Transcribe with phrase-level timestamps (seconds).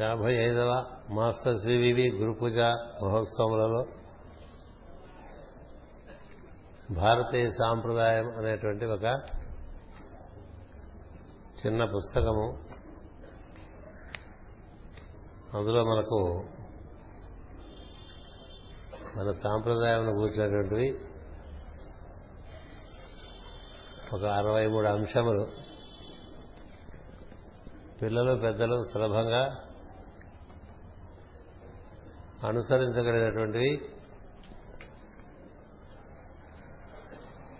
[0.00, 2.58] యాభై ఐదవ మాస్టర్ శ్రీవివి గురు పూజ
[3.04, 3.84] మహోత్సవములలో
[6.90, 9.04] భారతీయ సాంప్రదాయం అనేటువంటి ఒక
[11.66, 12.58] చిన్న పుస్తకము.
[15.56, 16.44] అందులో మనకు
[19.16, 20.98] మన సాంప్రదాయం కూర్చున్నటువంటివి
[24.14, 25.46] ఒక అరవై మూడు అంశములు.
[28.02, 29.64] పిల్లలు పెద్దలు సులభంగా
[32.44, 33.80] అనుసరించగలిగినటువంటివి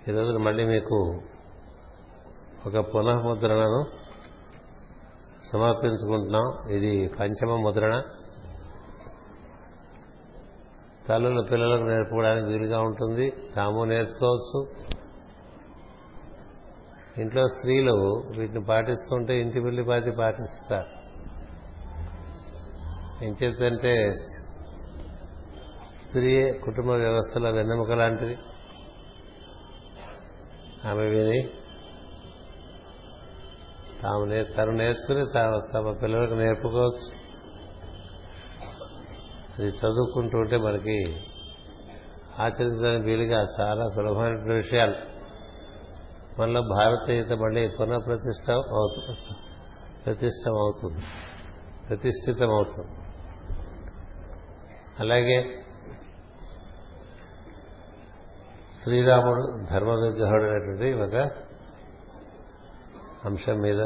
[0.09, 1.21] ఈరోజు మళ్ళీ మీకు
[2.67, 3.87] ఒక పునఃముద్రణను
[5.53, 8.03] సమర్పించుకుంటున్నాం ఇది పంచమ ముద్రణ.
[11.09, 13.31] తల్లులు పిల్లలకు నేర్పుకోవడానికి వీలుగా ఉంటుంది.
[13.57, 14.67] తాము నేర్చుకోవచ్చు.
[17.23, 20.91] ఇంట్లో స్త్రీలు వీటిని పాటిస్తుంటే ఇంటి వెళ్ళి పాతి పాటిస్తారు.
[23.25, 24.13] ఏం చేద్దంటే
[26.11, 28.39] స్త్రీ కుటుంబ వ్యవస్థలో వెన్నెముక లాంటిది.
[30.89, 31.49] ఆమె విని
[34.03, 35.25] తాము తను నేర్చుకుని
[35.75, 37.09] తమ పిల్లలకు నేర్పుకోవచ్చు.
[39.59, 41.17] అది చదువుకుంటూ ఉంటే మనకి
[42.39, 44.95] ఆచరించడానికి వీలుగా చాలా సులభమైన విషయాలు.
[46.41, 49.19] మనలో భారతీయత మళ్ళీ పునఃప్రతిష్ట అవుతుంది
[50.07, 51.03] ప్రతిష్టం అవుతుంది.
[51.89, 52.95] ప్రతిష్ఠితం అవుతుంది
[55.01, 55.65] అలాగే
[58.85, 61.31] శ్రీరాముడు ధర్మ విగ్రహుడు అనేటువంటి ఒక
[63.25, 63.81] అంశం మీద.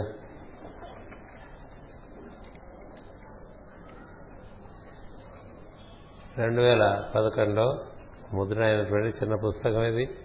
[6.39, 7.85] రెండు వేల పదకొండులో
[8.33, 10.19] ముద్ర అయినటువంటి చిన్న పుస్తకం ఇది.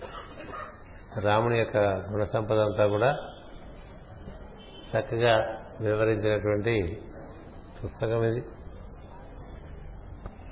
[1.19, 3.17] రాముని యొక్క గుణ సంపద అంతా కూడా
[4.95, 7.01] చక్కగా వివరించినటువంటి
[7.83, 8.45] పుస్తకం ఇది.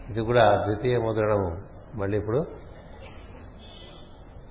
[0.09, 1.61] ఇది కూడా ద్వితీయ ముద్రణము.
[1.95, 2.56] మళ్ళీ ఇప్పుడు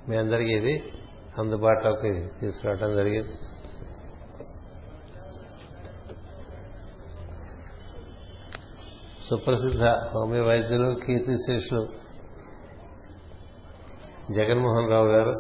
[0.09, 0.93] మీ అందరికీ ఇది
[1.39, 3.35] అందుబాటులోకి తీసుకురావడం జరిగింది.
[9.31, 11.83] సుప్రసిద్ధ హోమియో వైద్యులు కీర్తిశేషులు
[14.35, 15.35] జగన్మోహన్ రావు గారు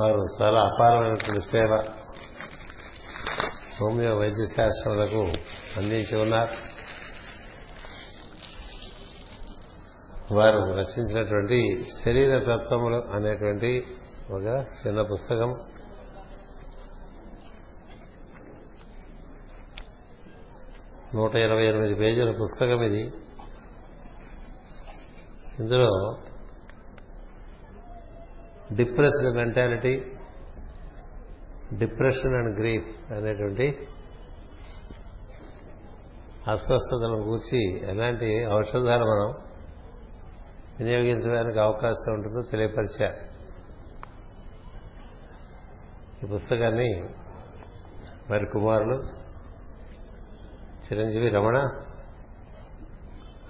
[0.00, 1.72] వారు చాలా అపారమైనటువంటి సేవ
[3.80, 5.22] హోమియో వైద్య శాస్త్రాలకు
[5.76, 6.73] అందించి ఉన్నారు.
[10.32, 13.84] వారు రచించినటువంటి శరీర తత్వములు అనేటువంటి
[14.30, 15.54] ఒక చిన్న పుస్తకం.
[21.14, 23.10] నూట ఇరవై ఎనిమిది పేజీల పుస్తకం ఇది.
[25.58, 26.18] ఇందులో
[28.72, 30.04] depressed mentality
[31.78, 33.88] depression and grief అనేటువంటి
[36.50, 39.43] అస్వస్థతలను కూర్చి ఎలాంటి ఔషధాలు మనం
[40.78, 43.34] వినియోగించడానికి అవకాశం ఉంటుందో తెలియపరిచారు
[46.24, 47.04] ఈ పుస్తకాన్ని
[48.30, 49.04] వారి కుమారులు
[50.86, 51.56] చిరంజీవి రమణ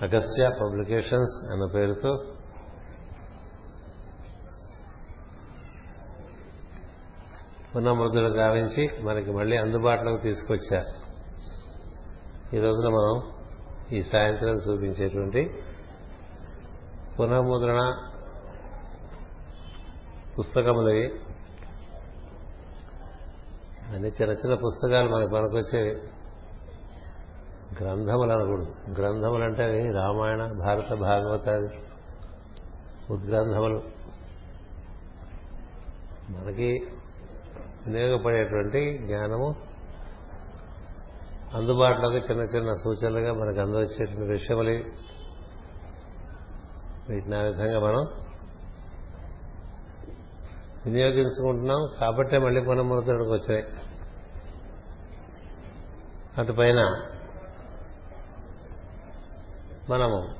[0.02, 2.24] అగస్త్య పబ్లికేషన్స్ అన్న పేరుతో
[7.76, 11.04] పునఃమృదులు గావించి మనకి మళ్ళీ అందుబాటులోకి తీసుకొచ్చారు.
[12.56, 13.32] ఈ రోజున మనం
[13.92, 15.50] ఈ సాయంత్రం చూపించేటువంటి
[17.18, 18.08] పునఃముద్రణ
[20.38, 21.04] పుస్తకములవి.
[23.88, 26.02] అన్ని చిన్న చిన్న పుస్తకాలు మనకు పనికొచ్చేవి
[27.80, 28.74] గ్రంథములు అనకూడదు.
[29.00, 31.68] గ్రంథములు అంటే అవి రామాయణ భారత భాగవతాది
[33.10, 33.82] ఉద్గ్రంథములు.
[36.28, 36.86] మనకి
[37.86, 39.54] వినియోగపడేటువంటి జ్ఞానము
[41.54, 45.03] అందుబాటులోకి చిన్న చిన్న సూచనలుగా మనకు అందవచ్చేటువంటి విషయములు
[47.08, 48.06] వీటిని ఆ విధంగా మనం
[50.86, 51.88] వినియోగించుకుంటున్నాం.
[52.00, 53.64] కాబట్టే మళ్ళీ పునఃమృతుడికి వచ్చాయి.
[56.38, 57.08] అటుపైన
[59.90, 60.34] మనము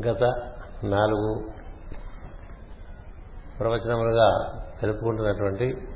[0.00, 0.22] గత
[0.84, 1.50] నాలుగు
[3.60, 4.28] ప్రవచనములుగా
[4.80, 5.88] తెలుపుకుంటున్నటువంటి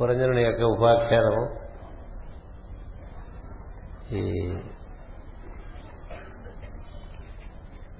[0.00, 1.64] పురంజనుని యొక్క ఉపాఖ్యానము.
[4.14, 4.56] ఈ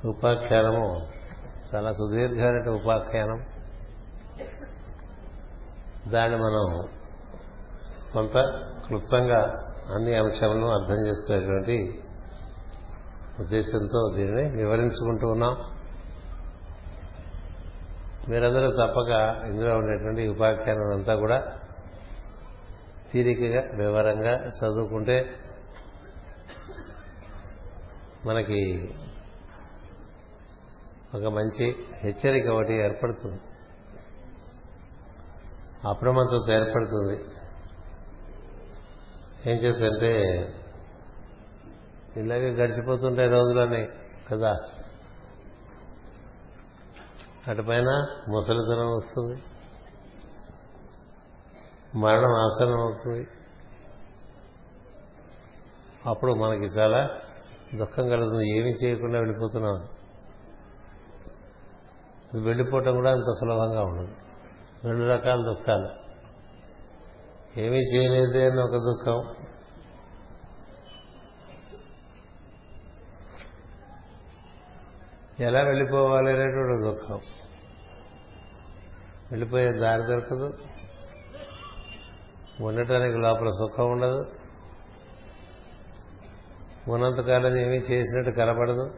[0.06, 1.06] ఉపాఖ్యానము
[1.74, 3.46] చాలా సుదీర్ఘమైన ఉపాఖ్యానం.
[6.10, 6.88] దాన్ని మనం
[8.12, 8.32] కొంత
[8.86, 9.40] క్లుప్తంగా
[9.94, 12.02] అన్ని అంశాలను అర్థం చేసుకునేటువంటి
[13.40, 15.56] ఉద్దేశంతో దీనిని వివరించుకుంటూ ఉన్నాం.
[18.28, 21.52] మీరందరూ తప్పక ఇందులో ఉండేటువంటి ఉపాఖ్యానం అంతా కూడా
[23.12, 25.26] తీరికగా వివరంగా చదువుకుంటే
[28.26, 28.94] మనకి
[31.14, 33.40] ఒక మంచి హెచ్చరిక ఒకటి ఏర్పడుతుంది.
[35.88, 37.25] అప్రమత్తత ఏర్పడుతుంది.
[39.50, 40.22] ఏం చెప్పంటే
[42.16, 43.88] ఇలాగే గడిచిపోతుంటాయి రోజులని
[44.31, 44.56] కదా?
[47.49, 49.43] అటుపైన ముసలితనం వస్తుంది.
[51.99, 53.26] మరణం ఆసనం అవుతుంది.
[56.06, 57.11] అప్పుడు మనకి చాలా
[57.75, 58.58] దుఃఖం కలుగుతుంది.
[58.58, 59.94] ఏమి చేయకుండా వెళ్ళిపోతున్నాం.
[62.40, 64.14] వెళ్ళిపోవటం కూడా అంత సులభంగా ఉండదు.
[64.84, 65.88] రెండు రకాల దుఃఖాలు.
[67.60, 69.44] ఏమీ చేయలేదే అని ఒక దుఃఖం.
[75.40, 77.20] ఎలా వెళ్ళిపోవాలి అనేటువంటి దుఃఖం.
[79.30, 80.52] వెళ్ళిపోయే దారి దొరకదు.
[82.60, 84.25] ఉండటానికి లోపల సుఖం ఉండదు.
[86.88, 88.90] ఉన్నంతకాలం ఏమీ చేసినట్టు కనపడదు.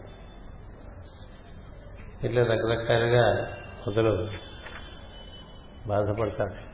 [2.27, 3.53] ఇట్లా రకరకాలుగా
[3.89, 4.29] ఒకరు
[5.87, 6.67] బాధపడతాడు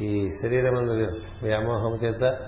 [0.00, 0.74] ఈ శరీరం
[1.42, 2.38] వ్యామోహం చేత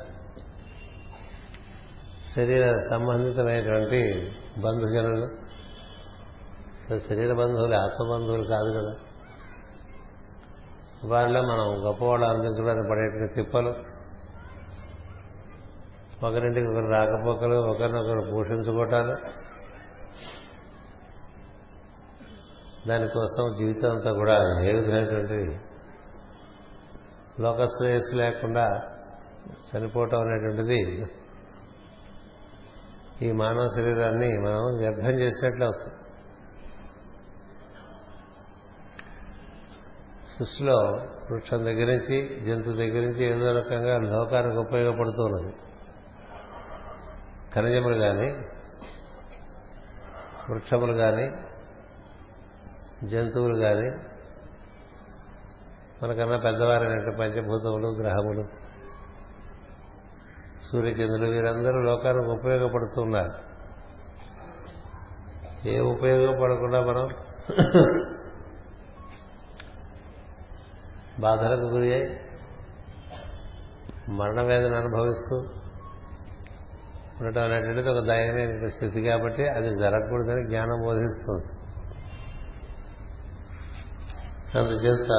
[2.37, 5.45] శరీర సంబంధితమైనటువంటి బంధుజనులు
[6.99, 8.95] శరీర బంధువులు ఆత్మబంధువులు కాదు కదా.
[11.05, 13.75] వారిలో మనం గొప్పవాళ్ళు అనిపించడానికి పడేటువంటి తిప్పలు
[16.27, 19.44] ఒకరింటికి ఒకరు రాకపోకలు ఒకరినొకరు పోషించుకోవటాలు
[22.89, 25.59] దానికోసం జీవితం అంతా కూడా ఏ విధమైనటువంటి
[27.43, 28.65] లోకశ్రేయస్సు లేకుండా
[29.71, 31.07] చనిపోవటం అనేటువంటిది
[33.23, 35.95] ఈ మానవ శరీరాన్ని మనం వ్యర్థం చేసినట్లు అవుతుంది.
[40.39, 40.79] సృష్టిలో
[41.31, 45.53] వృక్షం దగ్గర నుంచి జంతు దగ్గర నుంచి ఏదో రకంగా లోకానికి ఉపయోగపడుతున్నది.
[47.55, 48.31] ఖనిజములు కానీ
[50.51, 51.27] వృక్షములు కానీ
[53.09, 53.89] జంతువులు కానీ
[56.03, 58.45] మనకన్నా పెద్దవారైనట్టు పంచభూతములు గ్రహములు
[60.67, 63.35] సూర్యచంద్రులు వీరందరూ లోకానికి ఉపయోగపడుతున్నారు.
[65.67, 67.05] ఏ ఉపయోగపడకుండా మనం
[71.21, 72.07] బాధలకు గురి అయి
[74.11, 75.37] మరణ వేదన అనుభవిస్తూ
[77.21, 81.54] ఉండటం అనేటువంటిది ఒక దయనీయ స్థితి కాబట్టి అది జరగకూడదని జ్ఞానం బోధిస్తుంది.
[84.59, 85.11] అందుచేత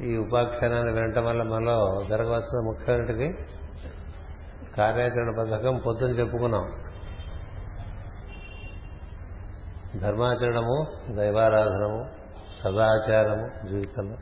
[0.00, 3.34] ఈ ఉపాఖ్యానాన్ని వినటం వల్ల మనలో జరగవలసిన ముఖ్యమంత్రికి
[4.76, 6.72] కార్యాచరణ పథకం పొద్దున చెప్పుకున్నాం.
[10.00, 10.86] ధర్మాచరణము
[11.16, 12.04] దైవారాధనము
[12.64, 14.16] సదాచారము జీవితంలో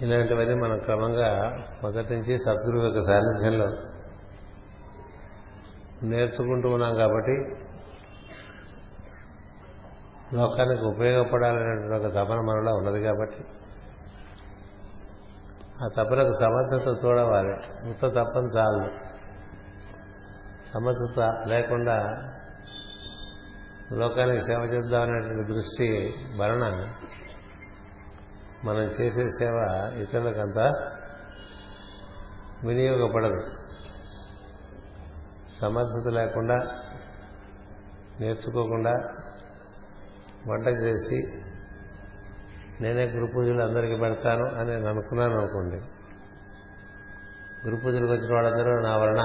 [0.00, 3.68] ఇలాంటివన్నీ మనం క్రమంగా మొదటి నుంచి సద్గురు యొక్క సాన్నిధ్యంలో
[6.02, 7.65] నేర్చుకుంటూ ఉన్నాం కాబట్టి
[10.34, 13.44] లోకానికి ఉపయోగపడాలనేటువంటి ఒక తపన మనలో ఉన్నది కాబట్టి
[15.84, 17.52] ఆ తపనకు సమర్థత చూడవాలి.
[17.90, 19.06] ఉత్త తప్పన చాలు.
[20.74, 21.96] సమర్థత లేకుండా
[23.92, 26.92] లోకానికి సేవ చేద్దామనేటువంటి దృష్టి వలన
[28.64, 29.56] మనం చేసే సేవ
[30.00, 30.58] ఇతరులకంత
[32.66, 33.46] వినియోగపడదు.
[35.60, 36.56] సమర్థత లేకుండా
[38.20, 39.15] నేర్చుకోకుండా
[40.48, 41.18] వంట చేసి
[42.80, 45.76] నేనే గురు పూజలు అందరికీ పెడతాను అని నేను అనుకున్నాను అనుకోండి.
[47.66, 49.22] గురు పూజలకు వచ్చిన వాళ్ళందరూ నా వలన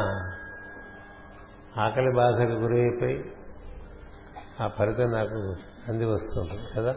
[1.82, 3.34] ఆకలి బాధకు గురి అయిపోయి
[4.62, 5.56] ఆ ఫలితం నాకు
[5.88, 6.96] అంది వస్తుంది కదా.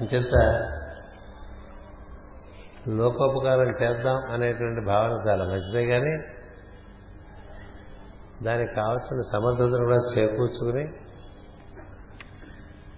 [0.00, 0.34] అంచేత
[2.88, 6.12] లోకోపకారం చేద్దాం అనేటువంటి భావన చాలా మంచిదే కానీ
[8.42, 11.05] దానికి కావలసిన సమర్థతను కూడా చేకూర్చుకుని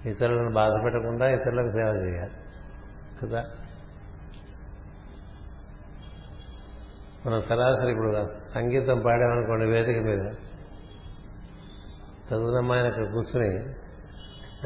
[0.09, 2.33] ఇతరులను బాధ పెట్టకుండా ఇతరులకు సేవ చేయాలి.
[3.23, 3.45] కదా?
[7.27, 10.35] మనం సరాసరి ఇప్పుడు సంగీతం పాడామనుకోండి వేదిక మీద
[12.33, 13.65] చదువునమ్మాయన అక్కడ కూర్చుని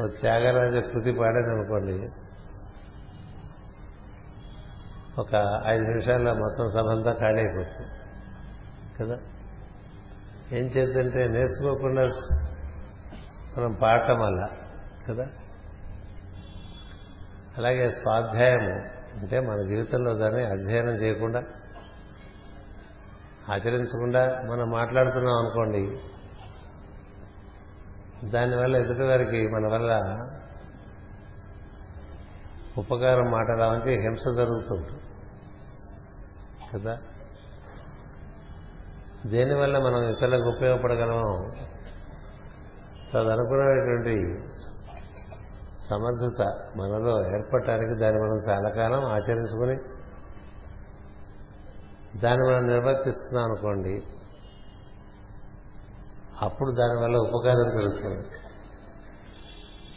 [0.03, 2.07] ఒక త్యాగరాజ కృతి పాడాననుకోండి
[5.17, 7.89] ఒక ఐదు నిమిషాల్లో మొత్తం సభంతా ఖాళీ అయిపోతుంది
[8.99, 9.19] కదా?
[10.51, 12.01] ఏం చేద్దంటే నేర్చుకోకుండా
[13.57, 14.47] మనం పాడటం వల్ల
[15.09, 15.27] కదా?
[17.57, 18.75] అలాగే స్వాధ్యాయము
[19.19, 21.43] అంటే మన జీవితంలో దాన్ని అధ్యయనం చేయకుండా
[23.53, 25.99] ఆచరించకుండా మనం మాట్లాడుతున్నాం అనుకోండి
[28.29, 29.91] దానివల్ల ఎదుటి వారికి మన వల్ల
[32.77, 34.91] ఉపకారం మాట్లాడడానికి హింస జరుగుతుంది
[36.73, 36.97] కదా?
[39.25, 41.51] దేనివల్ల మనం ఇతరులకు ఉపయోగపడగలమో
[43.13, 44.15] తదనుకున్నటువంటి
[45.89, 46.41] సమర్థత
[46.77, 49.77] మనలో ఏర్పడటానికి దాన్ని మనం చాలా కాలం ఆచరించుకుని
[52.19, 54.03] దాన్ని మనం నిర్వర్తిస్తున్నాం అనుకోండి
[56.41, 58.27] అప్పుడు దానివల్ల ఉపకారం జరుగుతుంది.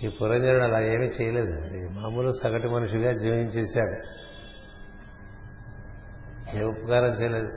[0.06, 4.16] ఈ పురంజనుడు అలా ఏమీ చేయలేదు మామూలు సగటు మనిషిగా జీవించేశాడు.
[6.56, 7.52] ఏ ఉపకారం చేయలేదు.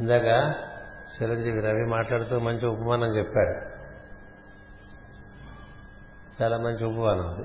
[0.00, 0.54] ఇందాక
[1.22, 3.71] చిరంజీవి రవి మాట్లాడుతూ మంచి ఉపమానం చెప్పాడు.
[6.42, 7.44] చాలా మంచి ఉపమానం అది.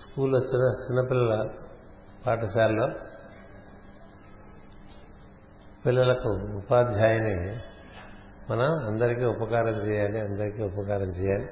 [0.00, 1.48] స్కూల్లో చిన్న చిన్నపిల్లల
[2.26, 2.88] పాఠశాలలో
[5.86, 7.58] పిల్లలకు ఉపాధ్యాయుని
[8.50, 11.48] మనం అందరికీ ఉపకారం చేయాలి అందరికీ ఉపకారం చేయాలి.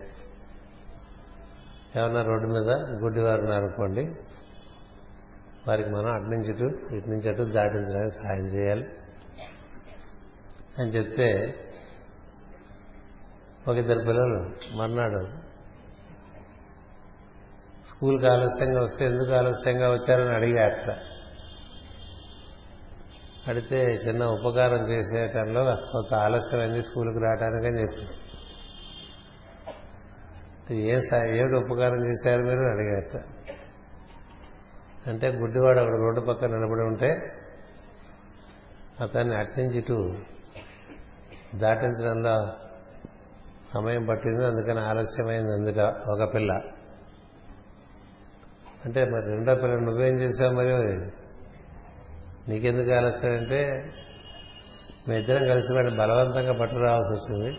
[2.01, 4.07] ఏమన్నా రోడ్డు మీద గుడ్డివారు అనుకోండి
[5.69, 8.89] వారికి మనం అటు నుంచి ఇటు ఇటు నుంచి అటు దాటించడానికి సహాయం చేయాలి.
[10.79, 11.61] అని చెప్తే
[13.69, 15.27] ఒక ఇద్దరు పిల్లలు మర్నాడు
[17.89, 20.99] స్కూల్కి ఆలస్యంగా వస్తే ఎందుకు ఆలస్యంగా వచ్చారని అడిగారట.
[23.49, 28.09] అడిగితే చిన్న ఉపకారం చేసే టైంలో కొంత ఆలస్యమైంది స్కూల్కి రావడానికి అని చెప్పి
[30.75, 31.01] ఏం
[31.37, 33.25] ఏమిటి ఉపకారం చేశారు మీరు అడిగారట.
[35.09, 37.33] అంటే గుడ్డివాడు అక్కడ రోడ్డు పక్కన నిలబడి ఉంటే
[39.01, 40.19] అతన్ని అట్నుంచి ఇటు
[41.55, 42.64] దాటించడంలో
[43.75, 45.53] సమయం పట్టింది అందుకని ఆలస్యమైంది.
[45.53, 46.53] అందుక ఒక పిల్ల.
[48.85, 51.11] అంటే మరి రెండో పిల్ల నువ్వేం చేశావు మరి?
[52.49, 53.91] నీకెందుకు ఆలస్యం అంటే
[55.09, 57.59] మీ ఇద్దరం కలిసి వాడిని బలవంతంగా పట్టు రావాల్సి వచ్చింది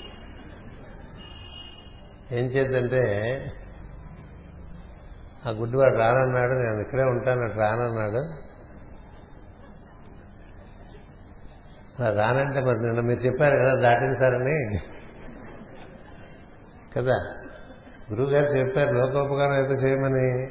[2.40, 3.00] ఏం చేద్దంటే
[5.48, 8.46] ఆ గుడ్డివాడు రానన్నాడు నేను ఇక్కడే ఉంటాను రానన్నాడు.
[12.20, 14.80] రానంటే మరి నిన్న మీరు చెప్పారు కదా దాటించారని
[16.98, 17.16] కదా?
[18.12, 20.50] గురువుగారు చెప్పారు లోకోపకారం అయితే చేయమని.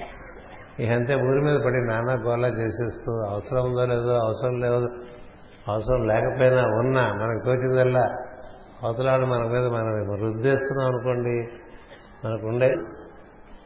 [0.84, 4.88] ఇకంతే ఊరి మీద పడి నానా గోలా చేసేస్తూ అవసరం ఉందో లేదో అవసరం లేదు
[5.68, 8.10] అవసరం లేకపోయినా ఉన్నా మనకు తోచిందల్లా.
[8.82, 11.48] అవతలాడు మన మీద మనం రుద్దేస్తున్నాం అనుకోండి
[12.24, 12.74] మనకు ఉండే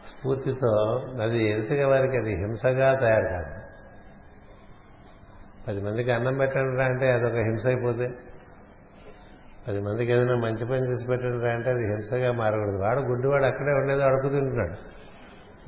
[0.07, 3.69] స్ఫూర్తితో అది ఎదుటిగా వారికి అది హింసగా తయారు కాదు.
[5.69, 8.09] పది మందికి అన్నం పెట్టండి అంటే అదొక హింస అయిపోతే.
[9.69, 12.77] పది మందికి ఏదైనా మంచి పని చేసి పెట్టండి అంటే అది హింసగా మారకూడదు.
[12.77, 14.99] వాడు గుడ్డివాడు అక్కడే ఉండేది అడుగుతుంటున్నాడు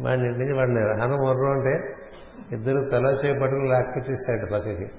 [0.02, 1.94] వాడిని ఇంటి నుంచి వాడిని రాను మొర్రు అంటే
[2.56, 4.90] ఇద్దరు తల చేపట్టుకుని లాక్కొచ్చేసాడు పక్కకి.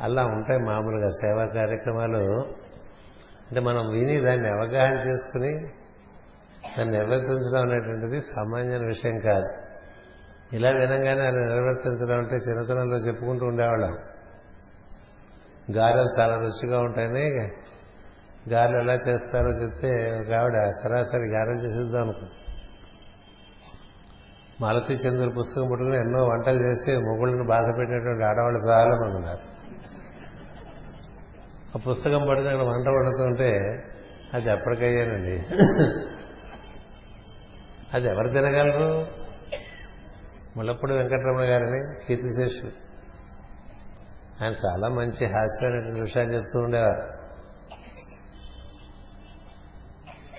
[0.00, 2.18] అలా ఉంటాయి మామూలుగా సేవా కార్యక్రమాలు.
[3.48, 5.52] అంటే మనం విని దాన్ని అవగాహన చేసుకుని
[6.78, 9.48] దాన్ని నిర్వర్తించడం అనేటువంటిది సామాన్యమైన విషయం కాదు.
[10.52, 13.98] ఇలా వినంగానే ఆయన నిర్వర్తించడం అంటే చిన్నతనంలో చెప్పుకుంటూ ఉండేవాళ్ళం.
[15.76, 17.50] గారెలు చాలా రుచిగా ఉంటాయని
[18.50, 19.88] గారెలు ఎలా చేస్తారో చెప్తే
[20.20, 22.26] ఒక ఆవిడ సరాసరి గారెలు చేసేద్దాం అనుకో
[24.60, 29.62] మాలతీ చంద్ర పుస్తకం పట్టుకుని ఎన్నో వంటలు చేస్తే మొగుళ్ళని బాధ పెట్టేటువంటి ఆడవాళ్ళు చాలా మంది ఉన్నారు.
[31.76, 33.50] ఆ పుస్తకం పడితే అక్కడ వంట వండుతుంటే
[34.34, 35.42] అది ఎప్పటికయ్యానండి
[37.94, 39.06] అది ఎవరు తినగలరు?
[40.56, 42.72] ముళ్ళప్పుడు వెంకటరమణ గారిని కీర్తిశేషుడు.
[44.44, 47.11] ఆయన చాలా మంచి హాస్యమైనటువంటి విషయాలు చెప్తూ ఉండేవారు.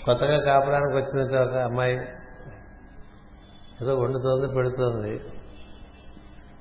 [0.06, 1.96] కొత్తగా కాపడానికి వచ్చింది ఒక అమ్మాయి
[3.82, 5.12] ఏదో వండుతోంది పెడుతోంది.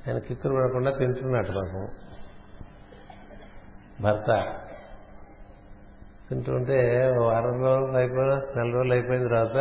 [0.09, 1.89] ఆయన కిక్కులు పడకుండా తింటున్నాడు పాపం.
[4.01, 4.57] భర్త
[6.29, 6.77] తింటుంటే
[7.21, 9.57] వారం రోజులు అయిపోయిన నెల రోజులు అయిపోయిన తర్వాత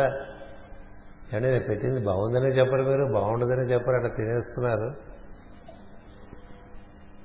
[1.34, 5.12] అంటే నేను పెట్టింది బాగుందని చెప్పరు మీరు బాగుండదని చెప్పరు అట్లా తినేస్తున్నారు.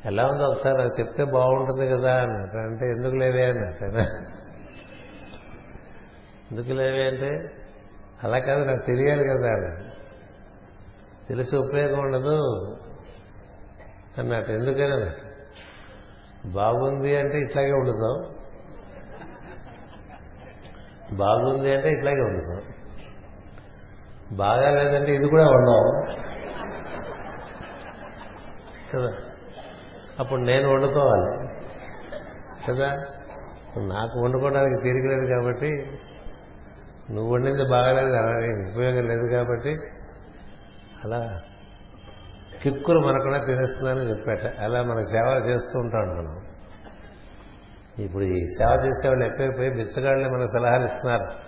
[0.05, 4.36] ఎలా ఉందో ఒకసారి నాకు చెప్తే బాగుంటుంది కదా అన్నట్టు అంటే ఎందుకు లేవే అన్నట్టు
[6.51, 7.51] ఎందుకు లేవి అంటే
[8.23, 9.77] అలా కాదు నాకు తెలియాలి కదా.
[11.29, 12.41] తెలిసి ఉపయోగం ఉండదు
[14.17, 14.51] అన్నట్టు.
[14.51, 15.11] ఎందుకైనా?
[16.45, 18.37] బాగుంది అంటే ఇట్లాగే ఉండుతాం.
[21.17, 22.61] బాగుంది అంటే ఇట్లాగే ఉండుతాం.
[24.37, 26.17] బాగా లేదంటే ఇది కూడా ఉండవు.
[28.95, 29.17] కదా?
[30.19, 31.47] అప్పుడు నేను వండుకోవాలి.
[32.69, 32.89] కదా?
[33.77, 35.99] నాకు వండుకోవడానికి తీరికలేదు కాబట్టి
[37.11, 39.77] నువ్వు వండింది బాగాలేదు అలాగే ఉపయోగం లేదు కాబట్టి
[41.05, 41.41] అలా
[42.63, 44.59] కిక్కులు మనకుండా తినేస్తున్నానని చెప్పాట.
[44.59, 46.39] అలా మన సేవ చేస్తూ ఉంటాం మనం.
[48.03, 51.47] ఇప్పుడు ఈ సేవ చేసేవాళ్ళు ఎక్కువైపోయి బిచ్చగాళ్ళే మన సలహాలు ఇస్తున్నారు.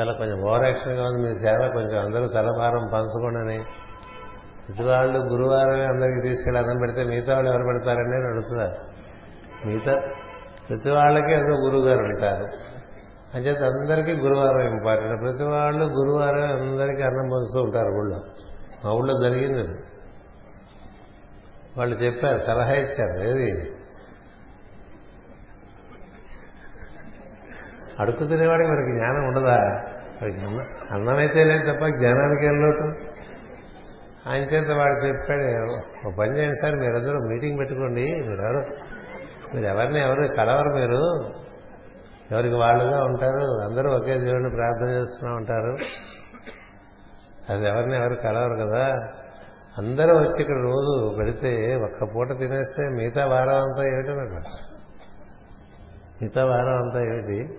[0.00, 3.64] చాలా కొంచెం ఓవర్ యాక్షన్గా ఉంది మీ సేవ కొంచెం అందరూ తలభారం పంచుకోండి
[4.66, 4.82] ప్రతి
[5.18, 8.74] గురువారమే అందరికీ తీసుకెళ్ళి అన్నం పెడితే మిగతా వాళ్ళు ఎవరు పెడతారని అడుగుతున్నారు
[9.68, 10.00] మిగతా
[10.70, 12.71] ప్రతి వాళ్ళకి ఏదో గురువు గారు ఉంటారు.
[13.34, 15.22] అంచేత అందరికీ గురువారం ఇంపార్టెంట్.
[15.22, 18.20] ప్రతి వాళ్ళు గురువారం అందరికీ అన్నం పంచుతూ ఉంటారు ఊళ్ళో.
[18.84, 19.78] మా ఊళ్ళో జరిగింది
[21.78, 23.50] వాళ్ళు చెప్పారు సలహా ఇచ్చారు ఏది?
[28.00, 29.56] అడుగు తినేవాడికి మనకి జ్ఞానం ఉండదా?
[30.22, 33.12] వాడికి అన్న- అన్నమైతే లేదు తప్ప జ్ఞానానికి ఏం లోటు?
[34.28, 35.72] ఆయన చేత వాడు చెప్పాడు
[36.08, 38.04] ఒక పని చేయండి సార్ మీరందరూ మీటింగ్ పెట్టుకోండి.
[38.04, 38.62] మీరు
[39.54, 40.28] మీరు ఎవరిని ఎవరు?
[40.36, 41.32] కలవరు మీరు?
[42.32, 43.70] ఎవరికి వాళ్ళుగా ఉంటారు?
[43.70, 45.76] అందరూ ఒకే దేవుడిని ప్రార్థన చేస్తున్నా ఉంటారు.
[47.52, 48.88] అది ఎవరిని ఎవరు కలవరు కదా.
[49.78, 54.48] అందరూ వచ్చి ఇక్కడ రోజు పెడితే ఒక్క పూట తినేస్తే మిగతా వారం అంతా ఏమిటన్నట్టు
[56.22, 57.58] మిగతా వారం అంతా ఏమిటి?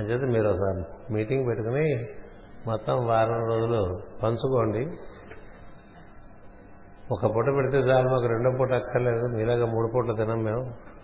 [0.00, 1.96] చెప్పి మీరు ఒకసారి మీటింగ్ పెట్టుకుని
[2.66, 4.86] మొత్తం వారం రోజులు పంచుకోండి.
[7.10, 9.36] ఒక పూట పెడితే చాలు మాకు రెండో పూట అక్కర్లేదు.
[9.36, 10.95] మీలాగా మూడు పూటలు తినం మేము.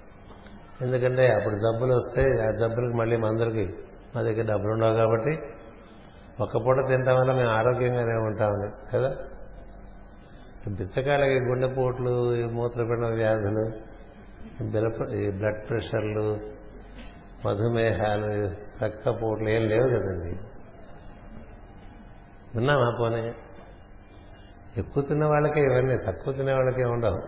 [0.83, 3.75] ఎందుకంటే అప్పుడు జబ్బులు వస్తే ఆ జబ్బులకు మళ్ళీ మందులకి
[4.17, 5.33] మా దగ్గర డబ్బులు ఉండవు కాబట్టి
[6.41, 9.17] ఒక్క పూట తినటం వల్ల మేము ఆరోగ్యంగానే ఉంటామని కదా?
[10.69, 13.65] బిచ్చకాలకి గుండెపోట్లు ఈ మూత్రపిండ వ్యాధులు
[14.61, 16.41] ఈ ఈ బ్లడ్ ప్రెషర్లు
[17.47, 18.29] మధుమేహాలు
[18.85, 20.33] రక్తపోట్లు ఏం లేవు కదండి.
[22.55, 23.35] విన్నామా పోనీ?
[24.77, 27.19] ఎక్కువ తిన్న వాళ్ళకే ఇవన్నీ తక్కువ తినే వాళ్ళకే ఉండవు.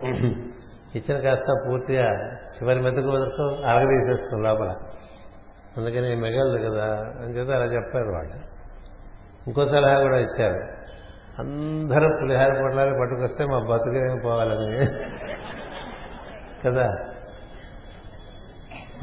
[0.95, 4.73] ఇచ్చిన కాస్త పూర్తిగా చివరి మెతుకు వరకు అరగదీసేస్తుంది లోపల.
[5.77, 6.85] అందుకని మిగలదు కదా
[7.21, 8.35] అని చెప్పి అలా చెప్పారు వాళ్ళు.
[9.47, 10.59] ఇంకో సలహా కూడా ఇచ్చారు.
[11.39, 14.85] అందరూ పులిహార పొట్లాలు పట్టుకొస్తే మా బతుకేమి పోవాలని.
[16.65, 16.89] కదా?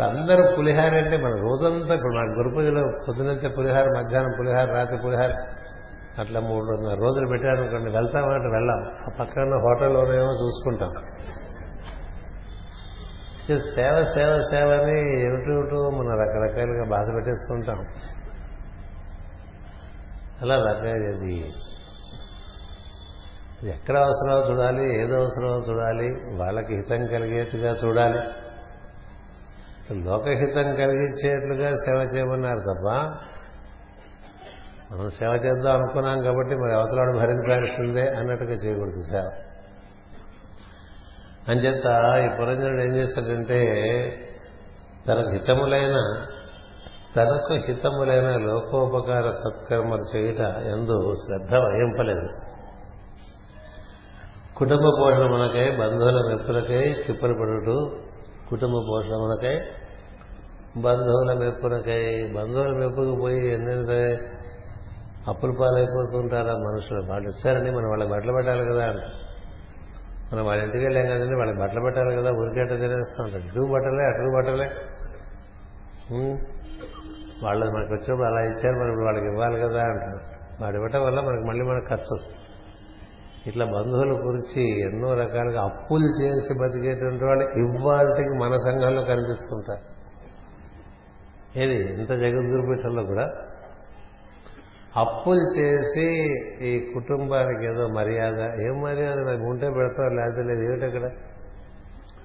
[0.02, 5.30] అందరూ పులిహార అంటే మన రోజంతా ఇప్పుడు మన గురుపూజలో పూజలో పులిహార మధ్యాహ్నం పులిహార రాత్రి పులిహార
[6.20, 8.84] అట్లా మూడున్నర రోజులు పెట్టారనుకోండి వెళ్తామంటే వెళ్ళాం.
[8.84, 11.04] ఆ పక్కన హోటల్లోనేమో చూసుకుంటాం.
[13.46, 15.50] సేవ సేవ సేవ అని ఏమిటి
[15.98, 17.86] మన రకరకాలుగా బాధ పెట్టేస్తుంటాం.
[20.42, 21.52] అలా రకది అది
[23.68, 28.18] ఎక్కడ అవసరమో చూడాలి ఏదో అవసరమో చూడాలి వాళ్ళకి హితం కలిగేట్టుగా చూడాలి.
[30.04, 32.88] లోకహితం కలిగించేట్లుగా సేవ చేయమన్నారు తప్ప
[34.92, 39.30] మనం సేవ చేద్దాం అనుకున్నాం కాబట్టి మరి అవతలాడు భరించాల్సిందే అన్నట్టుగా చేయకూడదు సేవ.
[41.48, 41.86] అంచేత
[42.24, 43.60] ఈ పురంజనుడు ఏం చేశాడంటే
[45.08, 45.96] తనకు హితములైన
[47.16, 52.28] తనకు హితములైన లోకోపకార సత్కర్మలు చేయుట ఎందు శ్రద్ధ వహింపలేదు.
[54.56, 57.90] కుటుంబ పోషణమునకై బంధువుల మెప్పులకై తిప్పలు పడుతూ
[58.50, 59.60] కుటుంబ పోషణమునకై
[60.76, 64.20] బంధువుల మెప్పునకై బంధువుల మెప్పుకు పోయి ఎందుకంటే
[65.28, 69.00] అప్పుల పాలైపోతుంటారా మనుషులు వాళ్ళు ఇచ్చారని మనం వాళ్ళకి బట్టలు పెట్టాలి కదా అంట
[70.32, 74.32] మనం వాళ్ళ ఇంటికి వెళ్ళాం కదండి వాళ్ళకి బట్టలు పెట్టాలి కదా ఊరికేట తినేస్తూ ఉంటారు ఇటు బట్టలే అటు
[74.36, 74.68] బట్టలే.
[77.42, 80.20] వాళ్ళు మనకు వచ్చినప్పుడు అలా ఇచ్చారు మనం ఇప్పుడు వాళ్ళకి ఇవ్వాలి కదా అంటారు.
[80.62, 82.38] వాడు ఇవ్వటం వల్ల మనకి మళ్ళీ మనకు ఖర్చు వస్తుంది.
[83.46, 89.84] ఇట్లా బంధువుల గురించి ఎన్నో రకాలుగా అప్పులు చేసి బతికేటువంటి వాళ్ళు ఇవ్వాలకి మన సంఘంలో కనిపిస్తుంటారు.
[91.58, 92.00] ఏది?
[92.00, 93.30] ఇంత జగద్గురుపీఠంలో కూడా
[94.96, 98.60] అప్పులు చేసి ఈ కుటుంబానికి ఏదో మర్యాద.
[98.60, 99.14] ఏం మర్యాద?
[99.14, 100.08] నాకు ఉంటే పెడతావు?
[100.08, 100.62] లేకపోతే లేదు.
[100.64, 101.10] ఏమిటి అక్కడ?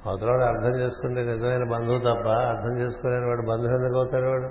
[0.05, 4.49] అవతలవాడు అర్థం చేసుకుంటే నిజమైన బంధువు తప్ప అర్థం చేసుకోలేని వాడు బంధువు ఎందుకు అవుతాడు వాడు?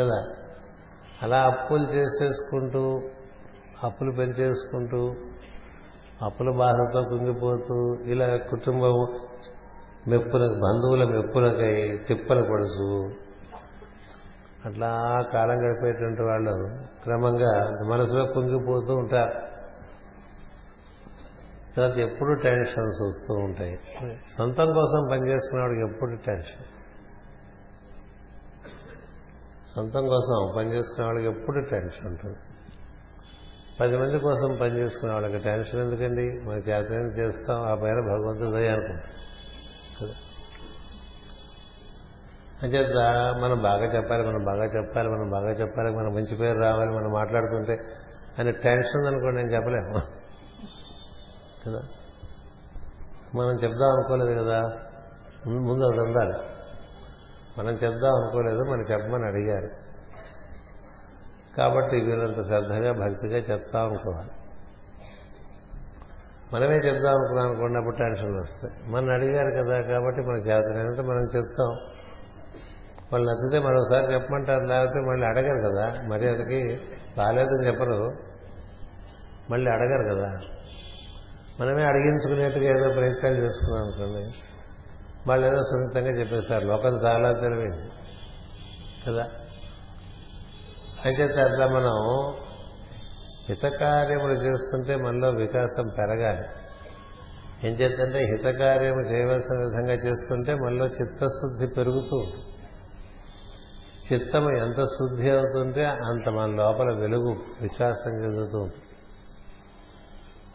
[0.00, 0.24] కదా?
[1.22, 3.02] అలా అప్పులు చేసేసుకుంటూ
[3.84, 5.14] అప్పులు పెంచేసుకుంటూ
[6.22, 9.06] అప్పుల బాధతో కుంగిపోతూ ఇలా కుటుంబం
[10.08, 13.10] మెప్పుల బంధువుల మెప్పులకై తిప్పలు పడుచు
[14.66, 16.68] అట్లా కాలం గడిపేటువంటి వాళ్ళు
[17.02, 19.46] క్రమంగా మనసులో కుంగిపోతూ ఉంటారు.
[21.76, 23.78] తర్వాత ఎప్పుడు టెన్షన్స్ వస్తూ ఉంటాయి.
[24.38, 26.64] సొంతం కోసం పనిచేసుకునే వాడికి ఎప్పుడు టెన్షన్?
[29.76, 32.36] సొంతం కోసం పనిచేసుకునే వాళ్ళకి ఎప్పుడు టెన్షన్ ఉంటుంది?
[33.80, 36.40] పది మంది కోసం పనిచేసుకునే వాళ్ళకి టెన్షన్ ఎందుకండి?
[36.48, 39.25] మన చేతనే చేస్తాం ఆ పైన భగవంతుడు అనుకుంటాం.
[42.66, 42.96] అంచేత
[43.42, 47.72] మనం బాగా చెప్పాలి మనం బాగా చెప్పాలి మనం బాగా చెప్పాలి మనం మంచి పేరు రావాలి మనం మాట్లాడుతుంటే
[48.38, 50.00] అని టెన్షన్ ఉందనుకోండి నేను చెప్పలేము.
[51.66, 51.80] కదా?
[53.34, 54.60] మనం చెప్దాం అనుకోలేదు కదా?
[55.46, 56.32] ముందు- అది ఉండాలి.
[57.58, 59.68] మనం చెప్దాం అనుకోలేదు మనం చెప్పమని అడిగారు.
[61.56, 64.30] కాబట్టి వీళ్ళంత శ్రద్ధగా భక్తిగా చెప్తా అనుకోవాలి.
[66.52, 68.90] మనమే చెప్దాం అనుకున్నాం అనుకున్నప్పుడు టెన్షన్ టెన్షన్లు వస్తాయి.
[68.90, 71.76] మన అడిగారు కదా కాబట్టి మన చేతనైనంత మనం చెప్తాం.
[73.12, 76.08] వాళ్ళు నచ్చితే మరోసారి చెప్పమంటారు లేకపోతే మళ్ళీ అడగరు కదా.
[76.08, 76.80] మరి అదికి
[77.18, 78.12] బాగాలేదని చెప్పరు.
[79.50, 80.34] మళ్ళీ అడగరు కదా.
[81.60, 84.34] మనమే అడిగించుకునేట్టుగా ఏదో ప్రయత్నాలు చేసుకున్నాం అనుకోండి.
[85.26, 87.90] వాళ్ళు ఏదో సున్నితంగా చెప్పేస్తారు లోకం చాలా తెలివింది.
[89.08, 89.30] కదా?
[91.04, 92.32] అయితే అట్లా మనం
[93.48, 96.44] హితకార్యములు చేస్తుంటే మనలో వికాసం పెరగాలి.
[97.68, 102.45] ఏం చేద్దంటే హితకార్యము చేయవలసిన విధంగా చేస్తుంటే మనలో చిత్తశుద్ధి పెరుగుతూ ఉంటుంది.
[104.12, 108.82] చిత్తము ఎంత శుద్ధి అవుతుంటే అంత మన లోపల వెలుగు విశ్వాసం చెందుతూ ఉంటుంది.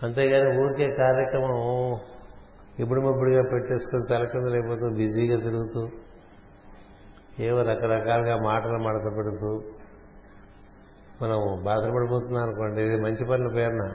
[0.03, 1.99] అంతేగాని ఊరికే కార్యక్రమం
[2.79, 5.89] ఇప్పుడు ముప్పుడుగా పెట్టేసుకుని తల కింద లేకపోతూ బిజీగా తిరుగుతూ
[7.39, 9.63] ఏవో రకరకాలుగా మాటలు మడత పెడుతూ
[11.21, 13.93] మనం బాధపడిపోతున్నాం అనుకోండి ఇది మంచి పనుల పేరున.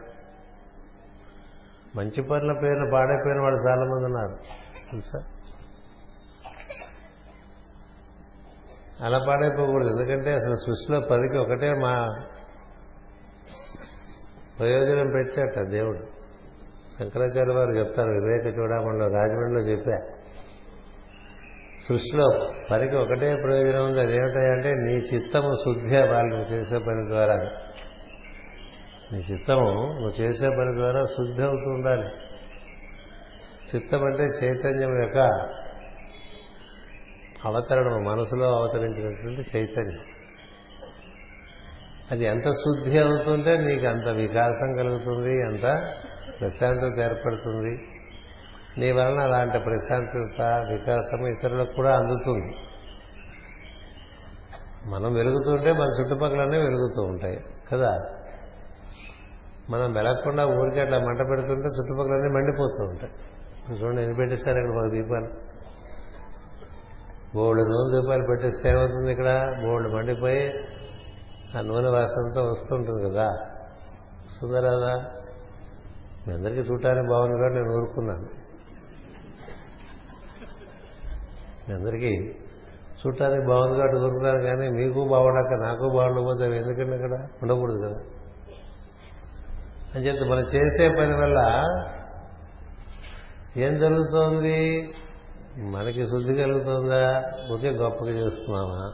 [1.96, 4.36] మంచి పనుల పేరున పాడైపోయిన వాళ్ళు చాలామంది ఉన్నారు
[4.90, 5.18] తెలుసా?
[9.04, 9.88] అలా పాడైపోకూడదు.
[9.88, 12.06] ఎందుకంటే అసలు సృష్టిలో పదికి ఒకటే మా
[14.58, 15.98] ప్రయోజనం పెట్టాట దేవుడు.
[16.98, 20.06] శంకరాచార్య వారు చెప్తారు వివేక చూడమంలో రాజమండ్రిలో చెప్పా.
[21.88, 24.00] సృష్టిలో పనికి ఒకటే ప్రయోజనం ఉంది.
[24.00, 27.36] అదేమిటంటే నీ చిత్తము శుద్ధి అవ్వాలి నువ్వు చేసే పని ద్వారా.
[29.12, 32.08] నీ చిత్తము నువ్వు చేసే పని ద్వారా శుద్ధి అవుతూ ఉండాలి.
[33.74, 35.28] చిత్తం అంటే చైతన్యం యొక్క
[37.44, 39.98] అవతరణం మనసులో అవతరించినటువంటి చైతన్యం.
[42.10, 45.92] అది ఎంత శుద్ధి అవుతుంటే నీకు అంత వికాసం కలుగుతుంది అంత
[46.40, 47.80] ప్రశాంతత ఏర్పడుతుంది.
[48.78, 52.56] నీ వలన అలాంటి ప్రశాంతత వికాసం ఇతరులకు కూడా అందుతుంది.
[54.90, 57.40] మనం వెలుగుతుంటే మన చుట్టుపక్కలనే వెలుగుతూ ఉంటాయి
[57.72, 57.98] కదా?
[59.70, 63.12] మనం వెలగకుండా ఊరికే అట్లా మంట పెడుతుంటే చుట్టుపక్కలన్నీ మండిపోతూ ఉంటాయి.
[63.82, 65.55] చూడండి ఎన్ని పెట్టేస్తారు ఇక్కడ మాకు దీపాలు?
[67.36, 69.54] బోల్డ్ నూనె దూపాలు పెట్టేస్తే ఏమవుతుంది ఇక్కడ?
[69.66, 70.54] బోల్డ్ మండిపోయి
[71.58, 73.26] ఆ నూనె వాసనతో వస్తుంటుంది కదా.
[74.26, 75.04] వస్తుందా రాదా
[76.28, 78.28] మీ అందరికీ చూడటానికి బాగుంది కూడా నేను ఊరుకున్నాను.
[81.68, 82.34] మీ అందరికీ
[83.06, 88.00] చూడటానికి బాగుంది కాబట్టి ఊరుకున్నాను కానీ మీకు బాగుండక నాకు బాగుండకపోతే అవి ఎందుకంటే అక్కడ ఉండకూడదు కదా.
[89.94, 91.38] అని చెప్తే మనం చేసే పని వల్ల
[93.56, 94.90] ఏం జరుగుతోంది?
[95.58, 97.22] మనకి శుద్ధి కలుగుతుందా?
[97.52, 98.92] ఒకే గొప్పగా చేస్తున్నామా?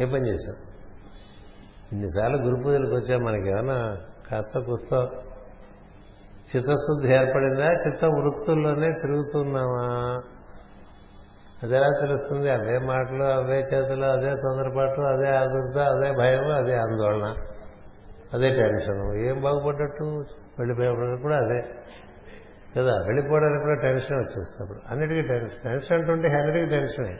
[0.00, 0.54] ఏ పని చేశాం
[1.92, 3.96] ఇన్నిసార్లు గురు పూజలకు వచ్చా మనకి ఏమన్నా
[4.30, 4.94] కాస్త కుస్త
[6.56, 7.72] చిత్తశుద్ధి ఏర్పడిందా?
[7.72, 10.22] చిత్త వృత్తుల్లోనే తిరుగుతున్నామా?
[11.62, 12.50] అది ఎలా తెలుస్తుంది?
[12.50, 17.34] అవే మాటలు అవే చేతులు అదే తొందరపాటు అదే ఆదుర్త అదే భయం అదే ఆందోళన
[18.34, 19.26] అదే టెన్షన్.
[19.26, 20.24] ఏం బాగుపడ్డట్టు?
[20.58, 21.62] వెళ్ళిపోయేప్పుడు కూడా అదే.
[22.78, 25.60] కదా వెళ్ళిపోవడానికి కూడా టెన్షన్ వచ్చేస్తప్పుడు అన్నిటికీ టెన్షన్.
[25.64, 27.16] టెన్షన్ అంటుంటే అన్నిటికీ టెన్షనే.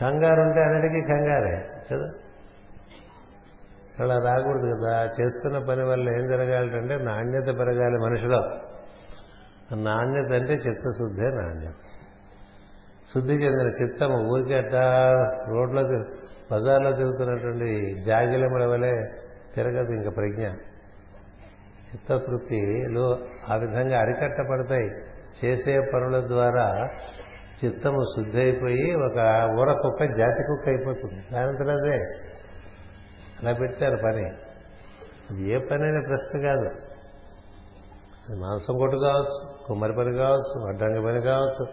[0.00, 2.10] కంగారు ఉంటే అన్నిటికీ కంగారే కదా?
[4.00, 5.02] అలా రాకూడదు కదా.
[5.02, 8.40] చేస్తున్న పని వల్ల ఏం జరగాలంటే నాణ్యత పెరగాలి మనిషిలో.
[9.76, 11.74] నాణ్యత అంటే చిత్తశుద్ధే నాణ్యత.
[13.14, 14.28] శుద్ధి చెందిన చిత్తము.
[14.28, 15.08] ఊరికి అట్టా
[15.48, 15.82] రోడ్లో
[16.52, 19.02] బజార్లో తిరుగుతున్నటువంటి జాగిలముల వలె
[19.54, 20.48] తిరగదు ఇంకా ప్రజ్ఞ.
[21.88, 23.18] చిత్తవృత్తిలో
[23.50, 24.90] ఆ విధంగా అరికట్టబడతాయి.
[25.44, 26.88] చేసే పనుల ద్వారా
[27.64, 29.18] చిత్తము శుద్ధి అయిపోయి ఒక
[29.60, 31.22] ఊర కుక్క జాతి కుక్క అయిపోతుంది.
[31.32, 31.96] దానంతరం అదే.
[33.40, 34.28] అలా పెట్టారు పని.
[35.30, 36.68] అది ఏ పని అనే ప్రశ్న కాదు.
[38.28, 41.66] అది మాంసం కొట్టు కావచ్చు కుమ్మరి పని కావచ్చు వడ్డంగి పని కావచ్చు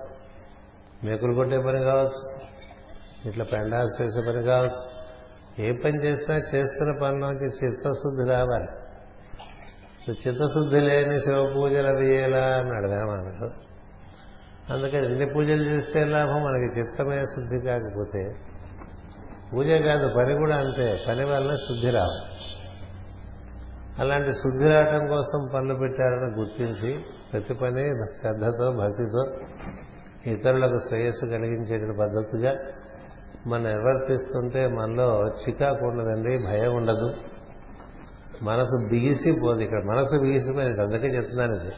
[1.03, 2.45] మేకులు కొట్టే పని కావచ్చు
[3.29, 5.05] ఇట్లా పెండాల్సి చేసే పని కావచ్చు.
[5.63, 8.84] ఏ పని చేసినా చేస్తున్న పనిలోకి చిత్తశుద్ధి రావాలి.
[10.11, 13.65] చిత్తశుద్ధి లేని శివ పూజలు అవి ఎలా అని వేమాను
[14.73, 16.33] అందుకని ఎన్ని పూజలు చేస్తే లాభం?
[16.33, 18.35] మనకి చిత్తమే శుద్ధి కాకపోతే.
[19.53, 20.99] పూజ కాదు పని కూడా అంతే.
[21.07, 22.35] పని వల్ల శుద్ధి రావాలి
[23.99, 26.99] అలాంటి శుద్ధి రావటం కోసం పనులు పెట్టారని గుర్తించి
[27.33, 29.23] ప్రతి పని శ్రద్ధతో భక్తితో
[30.31, 32.53] ఇతరులకు శ్రేయస్సు కలిగించేటువంటి పద్ధతిగా
[33.47, 37.13] మనం నిర్వర్తిస్తుంటే మనలో చికాకు ఉండదండి భయం ఉండదు.
[38.43, 39.83] మనసు బిగిసిపోదు ఇక్కడ.
[39.83, 41.73] మనసు బిగిసిపోయింది అందుకే చెప్తున్నాను ఇది.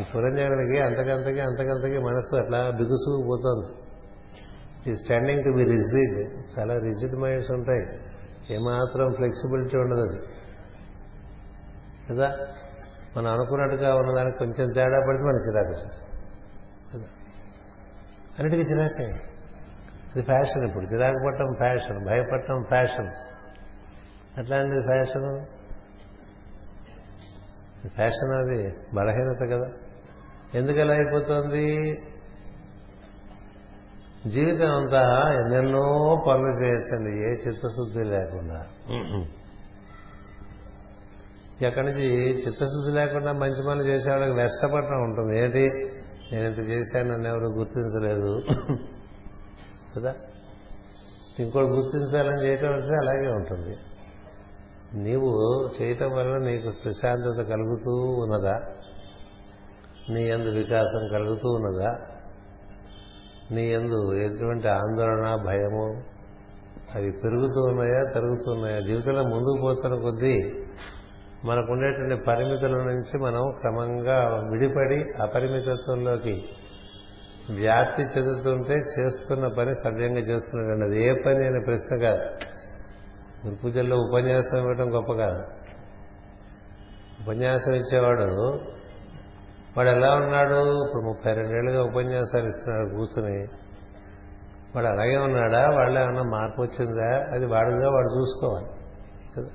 [0.00, 3.88] ఈ పురంజనుడికి అంతకంతకి అంతకంతకి మనసు అట్లా బిగుసుకుపోతుంది
[4.90, 8.00] ఈ స్టాండింగ్ టు బి రిజిడ్ చాలా రిజిడ్ మైండ్స్ ఉంటాయి.
[8.54, 10.18] ఏమాత్రం ఫ్లెక్సిబిలిటీ ఉండదు అది.
[12.10, 12.30] కదా?
[13.16, 16.22] మనం అనుకున్నట్టుగా ఉన్నదానికి కొంచెం తేడా పడితే మనకి చిరాకు వచ్చేస్తుంది.
[16.94, 17.04] కదా?
[18.38, 19.04] అన్నిటికీ చిరాకే.
[20.16, 20.84] ఇది ఫ్యాషన్ ఇప్పుడు.
[20.84, 23.27] చిరాకు పట్టడం ఫ్యాషన్ భయపడటం ఫ్యాషన్
[24.38, 25.46] ఎట్లాంటి ఫ్యాషన్?
[27.88, 29.72] ఫ్యాషన్ అది బలహీనత కదా.
[30.54, 31.96] ఎందుకు ఎలా అయిపోతుంది?
[34.26, 38.66] జీవితం అంతా ఎన్నెన్నో పనులు చేయొచ్చండి ఏ చిత్తశుద్ధి లేకుండా.
[41.62, 45.38] ఎక్కడి నుంచి చిత్తశుద్ధి లేకుండా మంచి పనులు చేసేవాళ్ళకి వెష్టపడటం ఉంటుంది.
[45.38, 45.68] ఏంటి?
[46.32, 48.40] నేను ఇంత చేశాను నన్ను ఎవరు గుర్తించలేదు.
[49.96, 50.14] కదా?
[51.38, 53.76] ఇంకోటి గుర్తించాలని చేయటం అంటే అలాగే ఉంటుంది.
[54.94, 58.60] నీవు చేయటం వల్ల నీకు ప్రశాంతత కలుగుతూ ఉన్నదా?
[60.10, 61.96] నీ ఎందు వికాసం కలుగుతూ ఉన్నదా?
[63.50, 66.02] నీ ఎందు ఎటువంటి ఆందోళన భయము
[66.94, 68.80] అవి పెరుగుతూ ఉన్నాయా తరుగుతూ ఉన్నాయా?
[68.80, 70.52] జీవితంలో ముందుకు పోతున్న కొద్దీ
[71.44, 76.44] మనకు ఉండేటువంటి పరిమితుల నుంచి మనం క్రమంగా విడిపడి అపరిమితత్వంలోకి
[77.50, 82.22] వ్యాప్తి చెందుతుంటే చేస్తున్న పని సవ్యంగా చేస్తున్నట్టు అది ఏ పని అనే ప్రశ్న కాదు.
[83.46, 85.42] గురు పూజల్లో ఉపన్యాసం ఇవ్వడం గొప్ప కాదు.
[87.22, 88.58] ఉపన్యాసం ఇచ్చేవాడు
[89.76, 90.86] వాడు ఎలా ఉన్నాడు?
[90.86, 93.46] ఇప్పుడు ముప్పై రెండేళ్ళుగా ఉపన్యాసాలు ఇస్తున్నాడు కూర్చుని.
[94.76, 95.70] వాడు అలాగే ఉన్నాడా?
[95.70, 97.34] వాళ్ళు ఏమన్నా మార్పు వచ్చిందా?
[97.34, 98.66] అది వాడుగా వాడు చూసుకోవాలి.
[99.36, 99.48] కదా?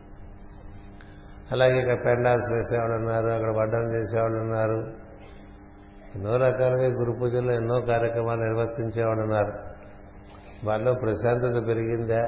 [1.52, 4.94] అలాగే ఇక్కడ పెండాల్స్ వేసేవాళ్ళు ఉన్నారు అక్కడ వడ్డం చేసేవాళ్ళు ఉన్నారు.
[6.16, 9.54] ఎన్నో రకాలుగా గురు పూజల్లో ఎన్నో కార్యక్రమాలు నిర్వర్తించేవాళ్ళు ఉన్నారు.
[10.66, 12.28] వాళ్ళలో ప్రశాంతత పెరిగిందా?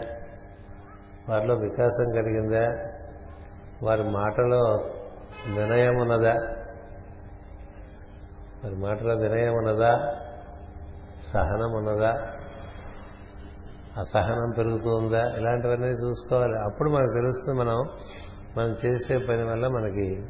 [1.29, 2.67] వారిలో వికాసం కలిగిందా?
[3.83, 4.89] వారి మాటలో
[5.55, 6.33] వినయం ఉన్నదా?
[8.63, 10.15] వారి మాటలో వినయం ఉన్నదా?
[11.33, 12.31] సహనం ఉన్నదా?
[13.97, 16.59] అసహనం పెరుగుతుందా ఇలాంటివన్నీ చూసుకోవాలి.
[16.59, 17.83] అప్పుడు మనకు తెలుస్తుంది మనం
[18.57, 20.25] మనం చేసే పని వల్ల మనకి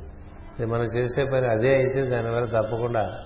[0.65, 3.19] మనం చేసే పని అదే అయితే దానివల్ల తప్పకుండా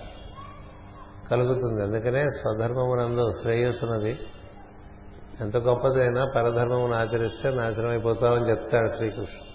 [1.31, 1.83] కలుగుతుంది.
[1.83, 4.19] అందుకనే స్వధర్మమునందు శ్రేయస్సున్నది.
[5.41, 9.45] ఎంత గొప్పదైనా పరధర్మమును ఆచరిస్తే నాశనం అయిపోతామని చెప్తాడు శ్రీకృష్ణుడు.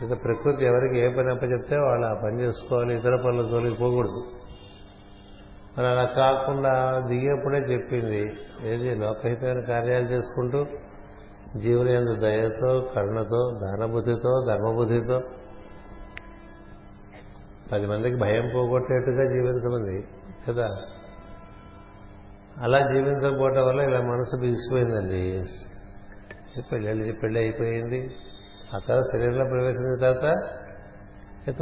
[0.00, 4.22] అయితే ప్రకృతి ఎవరికి ఏ పని అప్పచెప్తే వాళ్ళు ఆ పని చేసుకోవాలి ఇతర పనులు తోలిపోకూడదు
[5.78, 8.22] మరి అలా కాకుండా దిగేప్పుడే చెప్పింది
[8.68, 10.66] ఏది లోకహితమైన కార్యాలు చేసుకుంటూ
[11.60, 15.22] జీవుల ఎందు దయతో కరుణతో దానబుద్ధితో ధర్మబుద్ధితో
[17.72, 20.04] పది మందికి భయం పోగొట్టేట్టుగా జీవించమంది
[20.48, 20.68] కదా?
[22.62, 25.44] అలా జీవించకపోవటం వల్ల ఇలా మనసు బిగిసిపోయిందండి.
[26.72, 28.14] పెళ్ళి పెళ్ళి అయిపోయింది.
[28.74, 30.32] ఆ తర్వాత శరీరంలో ప్రవేశించిన తర్వాత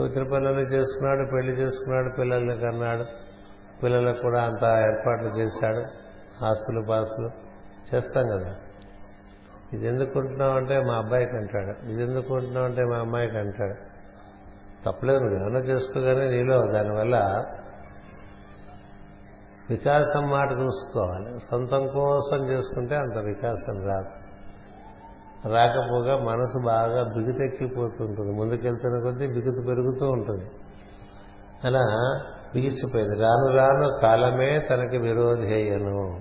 [0.01, 3.05] వచ్చిన పనులన్నీ చేసుకున్నాడు పెళ్ళి చేసుకున్నాడు పిల్లల్ని కన్నాడు.
[3.83, 5.85] పిల్లలకు కూడా అంత ఏర్పాట్లు చేశాడు.
[6.45, 7.31] ఆస్తులు పాస్తులు
[7.95, 8.55] చేస్తాం కదా.
[9.73, 11.93] ఇది ఎందుకు అంటే మా అబ్బాయికి అంటాడు.
[11.93, 13.75] ఇది ఎందుకు అంటే మా అమ్మాయికి అంటాడు.
[14.87, 17.45] తప్పలేదు నువ్వు ఏమన్నా చేసుకోగానే నీలో దానివల్ల
[19.71, 21.39] వికాసం మాట చూసుకోవాలి.
[21.51, 24.21] సొంతం కోసం చేసుకుంటే అంత వికాసం రాదు.
[25.49, 30.45] రాకపోగా మనసు బాగా బిగుతెక్కిపోతుంటుంది ముందుకెళ్తున్న కొద్దీ బిగుతు పెరుగుతూ ఉంటుంది.
[31.65, 31.85] అలా
[32.55, 33.17] బిగిసిపోయింది.
[33.17, 36.21] రాను రాను కాలమే తనకి విరోధేయను.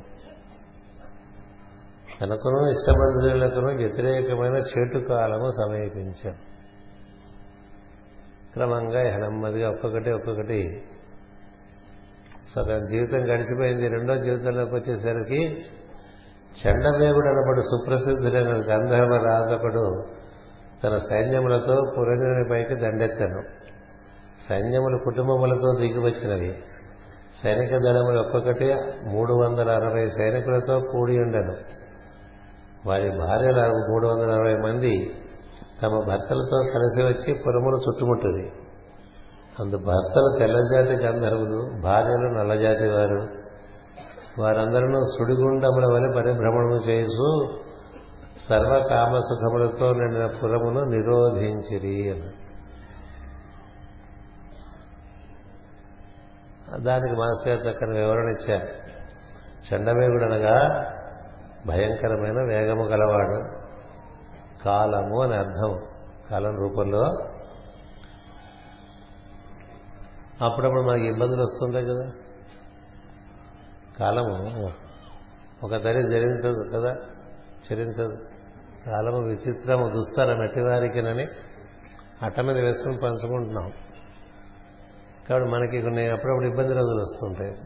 [2.22, 6.34] తనకును ఇష్టబంధువులకును వ్యతిరేకమైన చేటు కాలము సమీపించాం.
[8.54, 10.84] క్రమంగా నెమ్మదిగా ఒక్కొక్కటి ఒక్కొక్కటి
[12.56, 13.88] సగం జీవితం గడిచిపోయింది.
[13.88, 15.66] రెండో జీవితంలోకి వచ్చేసరికి
[16.60, 20.04] చండవేగుడు అనబడు సుప్రసిద్ధుడైన గంధర్వ రాజకుడు
[20.84, 23.44] తన సైన్యములతో పురంజనుని పైకి దండెత్తాను.
[24.50, 26.58] సైన్యములు కుటుంబములతో దిగివచ్చినవి.
[27.44, 28.76] సైనిక దళములు ఒక్కొక్కటి
[29.14, 31.56] మూడు వందల అరవై సైనికులతో కూడి ఉండను.
[32.86, 35.14] వారి భార్యలు మూడు వందల అరవై మంది
[35.82, 38.52] తమ భర్తలతో కలిసి వచ్చి పురమును చుట్టుముట్టింది.
[39.60, 43.28] అందు భర్తలు తెల్లజాతి గంధర్వులు భార్యలు నల్లజాతి వారు.
[44.42, 47.50] వారందరూ సుడిగుండముల వలె పరిభ్రమణము చేస్తూ
[48.50, 52.30] సర్వకామ సుఖములతో నిండిన పురమును నిరోధించిరి అని.
[56.84, 58.68] దానికి మాస్ చక్కని వివరణ ఇచ్చారు.
[59.70, 60.86] చండవేగుడు అనగా
[61.68, 63.44] భయంకరమైన వేగము గలవాడు.
[64.66, 65.80] కాలము అని అర్థం.
[66.32, 67.29] కాలం రూపంలో
[70.42, 72.12] అప్పుడప్పుడు మనకి ఇబ్బందులు వస్తుంటాయి కదా.
[74.00, 74.72] కాలము
[75.64, 76.96] ఒక తరి జరించదు కదా
[77.72, 78.18] చరించదు
[78.86, 81.28] కాలము విచిత్రము దుస్తర మెట్టివారికినని
[82.22, 83.72] అట్ట మీద వేసుకుని పంచుకుంటున్నాం.
[85.30, 87.58] కాబట్టి మనకి కొన్ని అప్పుడప్పుడు ఇబ్బంది రోజులు వస్తుంటాయి.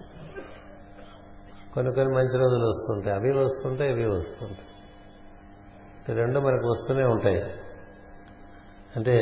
[1.73, 3.15] కొన్ని కొన్ని మంచి రోజులు వస్తుంటాయి.
[3.15, 6.17] అవి వస్తుంటాయి ఇవి వస్తుంటాయి.
[6.17, 7.43] రెండు మనకు వస్తూనే ఉంటాయి.
[8.95, 9.19] అంటే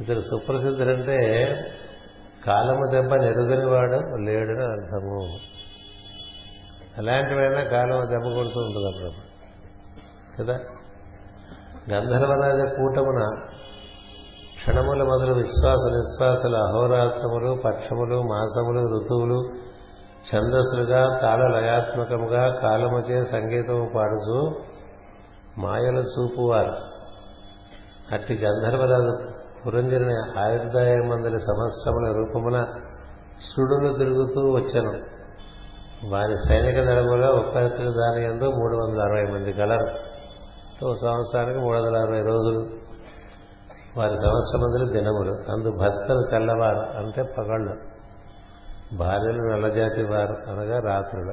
[0.00, 1.48] ఇతడు సుప్రసిద్ధులంటే
[2.46, 5.38] కాలము దెబ్బ నెరుగని వాడు లేడని అర్థము.
[6.98, 9.34] అలాంటివైనా కాలం దెబ్బ కొడుతూ ఉంటుంది అప్పుడప్పుడు
[10.42, 10.58] కదా?
[11.92, 13.48] గంధర్వరాజ కూటమున
[14.54, 19.64] క్షణముల మొదలు విశ్వాస నిశ్వాసలు అహోరాత్రములు పక్షములు మాసములు ఋతువులు
[20.34, 24.54] ఛందస్సులుగా తాళ లయాత్మకముగా కాలముచే సంగీతము పాడుచు
[25.58, 26.76] మాయలు చూపువారు.
[28.12, 29.33] అట్టి గంధర్వరాజు
[29.66, 32.64] పురంజని ఆయుర్దాయమందరి సంవత్సరముల రూపమున
[33.40, 35.14] సుడులు తిరుగుతూ వచ్చాను.
[36.08, 40.14] వారి సైనిక దళములో ఒక్కొక్క దాని ఎందు మూడు వందల అరవై మంది కలరు
[40.86, 42.58] ఓ సంవత్సరానికి మూడు వందల అరవై రోజులు.
[43.96, 45.32] వారి సంవత్సరమందులు దినములు.
[45.32, 47.76] అందు భర్తలు తెల్లవారు అంటే పగళ్ళు.
[48.96, 51.32] భార్యలు నల్లజాతి వారు అనగా రాత్రులు.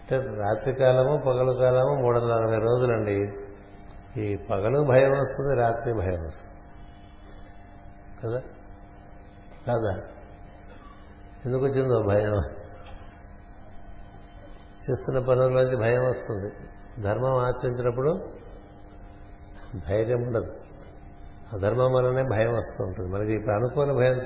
[0.00, 3.32] అంటే రాత్రి కాలము పగలు కాలము మూడు వందల అరవై రోజులండి.
[4.20, 6.57] ఈ పగలు భయం వస్తుంది రాత్రి భయం వస్తుంది.
[8.24, 8.40] కదా?
[9.66, 10.02] కాదా?
[11.46, 12.36] ఎందుకు వచ్చిందో భయం.
[14.90, 16.52] చేస్తున్న పనుల్లోంచి భయం వస్తుంది.
[17.02, 18.28] ధర్మం ఆచరించినప్పుడు
[19.88, 20.52] ధైర్యం ఉండదు.
[21.52, 23.10] అధర్మం వల్లనే భయం వస్తూ ఉంటుంది.
[23.10, 24.20] మనకి ఇప్పుడు అనుకోని భయం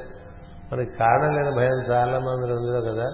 [0.73, 3.05] మనకి కారణం లేని భయం చాలా మంది ఉందో కదా?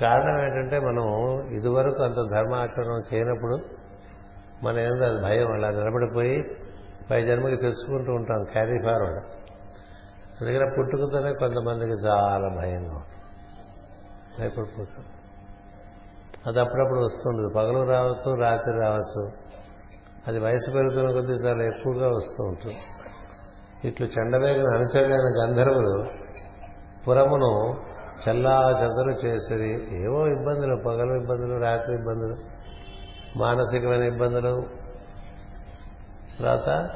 [0.00, 3.58] కారణం ఏంటంటే మనం ఇదివరకు అంత ధర్మాచరణం చేయనప్పుడు
[4.62, 6.65] మన ఏందో అది భయం అలా నిలబడిపోయి
[7.10, 9.24] పై జన్మకి తెచ్చుకుంటూ ఉంటాం క్యారీ ఫార్వర్డ్.
[10.40, 13.16] అందుకనే పుట్టుకతోనే కొంతమందికి చాలా భయంగా ఉంటుంది.
[14.40, 15.04] భయపడిపోతాం
[16.46, 17.48] అది అప్పుడప్పుడు వస్తుండదు.
[17.48, 19.30] పగలు రావచ్చు రాత్రి రావచ్చు.
[20.28, 22.76] అది వయసు పెరుగుతున్న కొద్దీ చాలా ఎక్కువగా వస్తూ ఉంటుంది.
[23.88, 26.04] ఇట్లు చెండవేగిన అనుచరులైన గంధర్వులు
[27.08, 27.76] పురమును
[28.28, 29.70] చల్లా చెదరు చేసేది
[30.04, 30.76] ఏవో ఇబ్బందులు.
[30.86, 32.36] పగలు ఇబ్బందులు రాత్రి ఇబ్బందులు
[33.38, 34.85] మానసికమైన ఇబ్బందులు
[36.38, 36.90] తర్వాత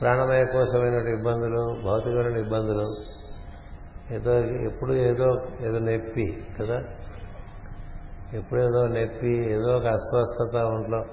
[0.00, 2.86] ప్రాణమయ కోసమైన ఇబ్బందులు భౌతికమైన ఇబ్బందులు
[4.14, 5.28] ఏదో ఎప్పుడు ఏదో
[5.60, 6.78] ఏదో నొప్పి కదా?
[8.32, 11.04] ఎప్పుడు ఏదో నొప్పి ఏదో ఒక అస్వస్థత ఒంట్లో.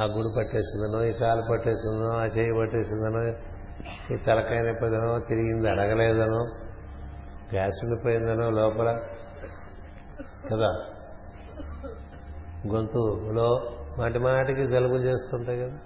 [0.00, 3.22] ఆ గుడి పట్టేసిందనో ఈ కాలు పట్టేసిందనో ఆ చేయి పట్టేసిందనో
[4.14, 6.40] ఈ తలకాయ నొప్పిదనో తిరిగింది అడగలేదనో
[7.54, 8.98] గ్యాస్ ఉండిపోయిందనో లోపల
[10.52, 10.70] కదా?
[12.72, 15.78] గొంతులో మాటి మాటికి జలుబు చేస్తుంటాయి కదా.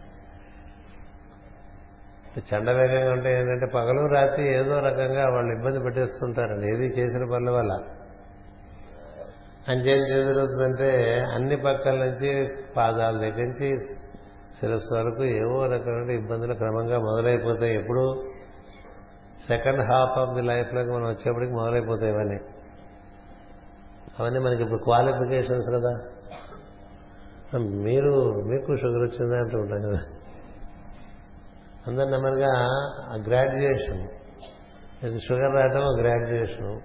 [2.39, 6.67] చండవేగంగా ఉంటే ఏంటంటే పగలు రాత్రి ఏదో రకంగా వాళ్ళు ఇబ్బంది పెట్టేస్తుంటారండి.
[6.67, 7.79] ఏది చేసిన పనుల వల్ల.
[9.69, 13.79] అంచేం ఏం అన్ని పక్కల నుంచి పాదాల దగ్గర నుంచి
[14.61, 17.75] శిరస్సు వరకు ఏవో రకమైన ఇబ్బందులు క్రమంగా మొదలైపోతాయి.
[17.75, 18.23] ఎప్పుడు
[19.49, 22.39] సెకండ్ హాఫ్ ఆఫ్ ది లైఫ్లోకి మనం వచ్చేప్పటికి మొదలైపోతాయి ఇవన్నీ.
[24.21, 26.20] అవన్నీ మనకి ఇప్పుడు క్వాలిఫికేషన్స్ కదా.
[27.59, 29.99] మీరు మీకు షుగర్ వచ్చిందా అంటూ ఉంటాం కదా.
[31.87, 32.53] అందరు నెమ్మదిగా
[33.27, 34.09] గ్రాడ్యుయేషన్.
[35.21, 36.81] షుగర్ రావటం గ్రాడ్యుయేషన్.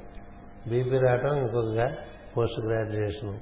[0.70, 1.92] బీపీ రావటం ఇంకొక
[2.38, 3.40] పోస్ట్ గ్రాడ్యుయేషన్.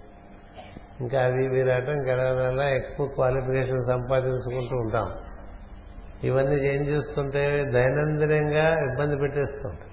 [1.02, 5.12] ఇంకా అవి ఇవి రావటం గెలవడం ఎక్కువ క్వాలిఫికేషన్ సంపాదించుకుంటూ ఉంటాం.
[6.24, 9.90] ఇవన్నీ ఏం చేస్తుంటే దైనందినంగా ఇబ్బంది పెట్టేస్తుంటాం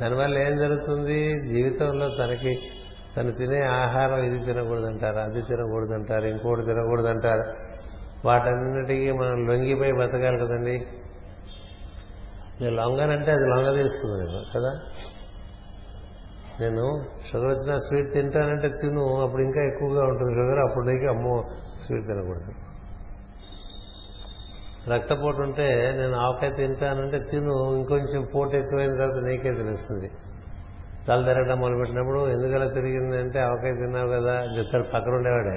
[0.00, 1.40] దానివల్ల ఏం జరుగుతుంది?
[1.48, 2.60] జీవితంలో తనకి
[3.20, 7.44] తను తినే ఆహారం ఇది తినకూడదంటారు అది తినకూడదంటారు ఇంకోటి తినకూడదంటారు.
[8.24, 10.86] వాటన్నిటికీ మనం లొంగిపోయి బతకాలి కదండి.
[12.60, 14.80] నేను లొంగనంటే అది లొంగదీస్తుంది నేను కదా?
[16.60, 21.44] నేను షుగర్ వచ్చిన స్వీట్ తింటానంటే తిను అప్పుడు ఇంకా ఎక్కువగా ఉంటుంది షుగర్ అప్పుడు నీకు అమ్మో
[21.86, 22.52] స్వీట్ తినకూడదు.
[24.90, 30.10] రక్తపోటు ఉంటే నేను ఆవకాయ తింటానంటే తిను ఇంకొంచెం పోటు ఎక్కువైన తర్వాత నీకే తెలుస్తుంది.
[31.10, 35.56] తల తిరగడం మొదలుపెట్టినప్పుడు ఎందుకలా తిరిగింది అంటే ఆవకాయ తిన్నావు కదా చెప్తాడు పక్కన ఉండేవాడే.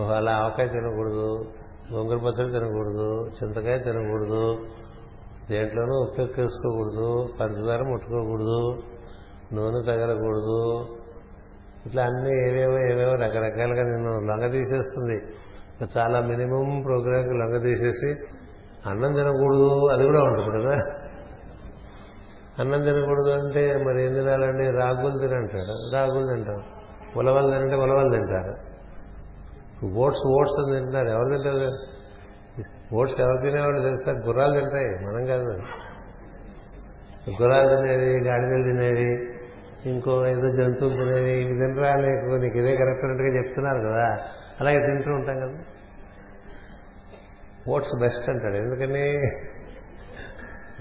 [0.00, 1.28] ఓహో అలా ఆవకాయ తినకూడదు
[1.92, 3.08] గొంగుల పచ్చడి తినకూడదు
[3.38, 4.44] చింతకాయ తినకూడదు
[5.50, 7.08] దేంట్లోనూ ఉప్పు ఎక్కేసుకోకూడదు
[7.40, 8.60] పంచదార ముట్టుకోకూడదు
[9.54, 10.60] నూనె తగలకూడదు.
[11.86, 15.18] ఇట్లా అన్ని ఏవేవో ఏవేవో రకరకాలుగా నిన్ను లొంగ తీసేస్తుంది.
[15.98, 18.10] చాలా మినిమం ప్రోగ్రామ్కి లొంగ తీసేసి
[18.90, 20.76] అన్నం తినకూడదు అది కూడా ఉంటుంది కదా.
[22.60, 24.70] అన్నం తినకూడదు అంటే మరి ఏం తినాలండి?
[24.70, 26.82] రాగులు తినంటాడు రాగులు తింటాడు
[27.18, 28.72] ఉలవలు తినంటే ఉలవలు తింటారు.
[29.86, 31.92] ఓట్స్ ఓట్స్ అని తింటున్నారు ఎవరు తింటారు?
[32.94, 34.84] ఓట్స్ ఎవరు తినేవాళ్ళు తెలుస్తారు గుర్రాలు తింటాయి.
[34.84, 35.42] మనం కాదు.
[37.42, 39.32] గుర్రాలు తినేవి గాడిదలు తినేవి
[39.86, 41.30] ఇంకో ఏదో జంతువులు తినేవి.
[41.30, 41.96] ఇవి తినరా?
[41.96, 44.28] నీకు నీకు ఇదే కరెక్ట్ అన్నట్టుగా చెప్తున్నారు కదా.
[44.60, 45.64] అలాగే తింటూ ఉంటాం కదా.
[47.68, 48.56] ఓట్స్ బెస్ట్ అంటాడు.
[48.56, 49.20] ఎందుకని?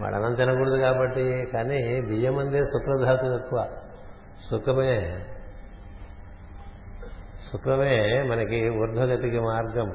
[0.02, 3.68] వాడు అన్నం తినకూడదు కాబట్టి కానీ బియ్యం అందే శుక్రధాతు ఎక్కువ
[4.52, 5.26] సుఖమే
[7.52, 9.90] సుఖమే మనకి ఊర్ధ్వగతికి మార్గం.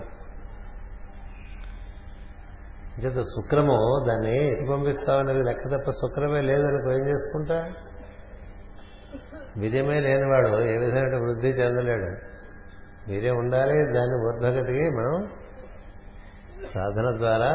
[3.04, 7.58] చేత శుక్రము దాన్ని ఎటు పంపిస్తామనేది లెక్క తప్ప శుక్రమే లేదనుకో ఏం చేసుకుంటా?
[9.56, 12.10] వీర్యమే లేనివాడు ఏ విధమైన వృద్ధి చెందలేడు.
[13.10, 15.28] వీర్యం ఉండాలి దాన్ని ఊర్ధ్వగతికి మనం
[16.74, 17.52] సాధన ద్వారా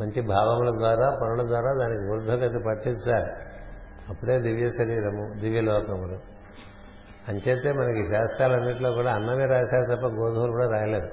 [0.00, 3.32] మంచి భావముల ద్వారా పనుల ద్వారా దానికి ఊర్ధ్వగతి పట్టించాలి.
[4.08, 6.18] అప్పుడే దివ్య శరీరము దివ్యలోకములు
[7.28, 11.08] అంచేతే మనకి శాస్త్రాలన్నింటిలో కూడా అన్నమే రాశారు తప్ప గోధుమలు కూడా రాయలేదు.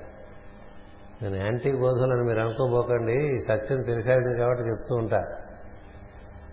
[1.21, 5.17] నేను యాంటీ గోధుమలు అని మీరు అనుకోబోకండి ఈ సత్యం తెలిసేది కాబట్టి చెప్తూ ఉంటా.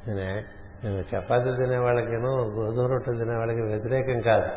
[0.07, 0.43] నేను
[0.87, 4.49] నేను చపాతీ తినే వాళ్ళకేను గోధుమ రొట్టెలు తినే వాళ్ళకి వ్యతిరేకం కాదు.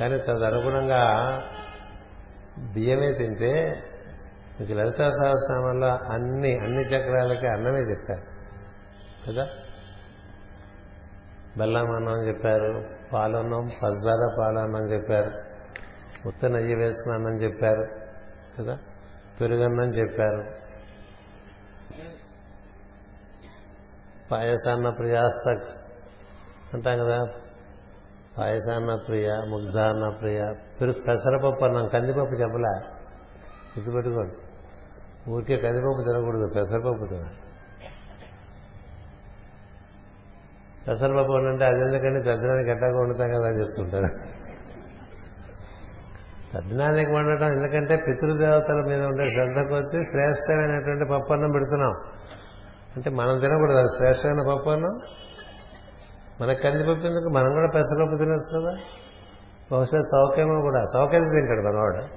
[0.00, 1.02] కానీ తదనుగుణంగా
[2.72, 3.82] బియ్యమే తింటే
[4.60, 8.36] మీకు లలితా సహస్రనామంలో అన్ని అన్ని చక్రాలకి అన్నమే చెప్పారు.
[9.30, 9.48] కదా?
[11.58, 15.30] బెల్లం అన్నం చెప్పారు పాలన్నం పజ్జాల పాలన్నం చెప్పారు
[16.28, 17.88] ఉత్త నెయ్యి వేసుకున్న అన్నం చెప్పారు
[18.60, 18.78] కదా?
[19.40, 20.66] పెరుగన్నం చెప్పారు.
[24.32, 25.48] పాయసాన్న ప్రియాస్త
[26.74, 27.28] అంటాం కదా?
[28.38, 30.42] పాయసాన్న ప్రియ ముగ్ధాన్న ప్రియ
[30.80, 32.88] పెరుగు పెసరపప్పు అన్నం కందిపప్పు చెప్పలే?
[33.78, 34.45] గుర్తుపెట్టుకోండి.
[35.28, 37.34] ఊరికే కందిపప్పు తినకూడదు పెసరపప్పు తినాలి
[40.88, 44.36] పెసరపప్పు అంటే అది ఎందుకంటే తద్దినానికి ఎట్టాగా వండుతాం కదా అని చెప్తుంటారు.
[46.54, 51.92] తద్దినానికి వండటం ఎందుకంటే పితృదేవతల మీద ఉండే శ్రద్ధ కొద్దీ శ్రేష్టమైనటువంటి పప్పు అన్నం పెడుతున్నాం.
[52.96, 55.00] అంటే మనం తినకూడదు అది శ్రేష్టమైన పప్పు అన్నం
[56.40, 57.28] మనకు కందిపప్పు ఎందుకు?
[57.28, 58.78] మనం కూడా పెసరపప్పు తినొచ్చు కదా.
[59.72, 62.15] బహుశా చౌకేమో కూడా చౌకైతే తింటాడు మనవాడు.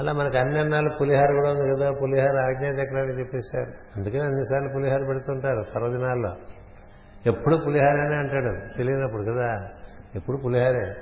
[0.00, 3.72] అలా మనకు అన్ని అన్నాలు పులిహార కూడా ఉంది కదా పులిహార ఆజ్ఞాచక్రాన్ని చెప్పేశారు.
[3.96, 6.36] అందుకని అన్నిసార్లు పులిహార పెడుతుంటారు పర్వదినాల్లో
[7.26, 9.68] ఎప్పుడు పులిహారనే అంటాడు తెలియనప్పుడు కదా.
[10.14, 10.94] ఎప్పుడు పులిహారే?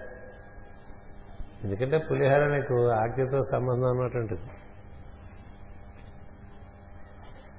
[1.65, 4.41] ఎందుకంటే పులిహార నీకు ఆజ్ఞతో సంబంధం అన్నటువంటిది.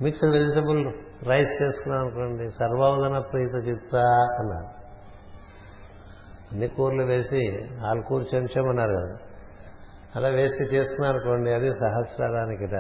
[0.02, 0.94] మిక్స్డ్ వెజిటబుల్
[1.28, 3.96] రైస్ చేసుకున్నాం అనుకోండి సర్వోదన ప్రీత చిత్త
[4.40, 4.80] అన్నారు.
[6.52, 9.29] అన్ని కూరలు వేసి ఆల్కూరు చెంచం అన్నారు కదా.
[10.16, 12.74] అలా వేసి చేసుకున్నారనుకోండి అది సహస్రారానికిట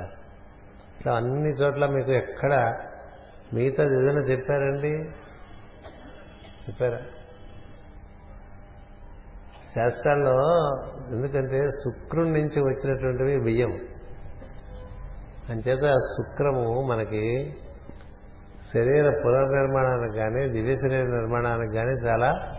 [0.99, 2.73] ఇట్లా అన్ని చోట్ల మీకు ఎక్కడ
[3.53, 5.09] మిగతా ఏదైనా చెప్పారండి?
[6.69, 6.97] చెప్పారా?
[9.75, 10.35] శాస్త్రాల్లో
[11.15, 13.71] ఎందుకంటే శుక్రుడి నుంచి వచ్చినటువంటివి బియ్యం.
[15.49, 17.53] అంచేత శుక్రము మనకి
[18.73, 22.57] శరీర పునర్నిర్మాణానికి కానీ దివ్య శరీర నిర్మాణానికి కానీ చాలా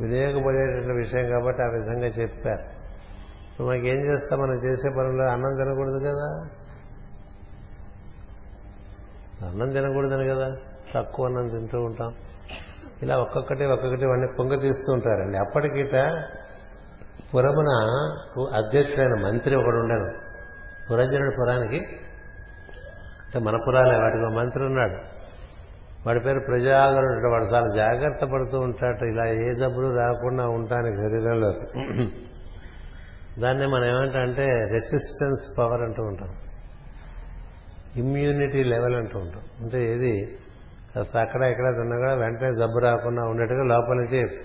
[0.00, 2.79] వినియోగపడేటువంటి విషయం కాబట్టి ఆ విధంగా చెప్పారు.
[3.66, 4.40] మనకి ఏం చేస్తాం?
[4.40, 6.48] మనం చేసే పనుల్లో అన్నం తినకూడదు కదా.
[9.48, 10.56] అన్నం తినకూడదని కదా.
[10.94, 12.14] తక్కువ అన్నం తింటూ ఉంటాం.
[13.02, 15.38] ఇలా ఒక్కొక్కటి ఒక్కొక్కటి వాడిని పొంగ తీస్తూ ఉంటారండి.
[15.38, 16.24] అప్పటికిట
[17.34, 17.70] పురమున
[18.54, 20.18] అధ్యక్షుడైన మంత్రి ఒకడు ఉండాను
[20.90, 21.76] పురజనుడు పురానికి
[23.24, 24.94] అంటే మన పురాలే వాటికి ఒక మంత్రి ఉన్నాడు.
[26.06, 27.30] వాడి పేరు ప్రజాగరుడు.
[27.30, 29.04] వాడు చాలా జాగ్రత్త పడుతూ ఉంటాడు.
[29.04, 31.52] ఇలా ఏ జబ్బులు రాకుండా ఉంటానికి శరీరంలో
[33.38, 36.28] దాన్ని మనం ఏమంటే రెసిస్టెన్స్ పవర్ అంటూ ఉంటాం.
[37.96, 39.42] ఇమ్యూనిటీ లెవెల్ అంటూ ఉంటాం.
[39.60, 40.38] అంటే ఏది?
[40.94, 44.38] కాస్త అక్కడ ఎక్కడ తిన్నా కూడా వెంటనే జబ్బు రాకుండా ఉండేట్టుగా లోపల నుంచి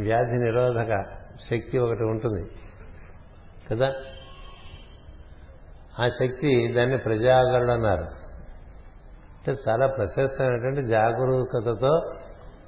[0.00, 1.04] వ్యాధి నిరోధక
[1.50, 2.50] శక్తి ఒకటి ఉంటుంది.
[3.70, 3.94] కదా?
[6.00, 8.02] ఆ శక్తి దాన్ని ప్రజాగరుడు అన్నారు.
[9.32, 12.12] అంటే చాలా ప్రశస్తమైనటువంటి జాగరూకతతో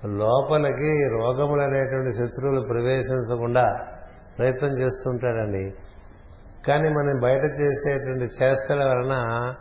[0.07, 3.93] లోపలికి రోగములు అనేటువంటి శత్రువులు ప్రవేశించకుండా
[4.39, 5.74] ప్రయత్నం చేస్తుంటాడండి.
[6.66, 9.55] కానీ మనం బయట చేసేటువంటి చేష్టల వలన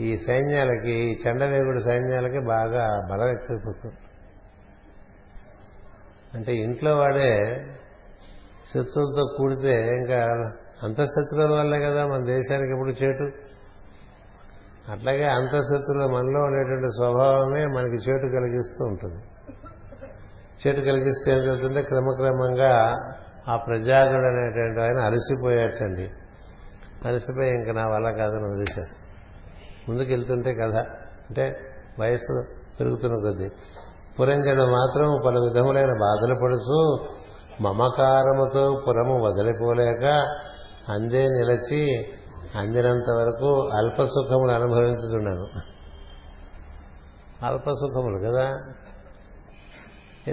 [0.00, 3.94] ఈ సైన్యాలకి ఈ చండవేగుడు సైన్యాలకి బాగా బలం ఎక్కువైపోతుంది.
[6.34, 7.54] అంటే ఇంట్లో వాడే
[8.68, 10.26] శత్రువులతో కూడితే ఇంకా
[10.82, 13.32] అంతఃశత్రువుల వల్లే కదా మన దేశానికి ఎప్పుడు చేటు.
[14.90, 19.22] అట్లాగే అంతఃశత్రువుల మనలో ఉండేటువంటి స్వభావమే మనకి చేటు కలిగిస్తూ ఉంటుంది.
[20.62, 22.94] చేటు కలిగిస్తే ఏం జరుగుతుంటే క్రమక్రమంగా
[23.48, 26.10] ఆ ప్రజాగుడు అనేటువంటి ఆయన అలసిపోయాటండి
[27.08, 29.02] అలసిపోయి ఇంకా నా వల్ల కాదని వదిలేశారు
[29.90, 30.74] ముందుకు వెళ్తుంటే కథ.
[31.28, 31.56] అంటే
[32.00, 33.48] వయసు పెరుగుతున్న కొద్దీ.
[34.20, 37.06] పురంజనుడు మాత్రం పలు విధములైన బాధలు పడుచు
[37.60, 40.04] మమకారముతో పురము వదిలిపోలేక
[40.88, 42.06] అందే నిలచి
[42.58, 45.46] అందినంత వరకు అల్పసుఖములు అనుభవించుతున్నాను
[47.46, 48.50] అల్ప సుఖములు కదా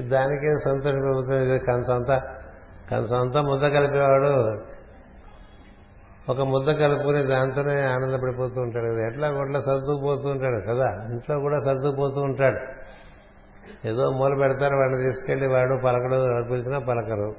[0.09, 2.38] దానికే సంతోష ప్రభుత్వం
[2.91, 4.61] కానీ సొంత ముద్ద కలిపేవాడు.
[6.31, 9.07] ఒక ముద్ద కలుపుకుని దాంతోనే ఆనందపడిపోతూ ఉంటాడు కదా.
[9.07, 11.13] ఎట్లా కొట్లా సర్దుకుపోతూ ఉంటాడు కదా.
[11.13, 12.59] ఇంట్లో కూడా సర్దుకుపోతూ ఉంటాడు.
[13.87, 17.35] ఏదో మూల పెడతారు వాడిని తీసుకెళ్ళి వాడు పలకడు ఎవరు పిలిచినా పలకరు.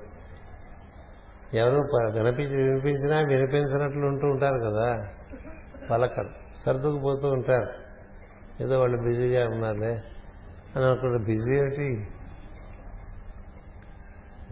[1.55, 1.80] ఎవరు
[2.18, 5.07] వినిపించి వినిపించినా వినిపించినట్లు ఉంటూ ఉంటారు కదా.
[5.90, 6.28] పలకరు
[6.66, 7.68] సర్దుకుపోతూ ఉంటారు.
[8.62, 10.03] ఏదో వాళ్ళు బిజీగా ఉన్నారులే.
[10.76, 11.24] అని అనుకుంటారు.
[11.24, 12.09] బిజీ ఏంటి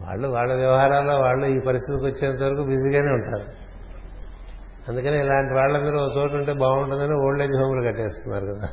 [0.01, 3.69] వాళ్ళు వాళ్ళ వ్యవహారాల్లో వాళ్ళు ఈ పరిస్థితికి వచ్చేంత వరకు బిజీగానే ఉంటారు.
[4.89, 8.69] అందుకని ఇలాంటి వాళ్ళందరూ ఒక చోటు ఉంటే బాగుంటుందని ఓల్డ్ ఏజ్ హోమ్లు కట్టేస్తున్నారు కదా.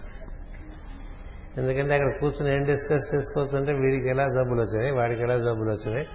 [1.57, 6.07] ఎందుకంటే అక్కడ కూర్చొని ఏం డిస్కస్ చేసుకోవచ్చు అంటే వీడికి ఎలా జబ్బులు వచ్చినాయి వాడికి ఎలా జబ్బులు వచ్చినాయి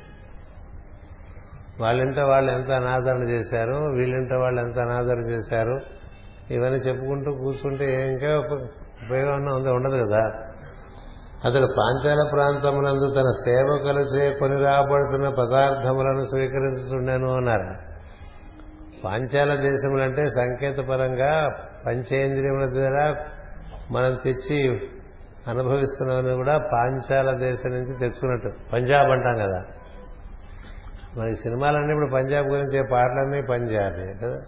[1.81, 5.81] వాళ్ళింటో వాళ్ళు ఎంత అనాదరణ చేశారు వీళ్ళింటో వాళ్ళు ఎంత అనాదరణ చేశారు
[6.51, 9.71] ఇవన్నీ చెప్పుకుంటూ కూర్చుంటే ఇంకా ఉపయోగం ఉంది?
[9.71, 10.50] ఉండదు కదా.
[11.45, 17.75] అతడు పాంచాల ప్రాంతమునందు తన సేవకులచే కొని రాబడుతున్న పదార్థములను స్వీకరించుతున్నాను అన్నారు.
[19.05, 21.49] పాంచాల దేశములంటే సంకేతపరంగా
[21.87, 23.15] పంచేంద్రియముల ద్వారా
[23.91, 24.81] మనం తెచ్చి
[25.49, 28.51] అనుభవిస్తున్నామని కూడా పాంచాల దేశం నుంచి తెచ్చుకున్నట్టు.
[28.73, 29.63] పంజాబ్ అంటాం కదా.
[31.17, 34.39] మరి సినిమాలన్నీ ఇప్పుడు పంజాబ్ గురించి పాటలన్నీ పంజాబీ కదా.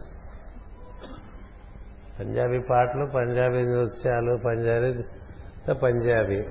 [2.20, 5.02] పంజాబీ పాటలు పంజాబీ నృత్యాలు పంజాబీ
[5.70, 6.42] పంజాబీ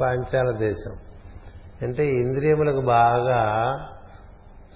[0.00, 0.92] పాంచాల దేశం.
[1.82, 3.74] అంటే ఇంద్రియములకు బాగా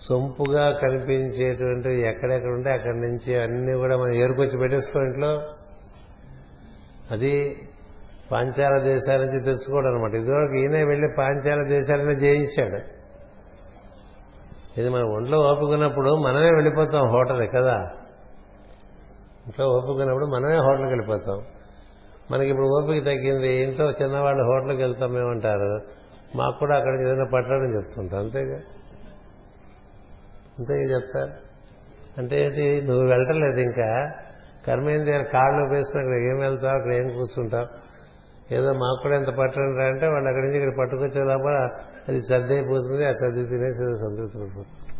[0.08, 5.42] సొంపుగా కనిపించేటువంటి ఎక్కడెక్కడ ఉంటే అక్కడి నుంచి అన్ని కూడా మనం ఏరుకొచ్చి పెట్టేసుకో ఇంట్లో.
[7.10, 7.62] అది
[8.32, 13.02] పాంచాల దేశాల నుంచి తెచ్చుకోవడం అనమాట ఇదివరకు ఈయన వెళ్ళి పాంచాల దేశాలనే జయించాడు.
[14.80, 17.74] ఇది మన ఒంట్లో ఓపుకున్నప్పుడు మనమే వెళ్ళిపోతాం హోటల్ కదా?
[19.46, 21.42] ఇంట్లో ఓపుకున్నప్పుడు మనమే హోటల్కి వెళ్ళిపోతాం.
[22.30, 25.80] మనకి ఇప్పుడు ఓపిక తగ్గింది ఇంట్లో చిన్నవాళ్ళు హోటల్కి వెళ్తాం మేమంటారు
[26.36, 28.56] మాకు కూడా అక్కడికి ఏదైనా పట్టడం చెప్తుంటాం అంతేగా?
[30.58, 31.32] అంతేగా చెప్తారు.
[32.18, 34.12] అంటే ఏంటి నువ్వు వెళ్ళటలేదు ఇంకా.
[34.66, 37.66] కర్మేంద్రియాలు కాళ్ళు వేసుకుని అక్కడ ఏం వెళ్తావు అక్కడ ఏం కూర్చుంటావు?
[38.54, 41.68] ఏదో మాకు కూడా ఎంత పట్టడం రా అంటే వాళ్ళు అక్కడి నుంచి ఇక్కడ పట్టుకొచ్చే లోపల
[42.08, 44.92] అది సర్ది అయిపోతుంది ఆ సర్ది తినేసి ఏదో సంతృప్తి పడిపోతుంది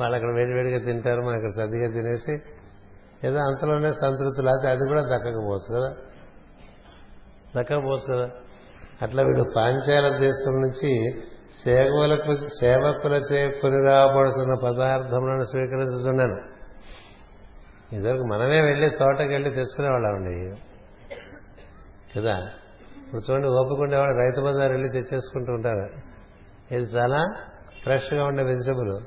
[0.00, 2.32] వాళ్ళు అక్కడ వేడివేడిగా తింటారు మనం ఇక్కడ సర్దిగా తినేసి
[3.26, 5.94] ఏదో అంతలోనే సంతృప్తి లేకపోతే అది కూడా దక్కకపోవచ్చు కదా.
[7.56, 8.30] దక్కకపోవచ్చు కదా.
[9.02, 11.20] అట్లా వీడు పాంచాల దేశం నుంచి
[11.64, 16.58] సేవలకు సేవకులచే కొని రాబడుతున్న పదార్థములను స్వీకరించుతున్నాను
[17.92, 20.56] ఇదివరకు మనమే వెళ్ళి తోటకి వెళ్ళి తెచ్చుకునేవాళ్ళమండి.
[22.16, 22.48] కదా?
[23.06, 25.88] ఇప్పుడు చూడండి ఓపిక రైతు బజార్ వెళ్ళి తెచ్చేసుకుంటూ ఉంటారు.
[26.74, 27.34] ఇది చాలా
[27.82, 28.98] ఫ్రెష్గా ఉండే వెజిటబుల్.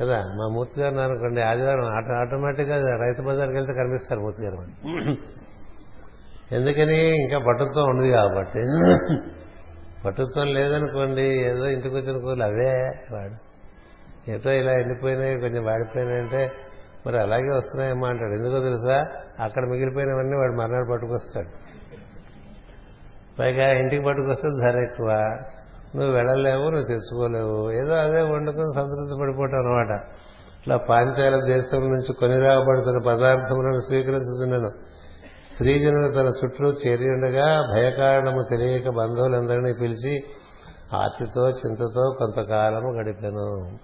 [0.00, 0.16] కదా?
[0.16, 1.84] మా మూర్తి గారు అనుకోండి ఆదివారం
[2.20, 4.56] ఆటోమేటిక్గా రైతు బజార్కి వెళ్తే కనిపిస్తారు మూర్తి గారు.
[6.52, 8.62] ఎందుకని ఇంకా పట్టుత్వం ఉండదు కాబట్టి.
[10.04, 13.50] పట్టుత్వం లేదనుకోండి ఏదో ఇంటికి వచ్చిన కూరలు అవే వాడు
[14.30, 16.52] ఏటో ఇలా ఎండిపోయినాయి కొంచెం వాడిపోయినాయంటే
[17.06, 18.32] మరి అలాగే వస్తున్నాయమ్మా అంటాడు.
[18.32, 19.04] ఎందుకో తెలుసా?
[19.40, 21.48] అక్కడ మిగిలిపోయినవన్నీ వాడు మర్నాడు పట్టుకొస్తాడు.
[23.38, 25.08] పైగా ఇంటికి పట్టుకొస్తే ధర ఎక్కువ.
[25.96, 27.70] నువ్వు వెళ్ళలేవు నువ్వు తెచ్చుకోలేవు.
[27.70, 30.00] ఏదో అదే వండుకొని సంతృప్తి పడిపోవటం అనమాట
[30.60, 34.89] ఇట్లా పాంచాల దేశం నుంచి కొని రాబడుతున్న పదార్థములను స్వీకరించుతున్నాను
[35.60, 40.24] స్త్రీజనులు తన చుట్టూ చేరియుండగా భయకారణము తెలియక బంధువులందరినీ పిలిచి
[40.92, 43.78] ఆతితో చింతతో కొంతకాలము గడిపాను.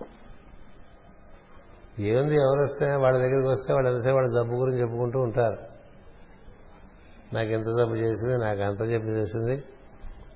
[2.03, 5.59] ఏముంది ఎవరు వస్తే వాళ్ళ దగ్గరికి వస్తే వాళ్ళు ఎంతసేపు వాళ్ళ జబ్బు గురించి చెప్పుకుంటూ ఉంటారు.
[7.35, 9.65] నాకు ఎంత జబ్బు చేసింది నాకు అంత జబ్బు చేసింది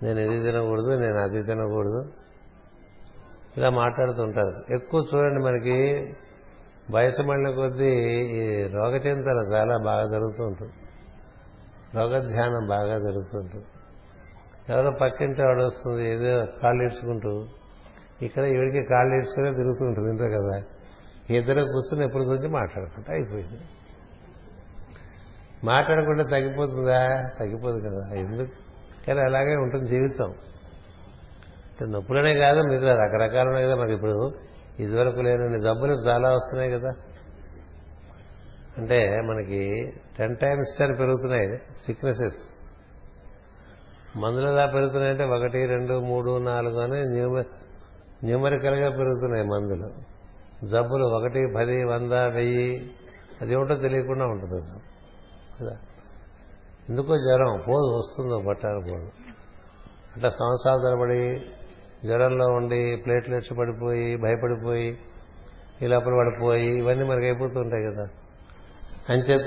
[0.03, 2.13] నేను ఇది తినకూడదు నేను అది తినకూడదు.
[3.57, 4.75] ఇలా మాట్లాడుతుంటారు.
[4.75, 6.13] ఎక్కువ చూడండి మనకి
[6.91, 10.73] వయసు మళ్ళిన కొద్దీ ఈ రోగచింతన చాలా బాగా జరుగుతూ ఉంటుంది
[11.97, 13.65] రోగధ్యానం బాగా జరుగుతుంటుంది.
[14.73, 17.47] ఎవరో పక్కింటి వాడు వస్తుంది ఏదో కాళ్ళు ఇడ్చుకుంటూ
[18.23, 20.63] ఇక్కడ ఈవిడికి కాళ్ళు ఇడ్చుకునే తిరుగుతుంటుంది ఇంతే కదా.
[21.31, 23.61] ఇద్దరు కూర్చుని ఎప్పుడు గురించి మాట్లాడుకుంటా అయిపోయింది.
[25.65, 27.23] మాట్లాడకుండా తగ్గిపోతుందా?
[27.41, 28.17] తగ్గిపోదు కదా.
[28.17, 28.51] ఎందుకు?
[29.07, 30.35] కానీ అలాగే ఉంటుంది జీవితం.
[31.91, 34.35] నొప్పులనే కాదు మీద రకరకాలనే కదా మనకి ఇప్పుడు.
[34.79, 36.93] ఇదివరకు లేని జబ్బులు చాలా వస్తున్నాయి కదా.
[38.81, 42.41] అంటే మనకి టెన్ టైమ్స్ టెన్ పెరుగుతున్నాయి సిక్నెసెస్
[44.17, 47.01] మందులు ఎలా పెరుగుతున్నాయంటే ఒకటి రెండు మూడు నాలుగు అని
[48.25, 49.91] న్యూమరికల్గా పెరుగుతున్నాయి మందులు.
[50.67, 52.91] జబ్బులు ఒకటి పది వంద వెయ్యి
[53.41, 54.81] అది ఏమిటో తెలియకుండా ఉంటుంది
[55.61, 55.77] కదా?
[56.89, 59.11] ఎందుకో జ్వరం పోదు వస్తుందో పట్టాలి పోదు.
[60.17, 61.39] అట్లా సంవత్సరాలు తరబడి
[62.07, 64.99] జ్వరంలో ఉండి ప్లేట్లెట్స్ పడిపోయి భయపడిపోయి
[65.83, 68.09] ఈ లోపల పడిపోయి ఇవన్నీ మనకి అయిపోతుంటాయి కదా.
[69.09, 69.47] అంచేత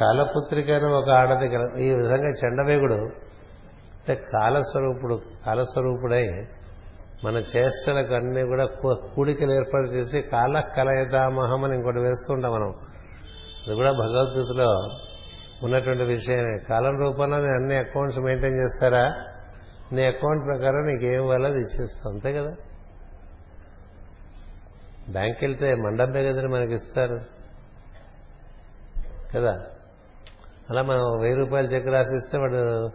[0.00, 1.46] కాలపుత్రిక అని ఒక ఆడది
[1.84, 6.46] ఈ విధంగా చెండవేగుడు అంటే కాలస్వరూపుడు కాలస్వరూపుడై
[7.24, 8.66] మన చేష్టలకు అన్ని కూడా
[9.14, 12.74] కూడికలు ఏర్పాటు చేసి కాల కలయతామహం అని ఇంకోటి వేస్తుంటాం మనం.
[13.66, 14.88] అది కూడా భగవద్గీతలో
[15.62, 16.58] ఉన్నటువంటి విషయమే.
[16.68, 19.14] కాలం రూపంలో నేను అన్ని అకౌంట్స్ మెయింటైన్ చేస్తారా?
[19.92, 22.54] నీ అకౌంట్ ప్రకారం నీకు ఏం ఇవ్వాలో అది ఇచ్చేస్తాం అంతే కదా?
[25.10, 27.41] బ్యాంక్ వెళ్తే మండపే కదా మనకి ఇస్తారు.
[29.36, 29.62] కదా?
[30.70, 32.90] అలా మనం వెయ్యి రూపాయలు చెక్ రాసిస్తే వాడు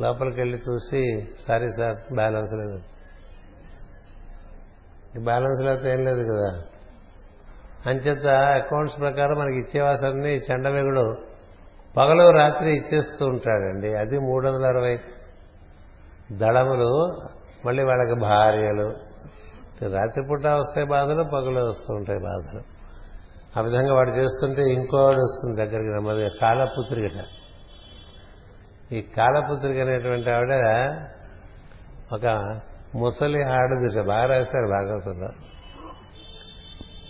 [0.00, 2.80] లోపలికి వెళ్ళి చూసి సారీ సార్ బ్యాలెన్స్ లేదు.
[5.24, 6.62] బ్యాలెన్స్ లేకపోతే ఏం లేదు కదా?
[7.86, 11.16] అంచేత అకౌంట్స్ ప్రకారం మనకి ఇచ్చేవాసన్ని చండవేగుడు
[11.96, 13.94] పగలు రాత్రి ఇచ్చేస్తూ ఉంటాడండి.
[13.94, 14.98] అది మూడు వందల అరవై
[16.32, 17.20] దళములు
[17.66, 18.94] మళ్ళీ వాళ్ళకి భార్యలు.
[19.94, 22.73] రాత్రిపూట వస్తాయి బాధలు పగలు వస్తూ ఉంటాయి బాధలు.
[23.56, 26.30] ఆ విధంగా వాడు చేస్తుంటే ఇంకోవాడు వస్తుంది దగ్గరికి నెమ్మదిగా.
[26.40, 27.24] కాలపుత్రికట
[28.92, 30.54] ఈ కాలపుత్రిక అనేటువంటి ఆవిడ
[32.12, 32.26] ఒక
[32.96, 34.06] ముసలి ఆడదిట.
[34.06, 35.28] బాగా రాశారు భాగవతంలో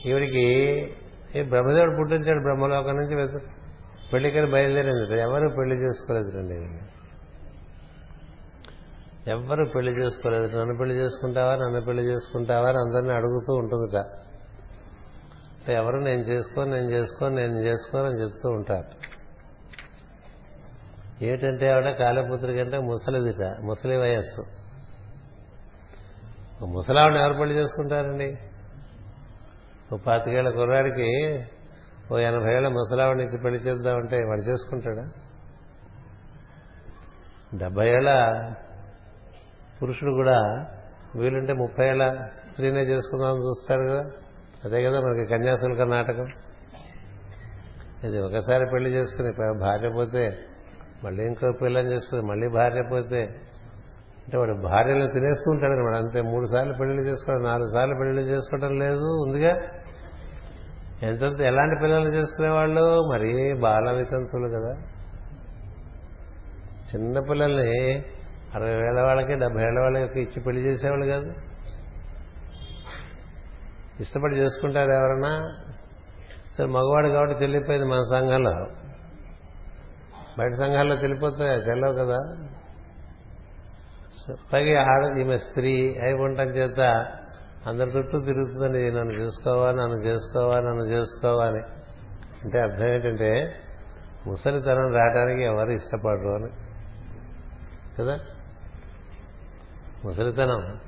[0.07, 0.51] ఈవిడికి
[1.36, 3.38] ఈ బ్రహ్మదేవుడు పుట్టించాడు బ్రహ్మలోకం నుంచి
[4.12, 5.20] పెళ్ళికని బయలుదేరింది.
[5.20, 6.55] ఎవరు పెళ్ళి చేసుకోలేదు రండి
[9.30, 10.59] ఎవ్వరు పెళ్ళి చేసుకోలేదు?
[10.59, 11.55] నన్ను పెళ్ళి చేసుకుంటావా?
[11.55, 12.68] నన్ను పెళ్ళి చేసుకుంటావా?
[12.68, 14.23] అని అందరినీ అడుగుతూ ఉంటుందిట.
[15.72, 19.14] ఎవరు నేను చేసుకొని నేను చేసుకొని నేను చేసుకోని అని చెప్తూ ఉంటారు.
[21.24, 24.42] ఏమిటంటే ఆవిడ కాలపుత్రి అంటే ముసలిదిట ముసలి వయస్సు.
[26.66, 28.36] ముసలావిడ ఎవరు పెళ్ళి చేసుకుంటారండి?
[29.94, 31.44] ఓ పాతికేళ్ళ కుర్రాడికి
[32.12, 35.10] ఓ ఎనభై ఏళ్ళ ముసలావిడ నుంచి పెళ్ళి చేద్దామంటే వాడు చేసుకుంటాడా?
[37.58, 38.10] డెబ్బై ఏళ్ళ
[39.82, 40.66] పురుషుడు కూడా
[41.16, 42.14] వీలుంటే ముప్పై ఏళ్ళ
[42.50, 44.23] స్త్రీనే చేసుకుందామని చూస్తాడు కదా.
[44.64, 46.26] అదే కదా మనకి కన్యాశుల్క నాటకం.
[48.04, 50.38] ఇది ఒకసారి పెళ్ళి చేసుకుని భార్య పోతే
[51.04, 53.22] మళ్ళీ ఇంకో పిల్లని చేసుకుని మళ్ళీ భార్య పోతే
[54.24, 56.20] అంటే వాడు భార్యను తినేస్తూ ఉంటాడు అనమాట అంతే.
[56.20, 59.56] మూడు సార్లు పెళ్ళి చేసుకోవడం నాలుగు సార్లు పెళ్ళి చేసుకోవడం లేదు ఉందిగా?
[61.02, 62.84] ఎంత ఎలాంటి పిల్లలు చేసుకునేవాళ్ళు?
[63.12, 64.74] మరీ బాల వితంతులు కదా.
[66.92, 68.02] చిన్న పిల్లల్ని
[68.54, 71.53] అరవై వేల వాళ్ళకి డెబ్బై ఏళ్ళ వాళ్ళకి ఇచ్చి పెళ్ళి చేసేవాళ్ళు కాదు.
[74.01, 75.55] ఇష్టపడి చేసుకుంటారు ఎవరన్నా?
[76.59, 78.66] సరే మగవాడు కాబట్టి చెల్లిపోయింది మన సంఘంలో.
[80.38, 81.61] బయట సంఘాల్లో చెల్లిపోతాయి?
[81.61, 82.18] చెల్లవు కదా.
[84.53, 86.80] పైగా ఆడ ఈమె స్త్రీ అయి ఉండటం చేత
[87.66, 88.90] అందరి చుట్టూ తిరుగుతుందండి.
[88.90, 91.62] నన్ను చూసుకోవాలి నన్ను చేసుకోవాలి నన్ను చేసుకోవాలి
[92.45, 93.61] అంటే అర్థం ఏంటంటే
[94.26, 96.51] ముసలితనం రావడానికి ఎవరు ఇష్టపడరు అని.
[97.99, 98.18] కదా?
[100.05, 100.78] ముసలితనం.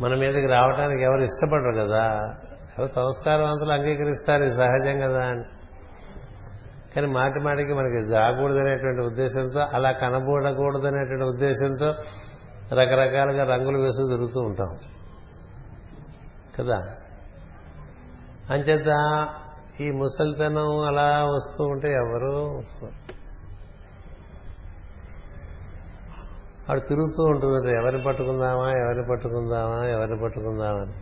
[0.00, 2.34] మన మీదకి రావడానికి ఎవరు ఇష్టపడరు కదా.
[2.78, 5.44] ఎవరు సంస్కారవంతులు అంగీకరిస్తారు ఇది సహజం కదా అని.
[6.94, 11.86] కానీ మాటి మాటికి మనకి జాగకూడదనేటువంటి ఉద్దేశంతో అలా కనబూడకూడదనేటువంటి ఉద్దేశంతో
[12.76, 14.78] రకరకాలుగా రంగులు వేసుకు తిరుగుతూ ఉంటాం.
[16.58, 16.82] కదా?
[18.50, 19.28] అంచేత
[19.80, 22.62] ఈ ముసలితనం అలా వస్తూ ఉంటే ఎవరు
[26.70, 28.68] ఆడు తిరుగుతూ ఉంటుందంటే ఎవరిని పట్టుకుందామా?
[28.68, 29.86] ఎవరిని పట్టుకుందామా?
[29.86, 30.92] ఎవరిని పట్టుకుందామా అని.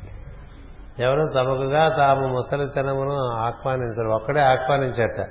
[1.03, 4.09] ఎవరు తమకుగా తాము ముసలితనమును ఆహ్వానించరు.
[4.09, 5.27] ఒక్కడే ఆహ్వానించట.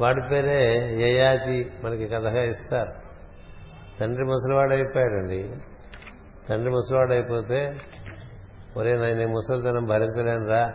[0.00, 2.92] వాడి పేరే యయాతి మనకి కథగా ఇస్తారు.
[4.00, 5.50] తండ్రి ముసలివాడైపోయాడండి.
[6.48, 7.76] తండ్రి ముసలివాడైపోతే
[8.76, 10.72] ఒరే నేను ముసలితనం భరించలేనురా.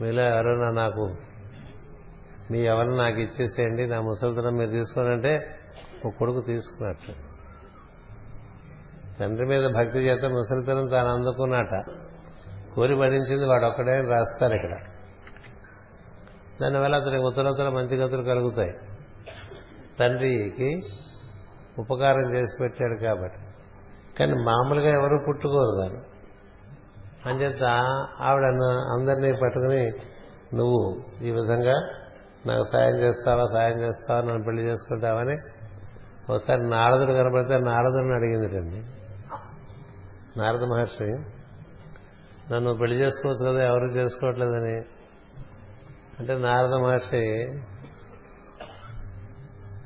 [0.00, 1.14] మీలో ఎవరైనా నాకు
[2.50, 3.86] మీ ఎవరిని నాకు ఇచ్చేసేయండి.
[3.86, 5.55] నా ముసలితనం మీరు తీసుకోనంటే
[6.06, 7.12] ఒక కొడుకు తీసుకున్నట్టు
[9.20, 11.84] తండ్రి మీద భక్తి చేత ముసలితనం తాను అందుకున్నట.
[12.74, 14.74] కోరి భరించింది వాడు ఒక్కడే రాస్తారు ఇక్కడ.
[16.62, 18.74] దానివల్ల అతనికి ఉత్తరోత్తర మంచి గతులు కలుగుతాయి.
[20.00, 20.82] తండ్రికి
[21.78, 23.38] ఉపకారం చేసి పెట్టాడు కాబట్టి.
[24.18, 26.02] కానీ మామూలుగా ఎవరు పుట్టుకోరు దాన్ని.
[27.26, 27.64] అంచేత
[28.20, 28.44] ఆవిడ
[28.98, 29.92] అందరినీ పట్టుకుని
[30.54, 31.88] నువ్వు ఈ విధంగా
[32.46, 35.55] నాకు సాయం చేస్తావా సాయం చేస్తావా నన్ను పెళ్ళి చేసుకుంటావని
[36.30, 38.86] ఒకసారి నారదుడు కనపడితే నారదుడిని అడిగిందిటండి.
[40.38, 41.12] నారద మహర్షి
[42.52, 44.84] నన్ను పెళ్ళి చేసుకోవచ్చు కదా ఎవరు చేసుకోవట్లేదని.
[46.18, 47.46] అంటే నారద మహర్షి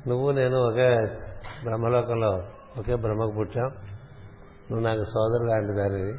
[0.09, 0.97] నువ్వు నేను ఒకే
[1.63, 2.43] బ్రహ్మలోకంలో
[2.77, 3.69] ఒకే బ్రహ్మకు పుట్టాం.
[4.71, 6.13] నువ్వు నాకు సోదరు లాంటి దానివి.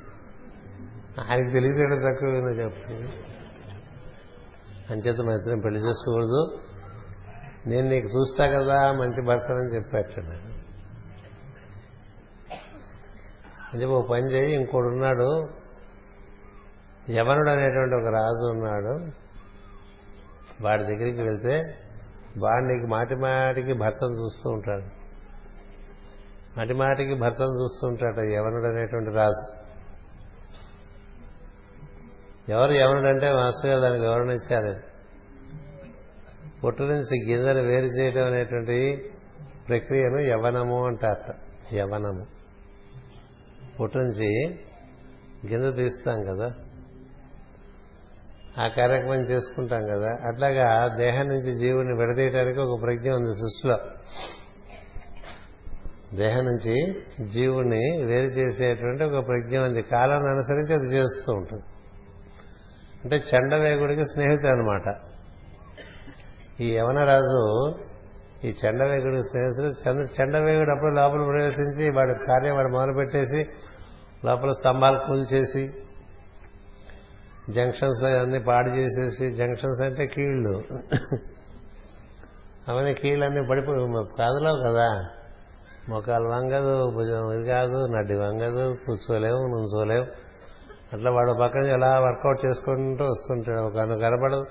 [1.31, 2.29] ఆయనకి తెలియదు తక్కువ?
[2.29, 2.93] చెప్పు.
[4.93, 6.72] అంచేత మా ఇద్దరం పెళ్ళి చేసుకోకూడదు.
[7.67, 10.53] నేను నీకు చూస్తా కదా మంచి భర్తనని చెప్పాడు.
[13.73, 15.49] అంటే ఓ పని చేయి ఇంకోడు ఉన్నాడు.
[17.11, 19.23] యవనుడు అనేటువంటి ఒక రాజు ఉన్నాడు.
[20.63, 21.63] వాడి దగ్గరికి వెళ్తే
[22.39, 24.83] వాడు నీకు మాటి మాటికి భర్తను చూస్తూ ఉంటాడు.
[26.59, 29.63] మాటి మాటికి భర్తను చూస్తూ ఉంటాడు యవనుడు అనేటువంటి రాజు.
[32.49, 34.92] ఎవరు యవనుడంటే మాస్టర్ గారు దానికి వివరణ ఇచ్చారు?
[36.65, 39.11] పొట్టు నుంచి గింజను వేరు చేయడం అనేటువంటి
[39.69, 41.35] ప్రక్రియను యవనము అంటారట.
[41.75, 42.27] యవనము.
[43.81, 44.59] పొట్టు నుంచి
[45.53, 46.55] గింజ తీస్తాం కదా.
[48.65, 50.29] ఆ కార్యక్రమం చేసుకుంటాం కదా.
[50.29, 53.79] అట్లాగా దేహం నుంచి జీవుని విడదీయడానికి ఒక ప్రజ్ఞ ఉంది సృష్టిలో.
[56.15, 59.83] దేహం నుంచి జీవుని వేరు చేసేటువంటి ఒక ప్రజ్ఞ ఉంది.
[59.83, 61.63] కాలాన్ని అనుసరించి అది చేస్తూ ఉంటుంది.
[63.05, 65.12] అంటే చండవేగుడికి స్నేహితుడు అనమాట
[66.61, 67.73] ఈ యవనరాజు
[68.45, 73.47] ఈ చండవేగుడికి స్నేహితుడు చంద్ర చండవేగుడు అప్పుడు లోపల ప్రవేశించి వాడి కార్యం వాడు మొదలుపెట్టేసి
[74.25, 75.69] లోపల స్తంభాలు కూల్చేసి
[77.51, 80.63] జంక్షన్స్ అన్ని పాడు చేసేసి జంక్షన్స్ అంటే కీళ్ళు.
[82.69, 85.05] అవన్నీ కీళ్ళన్నీ పడిపోయి కాదులో కదా.
[85.89, 90.07] మొక్కలు వంగదు భుజం ఇది కాదు నడ్డి వంగదు కూర్చోలేవు నుంచోలేవు
[90.93, 93.61] అట్లా వాడు పక్కన ఎలా వర్కౌట్ చేసుకుంటూ వస్తుంటాడు.
[93.61, 94.43] ఒక కనబడదు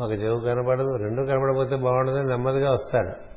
[0.00, 3.36] ఒక చెవు కనపడదు రెండు కనపడకపోతే బాగుండదని నెమ్మదిగా వస్తాడు.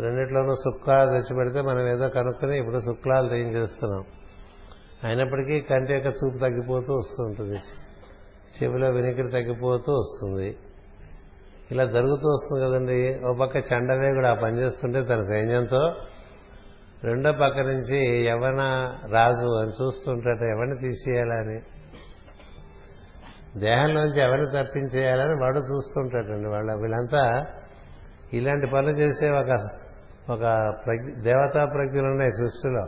[0.00, 4.04] రెండిట్లోనూ శుక్లాలు తెచ్చిపెడితే మనం ఏదో కనుక్కొని ఇప్పుడు శుక్లాలు చేస్తున్నాం
[5.04, 7.58] అయినప్పటికీ కంటి యొక్క చూపు తగ్గిపోతూ వస్తుంటుంది.
[8.58, 10.56] చెవిలో వినికిడి తగ్గిపోతూ వస్తుంది.
[11.70, 13.26] ఇలా జరుగుతూ వస్తుంది కదండి.
[13.26, 15.94] ఓ పక్క చండవేగుడు ఆ పని చేస్తుంటే తన సైన్యంతో
[17.04, 18.64] రెండో పక్క నుంచి ఎవరిన
[19.12, 21.58] రాజు అని చూస్తుంటాట ఎవరిని తీసేయాలని
[23.58, 26.48] దేహంలోంచి ఎవరిని తప్పించేయాలని వాడు చూస్తుంటాడండి.
[26.48, 27.46] వాళ్ళ వీళ్ళంతా
[28.32, 29.56] ఇలాంటి పనులు చేసే ఒక
[30.30, 30.40] ఒక
[30.86, 32.84] ప్రజ్ఞ దేవతా ప్రజ్ఞలు ఉన్నాయి సృష్టిలో.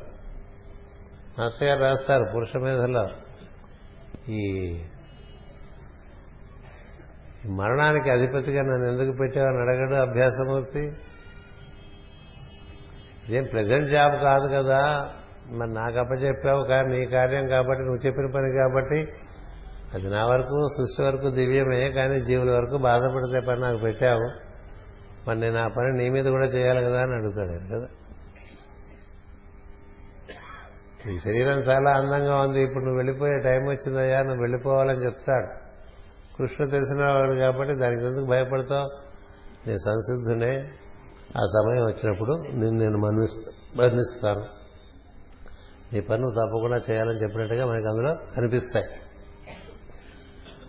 [1.38, 3.08] మాస్టర్ గారు రాస్తారు పురుష మీదలో
[4.28, 4.72] ఈ
[7.46, 10.92] మరణానికి అధిపతిగా నన్ను ఎందుకు పెట్టావని అడగడు అభ్యాసమూర్తి.
[13.28, 15.08] ఇదేం ప్రజెంట్ జాబ్ కాదు కదా.
[15.50, 19.27] మరి నాకు అప్పచెప్పావు కానీ నీ కార్యం కాబట్టి నువ్వు చెప్పిన పని కాబట్టి
[19.94, 24.30] అది నా వరకు సృష్టి వరకు దివ్యమే కానీ జీవుల వరకు బాధపడితే పని నాకు పెట్టావు.
[25.28, 27.86] మరి నేను ఆ పని నీ మీద కూడా చేయాలి కదా అని అడుగుతాడు కదా?
[31.12, 32.62] ఈ శరీరం చాలా అందంగా ఉంది.
[32.62, 35.46] ఇప్పుడు నువ్వు వెళ్ళిపోయే టైం వచ్చిందయ్యా నువ్వు వెళ్ళిపోవాలని చెప్తాడు.
[36.36, 38.90] కృష్ణ తెలిసిన వాడు కాబట్టి దానికి ఎందుకు భయపడతావు?
[39.68, 40.56] నేను సంసిద్ధునే.
[41.36, 44.44] ఆ సమయం వచ్చినప్పుడు నేను నేను మన్నిస్తా మరణిస్తాను
[45.92, 48.86] నీ పని నువ్వు తప్పకుండా చేయాలని చెప్పినట్టుగా మనకి అందులో కనిపిస్తాయి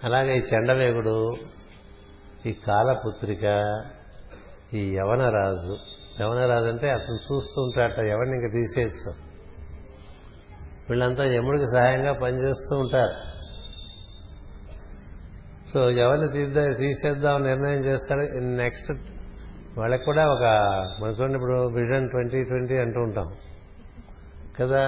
[0.04, 1.36] అలాగే ఈ చండవేగుడు
[2.45, 3.43] ఈ కాలపుత్రిక
[4.74, 5.78] ఈ యవనరాజు.
[6.22, 9.14] యవనరాజు అంటే అతను చూస్తూ ఉంటాడట ఎవరిని ఇంకా తీసేయచ్చు?
[10.89, 13.14] వీళ్ళంతా యముడికి సహాయంగా పనిచేస్తూ ఉంటారు.
[15.74, 18.38] సో ఎవరిని తీద్దా తీసేద్దాం నిర్ణయం చేస్తాడు.
[18.38, 18.91] నెక్స్ట్
[19.78, 20.43] వాళ్ళకి కూడా ఒక
[21.02, 23.34] మన చూడండి ఇప్పుడు విజన్ ట్వంటీ ట్వంటీ అంటూ ఉంటాం.
[24.60, 24.88] కదా?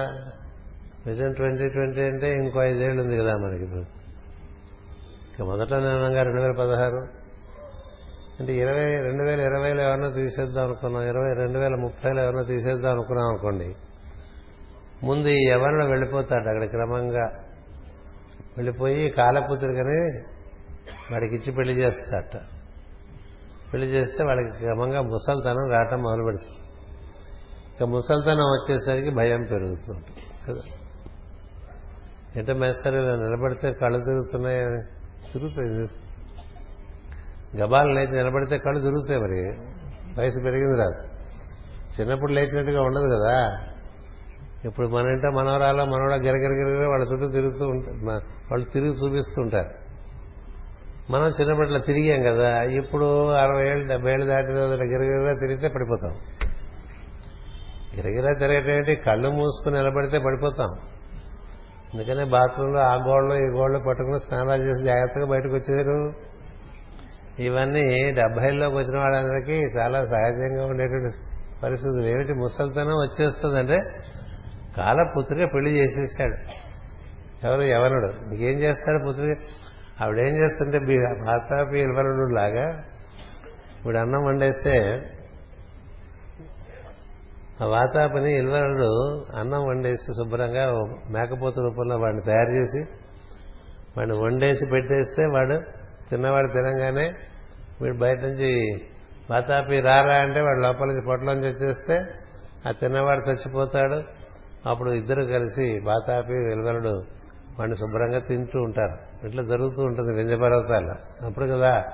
[1.06, 4.01] విజన్ ట్వంటీ ట్వంటీ అంటే ఇంకో ఐదేళ్ళు ఉంది కదా మనకి ఇప్పుడు.
[5.34, 7.08] ఇక మొదట నిర్ణయంగా రెండు వేల పదహారు.
[8.40, 11.02] అంటే ఇరవై రెండు వేల ఇరవైలో ఎవరన్నా తీసేద్దాం అనుకున్నాం.
[11.02, 13.74] ఇరవై రెండు వేల ముప్పైలో ఎవరన్నా తీసేద్దాం అనుకున్నాం అనుకోండి.
[15.04, 17.30] ముందు ఈ ఎవరిలో వెళ్ళిపోతాడు అక్కడ క్రమంగా.
[18.56, 20.22] వెళ్ళిపోయి కాలపుత్రికని
[21.12, 22.36] వాడికి ఇచ్చి పెళ్ళి చేస్తాడట.
[23.72, 26.56] పెళ్ళి చేస్తే వాళ్ళకి క్రమంగా ముసల్తనం రావటం మొదలు పెడుతుంది
[27.76, 30.04] ఇక ముసల్తనం వచ్చేసరికి భయం పెరుగుతుంది.
[30.48, 30.60] కదా?
[32.36, 34.64] ఎంత మేస్తారు నిలబడితే కళ్ళు తిరుగుతున్నాయి
[35.32, 35.88] తిరుగుతాయి
[37.56, 39.42] గబాలు లేచి నిలబడితే కళ్ళు తిరుగుతాయి మరి.
[40.20, 41.12] వయసు పెరిగింది రాదు.
[42.00, 43.58] చిన్నప్పుడు లేచినట్టుగా ఉండదు కదా.
[44.64, 47.96] ఇప్పుడు మన ఇంట మనవరాలో మనవడ గిరగిరగిరగిర వాళ్ళ చుట్టూ తిరుగుతూ ఉంటారు
[48.50, 49.70] వాళ్ళు తిరిగి చూపిస్తుంటారు.
[51.12, 52.62] మనం చిన్నప్పట్లో తిరిగాం కదా.
[52.62, 54.54] ఇప్పుడు అరవై ఏళ్ళు డెబ్బై ఏళ్ళు దాటిన
[54.90, 56.12] గిరగిరగా తిరిగితే పడిపోతాం.
[57.96, 60.68] గిరగిరా తిరగటేంటి కళ్ళు మూసుకుని నిలబడితే పడిపోతాం.
[61.94, 66.12] అందుకనే బాత్రూంలో ఆ గోడలో ఈ గోడలో పట్టుకుని స్నానాలు చేసి జాగ్రత్తగా బయటకు వచ్చారు
[67.38, 71.18] ఇవన్నీ డెబ్బైల్లోకి వచ్చిన వాళ్ళందరికీ చాలా సహజంగా ఉండేటువంటి
[71.62, 73.78] పరిస్థితులు ఏమిటి ముసలితనం వచ్చేస్తుందంటే
[74.76, 76.36] కాలపుత్రిక పెళ్ళి చేసేసాడు.
[77.46, 77.60] ఎవరు?
[77.60, 78.06] యవనుడు.
[78.06, 79.38] నీకేం చేస్తాడు పుత్రిక?
[80.02, 80.78] ఆవిడేం చేస్తుంటే
[81.26, 82.68] భాతాపి ఇల్వరుడు లాగా
[83.78, 85.02] ఇప్పుడు అన్నం వండేస్తే
[87.64, 90.72] వాతాపని ఇల్వరుడు అన్నం వండేసి శుభ్రంగా
[91.10, 92.90] మేకపోత రూపంలో వాడిని తయారు చేసి
[93.96, 95.60] వాడిని వండేసి పెట్టేస్తే వాడు
[96.10, 97.12] తిన్నవాడు తినగానే
[97.82, 98.80] వీడు బయట నుంచి
[99.30, 102.00] వాతాపి రారా అంటే వాడు లోపల నుంచి పొట్టలోంచి వచ్చేస్తే
[102.68, 104.02] ఆ తిన్నవాడు చచ్చిపోతాడు.
[104.68, 107.02] అప్పుడు ఇద్దరు కలిసి వాతాపి వెలువరుడు
[107.58, 109.26] వాడిని శుభ్రంగా తింటూ ఉంటారు.
[109.26, 111.84] ఇట్లా జరుగుతూ ఉంటుంది వింజపర్వతాల్లో అప్పుడు కదా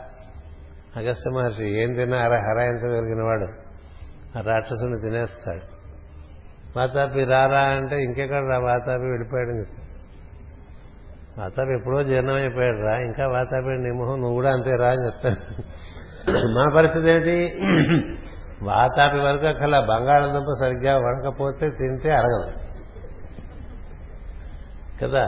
[0.97, 3.68] అగస్త్య మహర్షి ఏం తిన్నా హర హరాయించగలిగిన వాడు.
[4.41, 5.79] రాక్షసుని తినేస్తాడు.
[6.77, 9.65] వాతాపి రారా అంటే ఇంకెక్కడ రా వాతాపి వెళ్ళిపోయాడు
[11.41, 15.63] వాతాపి ఎప్పుడో జీర్ణమైపోయాడు రా ఇంకా వాతాపి నిమోహం నువ్వు కూడా అంతే రా అని చెప్తాను
[16.55, 17.59] మా పరిస్థితి ఏంటి
[18.63, 22.53] వాతాపి వరకు అక్కడ బంగాళదుంప సరిగ్గా వడకపోతే తింటే అరగదు.
[25.05, 25.27] కదా?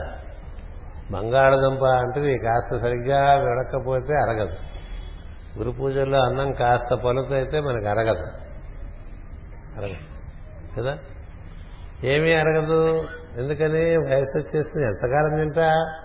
[1.10, 4.54] బంగాళదుంప అంటే కాస్త సరిగ్గా వెడకపోతే అరగదు.
[5.58, 8.49] గురు పూజల్లో అన్నం కాస్త పలుకు అయితే మనకు అరగదు.
[9.76, 10.98] అరగదు కదా?
[12.04, 13.06] ఏమీ అరగదు
[13.38, 13.96] ఎందుకని?
[13.96, 14.86] వయసు వచ్చేసింది.
[14.86, 15.96] ఎంతకాలం తింటా?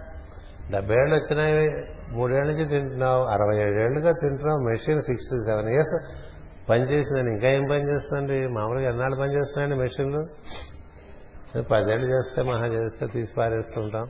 [0.71, 1.69] డెబ్బై ఏళ్ళు వచ్చినాయి.
[2.11, 3.23] మూడేళ్ళ నుంచి తింటున్నావు.
[3.25, 4.59] అరవై ఏడేళ్ళుగా తింటున్నావు.
[4.69, 6.25] మెషిన్ సిక్స్టీ సెవెన్ ఇయర్స్
[6.69, 7.33] పనిచేసిందని.
[7.33, 8.47] ఇంకా ఏం పని చేస్తుందండి?
[8.47, 10.27] మామూలుగా ఎన్నాళ్ళు పని చేస్తున్నాయండి మెషిన్లు?
[11.61, 14.07] పదేళ్ళు చేస్తే మహా చేస్తే తీసి పారేస్తుంటాం.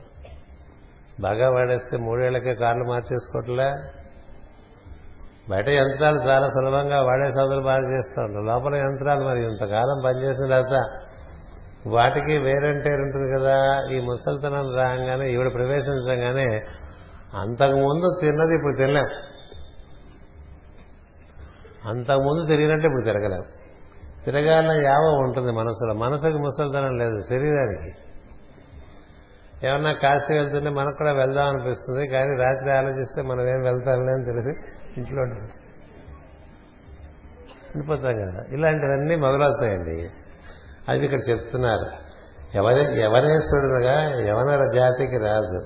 [1.20, 3.72] బాగా వాడేస్తే మూడేళ్ళకే కార్లు మార్చేసుకోవట్లే.
[5.50, 8.22] బయట యంత్రాలు చాలా సులభంగా వాడే సోదరు బాగా చేస్తూ.
[8.22, 11.00] ఉంటారు లోపల యంత్రాలు మరి ఇంతకాలం పనిచేసిన తర్వాత
[11.86, 13.82] వాటికి వేరంటేరు ఉంటుంది కదా.
[13.92, 16.60] ఈ ముసలితనం రాగానే ఈవిడ ప్రవేశించగానే
[17.34, 19.06] అంతకుముందు తిన్నది ఇప్పుడు తినలేం.
[21.86, 23.42] అంతకుముందు తిరిగినట్టు ఇప్పుడు తిరగలేం.
[24.24, 25.94] తిరగాలన్న యావ ఉంటుంది మనసులో.
[25.94, 27.96] మనసుకి ముసలితనం లేదు శరీరానికి.
[29.66, 34.75] ఏమన్నా కాశీ వెళ్తుంటే మనకు కూడా వెళ్దాం అనిపిస్తుంది కానీ రాత్రి ఆలోచిస్తే మనం ఏం వెళ్తాంలే అని తెలిసి
[34.96, 38.44] ఇంట్లో ఉండిపోతాం కదా.
[38.52, 40.10] ఇలాంటివన్నీ మొదలవుతాయండి.
[40.88, 41.86] అది ఇక్కడ చెప్తున్నారు.
[42.54, 45.62] ఎవరి యవనేశ్వరుడుగా యవన జాతికి రాజు.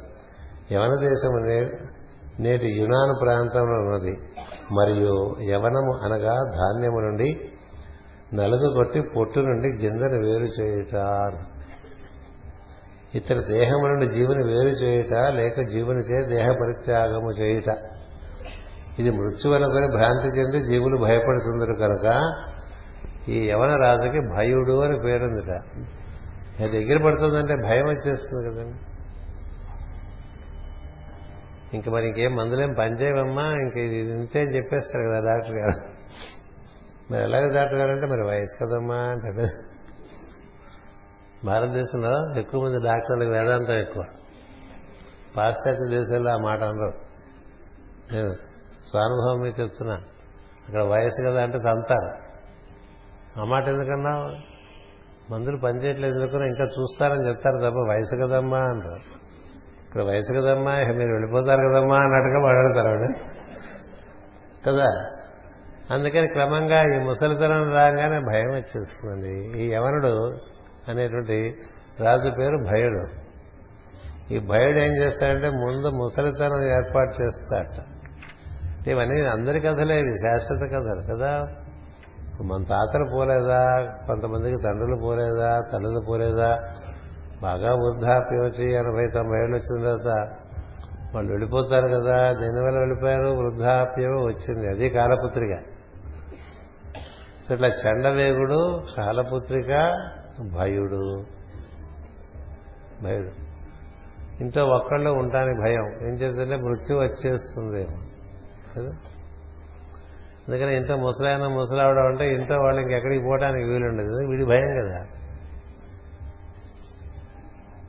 [0.75, 1.39] యవన దేశము
[2.43, 4.19] నేటి యునాను ప్రాంతంలో ఉన్నది.
[4.73, 7.41] మరియు యవనము అనగా ధాన్యము నుండి
[8.35, 11.33] నలుగు కొట్టి పొట్టు నుండి గింజను వేరు చేయుట.
[13.15, 17.90] ఇతర దేహము నుండి జీవుని వేరు చేయుట లేక జీవుని చే దేహ పరిత్యాగము చేయుట.
[19.01, 22.07] ఇది మృత్యు మృత్యువనుకొని భ్రాంతి చెంది జీవులు భయపడుతుందరు కనుక
[23.29, 25.53] ఈ యవన రాజుకి భయుడు అని పేరుందిట.
[26.63, 28.79] అది దగ్గర పడుతుందంటే భయం వచ్చేస్తుంది కదండి.
[31.77, 35.79] ఇంక మరి ఇంకేం మందులేం పనిచేయవమ్మా ఇంక ఇది ఇంతే అని చెప్పేస్తారు కదా డాక్టర్ గారు.
[37.13, 39.31] మరి ఎలాగ డాక్టర్ గారు అంటే మరి వయసు కదమ్మా అంటే
[41.45, 44.03] భారతదేశంలో ఎక్కువ మంది డాక్టర్లకు వేదాంతం ఎక్కువ.
[45.37, 48.50] పాశ్చాత్య దేశాల్లో ఆ మాట అనరు.
[48.91, 49.95] స్వానుభవం మీద చెప్తున్నా.
[50.69, 52.31] అక్కడ వయసు కదా అంటే తంతారు.
[53.41, 54.35] ఆ మాట ఎందుకన్నా?
[55.31, 59.21] మందులు పనిచేయట్లేదు ఎందుకన్నా ఇంకా చూస్తారని చెప్తారు తప్ప వయసు కదమ్మా అంటారు.
[59.87, 63.09] ఇక్కడ వయసు కదమ్మా మీరు వెళ్ళిపోతారు కదమ్మా అన్నట్టుగా మాట్లాడతారు
[64.67, 64.87] కదా?
[65.91, 69.63] అందుకని క్రమంగా ఈ ముసలితనం రాగానే భయం వచ్చేస్తుందండి.
[69.63, 70.39] ఈ యవనుడు
[70.89, 71.57] అనేటువంటి
[72.01, 73.07] రాజు పేరు భయుడు.
[74.35, 78.00] ఈ భయుడు ఏం చేస్తాడంటే ముందు ముసలితనం ఏర్పాటు చేస్తాడట.
[78.87, 81.49] ఇవన్నీ అందరి కథలేవి శాశ్వత కథలు కదా.
[82.45, 83.67] మన తాతలు పోలేదా?
[84.07, 85.61] కొంతమందికి తండ్రులు పోలేదా?
[85.73, 86.59] తల్లులు పోలేదా?
[87.43, 90.29] బాగా వృద్ధాప్యం వచ్చి ఎనభై తొంభై ఏళ్ళు వచ్చిన తర్వాత
[91.15, 92.33] వాళ్ళు వెళ్ళిపోతారు కదా.
[92.33, 93.29] దేనివల్ల వెళ్ళిపోయారు?
[93.29, 95.59] వృద్ధాప్యం వచ్చింది అది కాలపుత్రిక.
[97.53, 99.97] ఇట్లా చండవేగుడు కాలపుత్రిక
[100.55, 101.25] భయుడు.
[103.05, 103.31] భయుడు.
[104.43, 106.09] ఇంట్లో ఒక్కళ్ళు ఉండటానికి భయం.
[106.09, 107.87] ఏం చేస్తే మృత్యు వచ్చేస్తుంది
[108.77, 108.93] కదా?
[110.49, 114.31] అందుకని ఇంట్లో ముసలాయన ముసలావడం అంటే ఇంట్లో వాళ్ళు ఇంకెక్కడికి పోవడానికి వీలుండదు.
[114.31, 115.07] వీడి భయం కదా.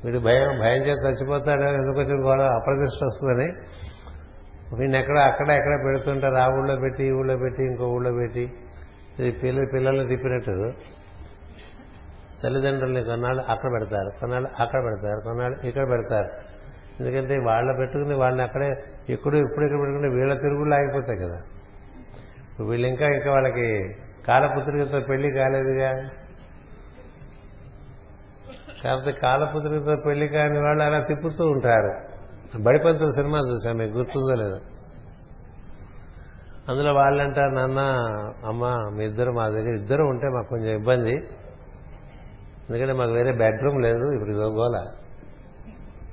[0.05, 2.43] వీడి భయం భయం చేసి చచ్చిపోతాడు ఎందుకు వచ్చిన గొడవ?
[2.43, 3.51] అప్రతిష్ట వస్తుందని.
[4.75, 8.53] వీడిని ఎక్కడ అక్కడ ఎక్కడ పెడుతుంటారు ఆ ఊళ్ళో పెట్టి ఈ ఊళ్ళో పెట్టి ఇంకో ఊళ్ళో పెట్టి.
[9.19, 10.71] ఇది పిల్లలు పిల్లల్ని తిప్పినట్టు.
[12.43, 16.51] తల్లిదండ్రుల్ని కొన్నాళ్ళు అక్కడ పెడతారు కొన్నాళ్ళు అక్కడ పెడతారు కొన్నాళ్ళు ఇక్కడ పెడతారు.
[16.99, 18.69] ఎందుకంటే వాళ్ళ పెట్టుకుని వాళ్ళని అక్కడే
[19.09, 21.41] ఎప్పుడు ఇప్పుడు ఇక్కడ పెట్టుకుంటే వీళ్ళ తిరుగుళ్ళు ఆగిపోతాయి కదా.
[22.65, 23.95] వీళ్ళు ఇంకా ఇంకా వాళ్ళకి
[24.27, 26.09] కాలపుత్రికతో పెళ్ళి కాలేదుగా?
[28.83, 32.11] కాకపోతే కాలపుత్రికతో పెళ్ళి కాని వాళ్ళు అలా తిప్పుతూ ఉంటారు.
[32.61, 34.61] బడిపంతుల సినిమా చూసాం మీకు గుర్తుందో లేదు?
[36.69, 37.79] అందులో వాళ్ళంటారు నాన్న
[38.45, 41.13] అమ్మ మీ ఇద్దరు మా దగ్గర ఇద్దరు ఉంటే మాకు కొంచెం ఇబ్బంది.
[42.69, 44.85] ఎందుకంటే మాకు వేరే బెడ్రూమ్ లేదు ఇప్పుడు ఇదో గోల.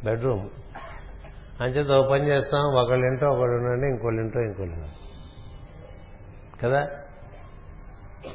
[0.04, 0.48] బెడ్రూమ్.
[1.60, 4.94] అంచేత ఓ పని చేస్తాం ఒకళ్ళింటో ఒకళ్ళు ఉండండి ఇంకోళ్ళింటో ఇంకోళ్ళు ఉండండి
[6.62, 6.86] కదా?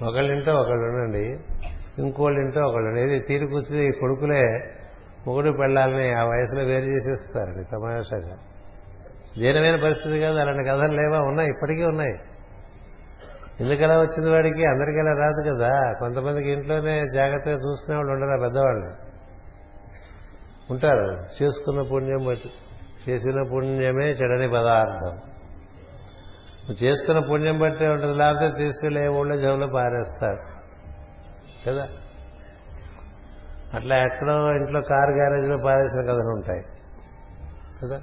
[0.08, 1.40] ఒకళ్ళింటో ఒకళ్ళు ఉండండి
[2.00, 4.74] ఇంకోళ్ళింటో ఒకళ్ళు ఏది తీరు కూర్చుని కొడుకులే
[5.28, 8.36] మొగుడు పెళ్ళాలని ఆ వయసులో వేరు చేసేస్తారండి తమాషాగా.
[9.38, 11.20] దీనమైన పరిస్థితి కాదు అలాంటి కథలు లేవా?
[11.20, 12.14] ఉన్నాయి ఇప్పటికీ ఉన్నాయి.
[13.60, 14.66] ఎందుకలా వచ్చింది వాడికి?
[14.66, 15.94] అందరికీ అలా రాదు కదా.
[16.00, 18.90] కొంతమందికి ఇంట్లోనే జాగ్రత్తగా చూసుకునే వాళ్ళు ఉండరా పెద్దవాళ్ళు?
[20.72, 22.52] ఉంటారు చేసుకున్న పుణ్యం బట్టి.
[23.10, 25.16] చేసిన పుణ్యమే చెడని పదార్థం.
[26.64, 30.38] నువ్వు చేసుకున్న పుణ్యం బట్టే ఉంటుంది లేకపోతే తీసుకెళ్ళి ఏ ఊళ్ళో జవులో పారేస్తారు.
[31.70, 31.88] కదా?
[33.74, 36.64] అట్లా ఎక్కడో ఇంట్లో కారు గ్యారేజ్లో పారేసిన కథలు ఉంటాయి.
[37.84, 38.00] కదా?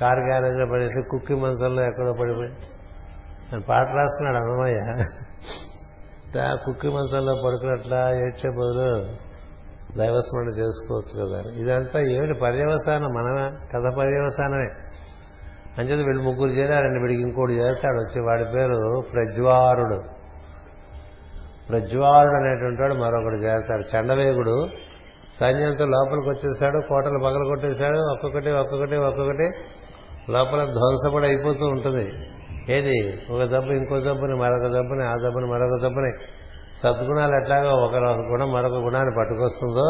[0.00, 2.50] కారు గ్యారేజ్లో పడేసి కుక్కి మంచంలో ఎక్కడో పడిపోయి.
[3.52, 5.04] నేను పాట రాస్తున్నాడు అన్నమయ్య.
[6.64, 9.31] కుక్కి మంచంలో పడుకున్నట్లా ఏడ్చే బదులు
[9.98, 11.42] దైవస్మరణ చేసుకోవచ్చు కదా.
[11.56, 12.38] ఇదంతా ఏమిటి?
[12.38, 14.68] పర్యవసానం మనమే కథ పర్యవసానమే.
[15.78, 20.02] అంచేత వీళ్ళు ముగ్గురు చేరారండి వీడికి ఇంకోటి చేస్తాడు వచ్చి వాడి పేరు ప్రజ్వారుడు.
[21.68, 24.68] ప్రజ్వారుడు అనేటువంటి వాడు మరొకడు చేస్తాడు చండవేగుడు
[25.40, 29.50] సైన్యంతో లోపలికి వచ్చేసాడు కోటలు పగలు కొట్టేశాడు ఒక్కొక్కటి ఒక్కొక్కటి ఒక్కొక్కటి
[30.30, 32.12] లోపల ధ్వంసపడి అయిపోతూ ఉంటుంది.
[32.68, 33.22] ఏది?
[33.30, 36.12] ఒక జబ్బు ఇంకో జబ్బుని మరొక జబ్బుని ఆ జబ్బుని మరొక జబ్బుని.
[36.80, 37.94] సద్గుణాలు ఎట్లాగో ఒక
[38.32, 39.86] గుణం మరొక గుణాన్ని పట్టుకొస్తుందో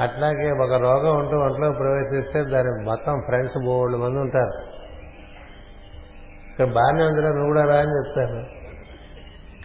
[0.00, 4.74] అట్లాగే ఒక రోగం ఉంటూ ఒంట్లో ప్రవేశిస్తే దాని మొత్తం ఫ్రెండ్స్ బోల్డ్ మంది ఉంటారు.
[6.50, 8.64] ఇక్కడ బాగానే ఉందిరా నువ్వు కూడా రా అని చెప్తారు.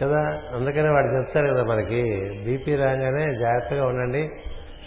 [0.02, 0.20] కదా
[0.56, 2.02] అందుకనే వాడు చెప్తారు కదా మనకి
[2.44, 4.28] బీపీ రాగానే జాగ్రత్తగా ఉండండి.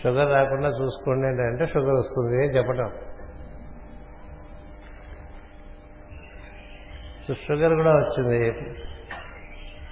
[0.04, 2.90] షుగర్ రాకుండా చూసుకోండి అంటే షుగర్ వస్తుంది అని చెప్పటం.
[7.28, 8.56] సో షుగర్ కూడా వచ్చింది.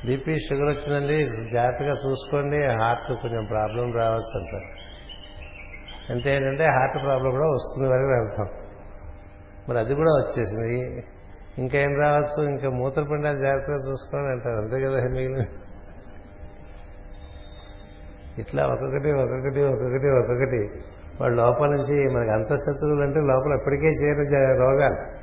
[0.06, 1.30] బీపీ షుగర్ వచ్చిందండి.
[1.54, 2.66] జాగ్రత్తగా చూసుకోండి.
[2.66, 4.82] హార్ట్ కొంచెం ప్రాబ్లం రావచ్చు అంటారు
[6.12, 8.48] అంటే ఏంటంటే హార్ట్ ప్రాబ్లం కూడా వస్తుంది వరకు అర్థం.
[9.70, 11.04] మరి అది కూడా వచ్చేసింది.
[11.58, 12.50] ఇంకేం రావచ్చు?
[12.50, 14.56] ఇంకా మూత్రపిండాలు జాగ్రత్తగా చూసుకోండి అంటారు.
[14.56, 15.46] అంతే కదా మిగిలిన
[18.40, 20.70] ఇట్లా ఒక్కొక్కటి ఒక్కొక్కటి ఒక్కొక్కటి ఒక్కొక్కటి.
[21.22, 25.21] వాళ్ళ లోపల నుంచి మనకి అంతఃశత్రువులు అంటే లోపల ఎప్పటికే చేరిన రోగాలు.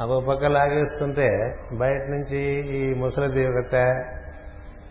[0.00, 1.28] అవి పక్క లాగేస్తుంటే
[1.72, 2.38] బయట నుంచి
[2.78, 4.04] ఈ ముసలి దేవత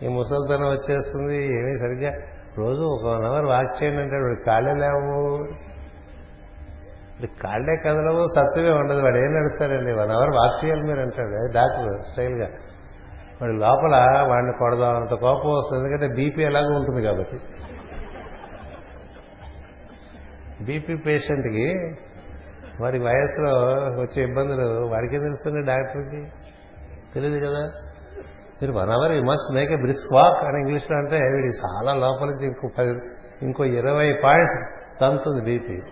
[0.02, 2.12] ఈ ముసలితనం వచ్చేస్తుంది ఏమీ సరిగ్గా
[2.58, 5.44] రోజు ఒక వన్ అవర్ వాక్ చేయండి అంటే వాడు కాళ్ళే లేవు
[7.14, 9.02] ఇప్పుడు కాళ్ళే కదలవు సత్తువే ఉండదు.
[9.02, 11.28] వాడు ఏం నడుస్తారండి వన్ అవర్ వాక్ చేయాలి మీరు అంటాడు.
[11.28, 12.48] అది డాక్టర్ స్టైల్గా.
[13.42, 15.84] వాడి లోపల వాడిని కొడదాం అంత కోపం వస్తుంది.
[15.84, 17.38] ఎందుకంటే బీపీ ఎలాగో ఉంటుంది కాబట్టి.
[20.64, 21.96] బీపీ పేషెంట్కి
[22.80, 23.54] వారి వయసులో
[24.02, 26.26] వచ్చే ఇబ్బందులు వాడికే తెలుస్తుంది డాక్టర్కి.
[27.14, 27.72] తెలియదు కదా.
[28.62, 32.26] మీరు one hour you must make a brisk walk అని ఇంగ్లీష్లో అంటే వీడి చాలా లోపల
[32.26, 32.90] నుంచి ఇంకో పది
[33.42, 35.82] ఇంకో ఇరవై పాయింట్స్ తంతుంది బీపీ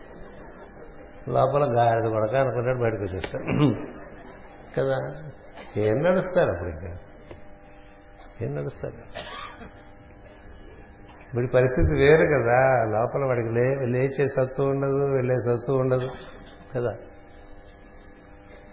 [1.28, 3.44] లోపల గాడిద కొడక అనుకున్నాడు బయటకు వచ్చేస్తాడు
[4.78, 4.96] కదా.
[5.76, 6.98] ఏం నడుస్తారు అప్పుడు ఇంకా?
[8.42, 8.94] ఏం నడుస్తారు?
[11.36, 12.84] వీడి పరిస్థితి వేరు కదా.
[12.84, 16.06] లోపల వాడికి లే లేచే సత్తు ఉండదు వెళ్ళే సత్తు ఉండదు.
[16.76, 16.96] కదా.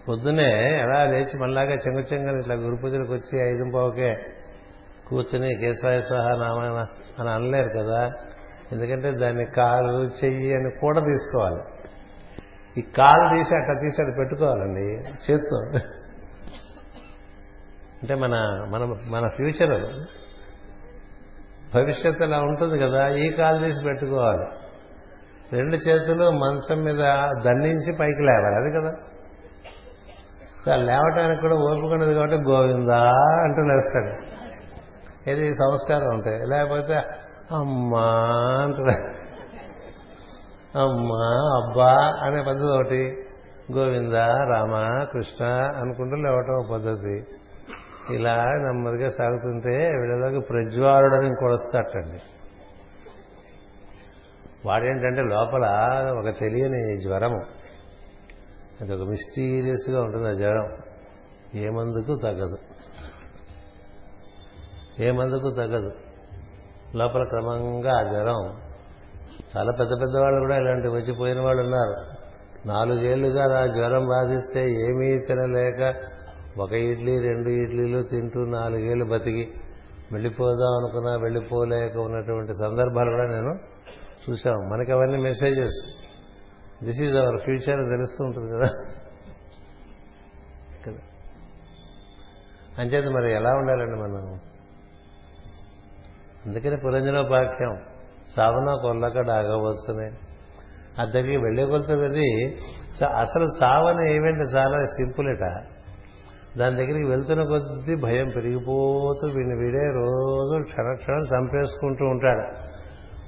[0.08, 4.14] పొద్దునే ఎలా లేచి మళ్ళాగా చెంగు చెంగని ఇట్లా గురు పూజలకు వచ్చి ఐదు పావుకే
[5.08, 6.86] కూర్చుని కేశవాయ సహా నామాయణ
[7.18, 8.12] అని అనలేరు కదా.
[8.72, 11.62] ఎందుకంటే దాన్ని కాలు చెయ్యి అని కూడా తీసుకోవాలి.
[12.78, 14.86] ఈ కాలు తీసి అట్లా తీసి అట్లా పెట్టుకోవాలండి.
[15.00, 15.78] చేత్తో.
[18.02, 18.30] అంటే మన
[18.70, 20.04] మన మన ఫ్యూచర్
[21.74, 23.08] భవిష్యత్తు అలా ఉంటుంది కదా.
[23.08, 24.65] ఈ కాలు తీసి పెట్టుకోవాలి.
[25.52, 26.98] రెండు చేతులు మంచం మీద
[27.44, 28.92] దండించి పైకి లేవాలి అది కదా.
[30.76, 34.36] లేవటానికి కూడా ఓపుకున్నది కాబట్టి గోవిందా అంటూ లేస్తాడు
[35.30, 36.94] ఇది సంస్కారం ఉంటాయి లేకపోతే
[37.52, 38.08] అమ్మా
[38.62, 38.94] అంటున్నా
[40.82, 41.26] అమ్మా
[41.56, 43.26] అబ్బా అనే పద్ధతి ఒకటి.
[43.72, 44.14] గోవింద
[44.52, 45.44] రామ కృష్ణ
[45.76, 47.24] అనుకుంటూ లేవటం ఒక పద్ధతి.
[48.14, 52.18] ఇలా నెమ్మదిగా సాగుతుంటే వీళ్ళలోకి ప్రజ్వాలుడని కొడస్తాటండి
[54.66, 55.64] వాడేంటంటే లోపల
[56.18, 57.40] ఒక తెలియని జ్వరము.
[58.80, 60.72] అది ఒక మిస్టీరియస్గా ఉంటుంది ఆ జ్వరం.
[61.54, 62.58] ఏ మందుకు తగ్గదు.
[65.00, 65.90] ఏ మందుకు తగ్గదు.
[66.94, 68.60] లోపల క్రమంగా ఆ జ్వరం.
[69.56, 72.16] చాలా పెద్ద పెద్ద వాళ్ళు కూడా ఇలాంటి వచ్చిపోయిన వాళ్ళు ఉన్నారు.
[72.68, 75.94] నాలుగేళ్ళుగా ఆ జ్వరం బాధిస్తే ఏమీ తినలేక
[76.58, 79.52] ఒక ఇడ్లీ రెండు ఇడ్లీలు తింటూ నాలుగేళ్ళు బతికి.
[80.12, 83.75] వెళ్ళిపోదాం అనుకున్నా వెళ్ళిపోలేక ఉన్నటువంటి సందర్భాలు కూడా నేను
[84.30, 86.06] చూసాం మనకి అవన్నీ messages
[86.84, 88.68] this is our future తెలుస్తూ ఉంటుంది కదా.
[90.86, 90.98] కదా.
[92.78, 94.40] అంచేది మరి ఎలా ఉండాలండి మనం?
[96.46, 97.80] అందుకని పురంజనోపాఖ్యం
[98.36, 100.10] సావన కొల్లక డాగవచ్చునే.
[101.00, 102.56] ఆ దగ్గరికి వెళ్ళే కొలుతుంది
[103.04, 105.40] అసలు సావన ఏమేంటి చాలా సింపుల్ట.
[106.58, 112.75] దాని దగ్గరికి వెళ్తున్న కొద్దీ భయం పెరిగిపోతూ వీడిని వీడే రోజు క్షణ క్షణం చంపేసుకుంటూ ఉంటాడు.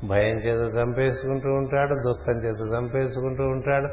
[0.07, 3.89] భయం చేత చంపేసుకుంటూ ఉంటాడు దుఃఖం చేత చంపేసుకుంటూ ఉంటాడు.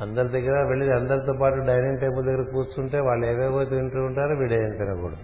[0.00, 5.16] అందరి దగ్గర వెళ్ళి అందరితో పాటు డైనింగ్ టేబుల్ దగ్గర కూర్చుంటే వాళ్ళు ఏవేవో తింటూ ఉంటారు వీడేం తినకూడదు.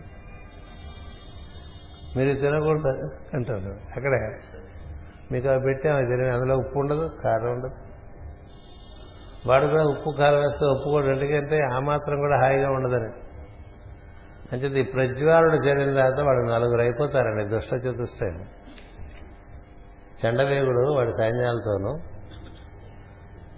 [2.18, 2.88] మీరు తినకూడదు
[3.34, 3.76] అంటారు.
[3.96, 4.32] అక్కడే
[5.32, 7.74] మీకు అవి పెట్టాము తినే అందులో ఉప్పు ఉండదు కారం ఉండదు.
[9.48, 11.06] వాడు కూడా ఉప్పు కారం వేస్తే ఒప్పుకోడు.
[11.06, 13.12] ఎందుకంటే ఆ మాత్రం కూడా హాయిగా ఉండదని.
[14.52, 18.46] అంటే ఈ ప్రజ్వాలుడు చేరిన తర్వాత వాడు నలుగురు అయిపోతారండి దుష్ట చతుష్టయం
[20.26, 21.98] చండవేగుడు వాడి సైన్యాలతోనూ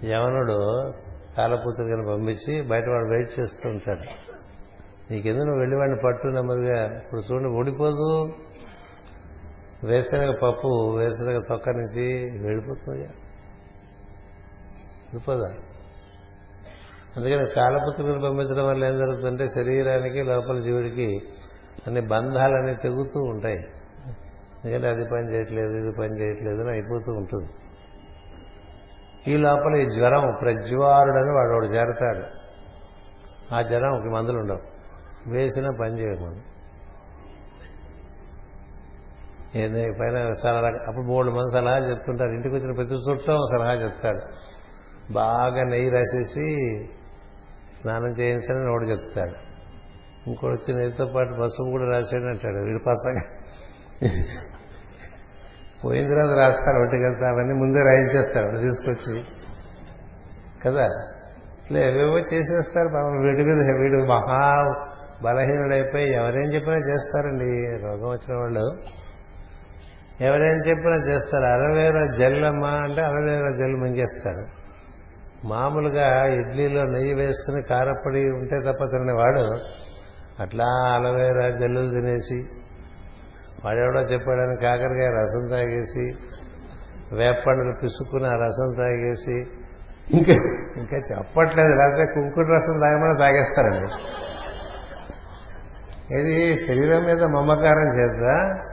[0.07, 0.57] యవనుడు
[1.37, 4.31] కాలపుత్రికను పంపించి బయట వాడు వెయిట్ చేస్తూ ఉంటాడు.
[5.13, 6.97] నీకెందుకు నువ్వు వెళ్ళి వాడిని పట్టు నెమ్మదిగా?
[6.97, 8.33] ఇప్పుడు చూడండి ఊడిపోదు.
[9.83, 13.01] వేసిన పప్పు వేసిన తొక్క నుంచి వెళ్ళిపోతుంది
[15.13, 15.53] వెళ్ళిపోదా?
[17.17, 21.21] అందుకని కాలపుత్రికను పంపించడం వల్ల ఏం జరుగుతుందంటే శరీరానికి లోపల జీవుడికి
[21.87, 23.57] అన్ని బంధాలన్నీ తెగుతూ ఉంటాయి.
[24.65, 27.49] ఎందుకంటే అది పని చేయట్లేదు ఇది పని చేయట్లేదు అని అయిపోతూ ఉంటుంది.
[29.27, 32.23] ఈ లోపల ఈ జ్వరం ప్రజ్వారుడని వాడు వాడు చేరతాడు.
[33.55, 34.59] ఆ జ్వరం ఒక మందులు ఉండవు.
[35.29, 36.41] వేసిన పని చేయడం మనం
[39.55, 42.29] ఏంది పైన సలహా అప్పుడు మూడు మంది సలహా చెప్తుంటారు.
[42.29, 44.21] ఇంటికి వచ్చిన ప్రతి చుట్టం సలహా చెప్తాడు
[45.13, 46.47] బాగా నెయ్యి రాసేసి
[47.81, 49.35] స్నానం చేయించని నోడు చెప్తాడు.
[50.29, 53.21] ఇంకోటి వచ్చి నెయ్యితో పాటు పసుపు కూడా రాసాడు అంటాడు వీడు పసగా
[55.85, 59.23] పోయిన తర్వాత రాస్తారు ఒంటికెళ్తా అవన్నీ ముందే రాయించేస్తారు వాడు తీసుకొచ్చి.
[60.65, 60.85] కదా?
[61.63, 64.75] ఇట్లా ఏవేవో చేసేస్తారు పాపం వీడి మీద వీడు మహా
[65.23, 68.77] బలహీనుడైపోయి ఎవరేం చెప్పినా చేస్తారండి రోగం వచ్చిన వాళ్ళు.
[70.21, 74.61] ఎవరేం చెప్పినా చేస్తారు అరవేర జల్లమ్మ అంటే అరవేర జల్లు మింగేస్తాడు
[75.47, 79.59] మామూలుగా ఇడ్లీలో నెయ్యి వేసుకుని కారపడి ఉంటే తప్ప తినేవాడు
[80.41, 82.60] అట్లా అలవేరా జల్లులు తినేసి
[83.65, 86.15] వాడెవడో చెప్పాడని కాకరకాయ రసం తాగేసి
[87.15, 89.45] వేపండులు పిసుక్కుని ఆ రసం తాగేసి
[90.13, 90.33] ఇంకా
[90.77, 91.69] ఇంకా చెప్పట్లేదు.
[91.69, 93.93] లేకపోతే కుంకుడు రసం తాగమని తాగేస్తారండి.
[96.19, 98.63] ఇది శరీరం మీద మమకారం చేద్దా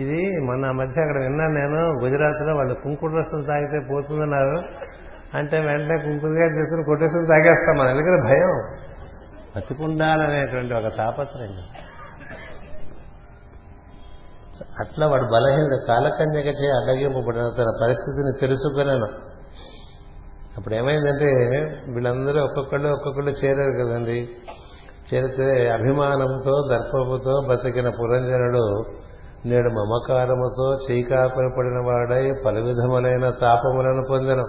[0.00, 4.62] ఇది మొన్న మధ్య అక్కడ విన్నాను నేను గుజరాత్లో వాళ్ళు కుంకుడు రసం తాగితే పోతుందన్నారు.
[5.36, 7.88] అంటే వెంటనే కుంకుడుగా తీసుకుని కొట్టేసుకుని తాగేస్తాం మన.
[7.88, 8.78] ఎందుకంటే భయం.
[9.56, 11.89] బతికుండాలనేటువంటి ఒక తాపత్రయం.
[14.80, 19.06] అట్లా వాడు బలహీన కాలకన్యక చే అడ్డగింపబడిన తన పరిస్థితిని తెలుసుకున్నాను.
[20.58, 21.26] అప్పుడు ఏమైందంటే
[21.92, 24.28] వీళ్ళందరూ ఒక్కొక్కళ్ళు ఒక్కొక్కళ్ళు చేరారు కదండి.
[25.14, 28.82] చేరితే అభిమానంతో దర్పముతో బతికిన పురంజనుడు
[29.46, 34.44] నేడు మమకారముతో చీకాకులు పడిన వాడై పలు విధములైన తాపములను పొందను.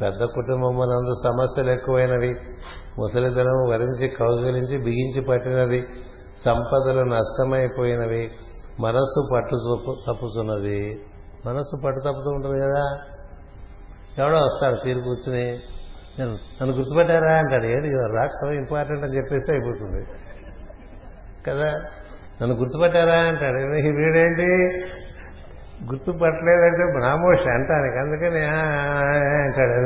[0.00, 2.36] పెద్ద కుటుంబములందు సమస్యలు ఎక్కువైనవి.
[2.98, 5.86] ముసలితనం వరించి కౌగిలించి బిగించి పట్టినది.
[6.44, 8.30] సంపదలు నష్టమైపోయినవి.
[8.80, 11.00] మనస్సు పట్టు తప్పుతున్నది.
[11.46, 12.98] మనస్సు పట్టు తప్పుతూ ఉంటుంది కదా.
[14.18, 15.58] ఎవడో వస్తాడు తీరు కూర్చుని.
[16.18, 17.64] నేను నన్ను గుర్తుపెట్టారా అంటాడు.
[17.64, 20.06] ఏంటి రాక్ సో ఇంపార్టెంట్ అని చెప్పేస్తే అయిపోతుంది.
[21.46, 21.72] కదా?
[22.42, 23.58] నన్ను గుర్తుపట్టారా అంటాడు.
[23.96, 24.78] వీడేంటి?
[25.84, 27.98] గుర్తుపట్టలేదంటే బ్రాహ్మోష అంటానికి.
[27.98, 28.44] అందుకని
[29.44, 29.78] అంటాడు.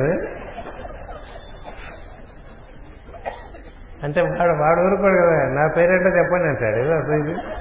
[4.05, 5.53] అంటే వాడు వాడు ఊరుకోడు కదా.
[5.53, 6.77] నా పేరేంటో చెప్పండి అంటాడు.
[6.77, 7.52] ఏదో అసలు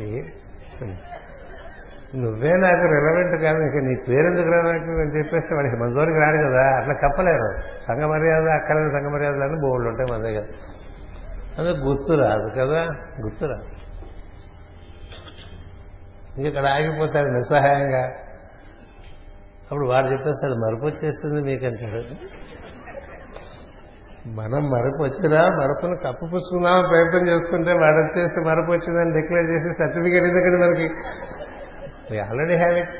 [0.00, 0.32] ఇది
[2.14, 6.76] నువ్వే నాకు రిలవెంట్ కాదు ఇంకా నీ పేరెందుకు రిలవెంట్ అని చెప్పేస్తే వాడికి మన జోలికి రాడు కదా.
[6.76, 7.62] అట్లా చెప్పలేరు.
[7.88, 10.44] సంఘ మర్యాద అక్కడ సంఘ మర్యాదలు అని బోర్డు ఉంటాయి మన దగ్గర.
[11.58, 12.84] అందుకు గుర్తు రాదు కదా?
[13.24, 13.64] గుర్తు రాదు.
[16.40, 18.04] ఇక్కడ ఆగిపోతాడు నిస్సహాయంగా.
[19.70, 22.14] అప్పుడు వాడు చెప్పేస్తాడు మరుపు వచ్చేస్తుంది మీకంటాడు.
[24.26, 30.56] మనం మరపు వచ్చినా మరపును కప్పుపుచ్చుకుందామని ప్రయత్నం చేసుకుంటే వాడు వచ్చేసి మరపు వచ్చిందని డిక్లేర్ చేసి సర్టిఫికేట్ ఎందుకంటే
[30.56, 30.86] మనకి?
[32.20, 32.90] ఆల్రెడీ హ్యావ్ ఇట్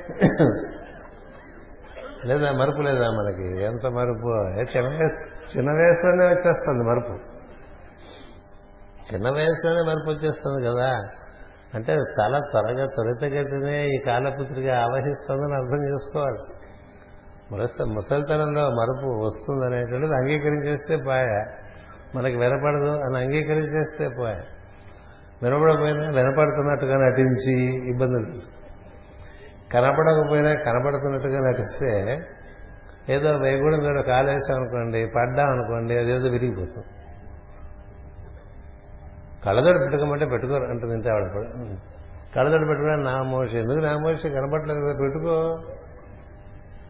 [2.26, 3.64] లేదా మరపు లేదా మనకి?
[3.64, 4.28] ఎంత మరుపు?
[4.60, 5.18] చిన్న వయసు
[5.56, 7.12] చిన్న వయసులోనే వచ్చేస్తుంది మరుపు.
[9.14, 11.00] చిన్న వయసులోనే మరపు వచ్చేస్తుంది కదా.
[11.74, 16.59] అంటే చాలా త్వరగా త్వరితగతినే ఈ కాలపుత్రిగా ఆవహిస్తుందని అర్థం చేసుకోవాలి.
[17.52, 21.44] మురస్త ముసలితనంలో మరుపు వస్తుందనేటువంటిది అంగీకరించేస్తే పోయ.
[22.16, 24.34] మనకి వినపడదు అని అంగీకరించేస్తే పోయ.
[25.42, 28.26] వినపడకపోయినా వినపడుతున్నట్టుగా నటించి ఇబ్బందులు
[29.72, 32.16] కనపడకపోయినా కనపడుతున్నట్టుగా నటిస్తే
[33.14, 36.86] ఏదో వేగుడం కూడా కాలేసాం అనుకోండి పడ్డాం అనుకోండి అదేదో విరిగిపోతుంది.
[39.46, 41.24] కళ్ళజోడు పెట్టుకోమంటే పెట్టుకోరు అంటుంది ఇంత ఆవిడ.
[42.36, 45.58] కళ్ళజోడు పెట్టుకున్నా నా మోషి ఎందుకు నా మోషి కనపడలేదు పెట్టుకో.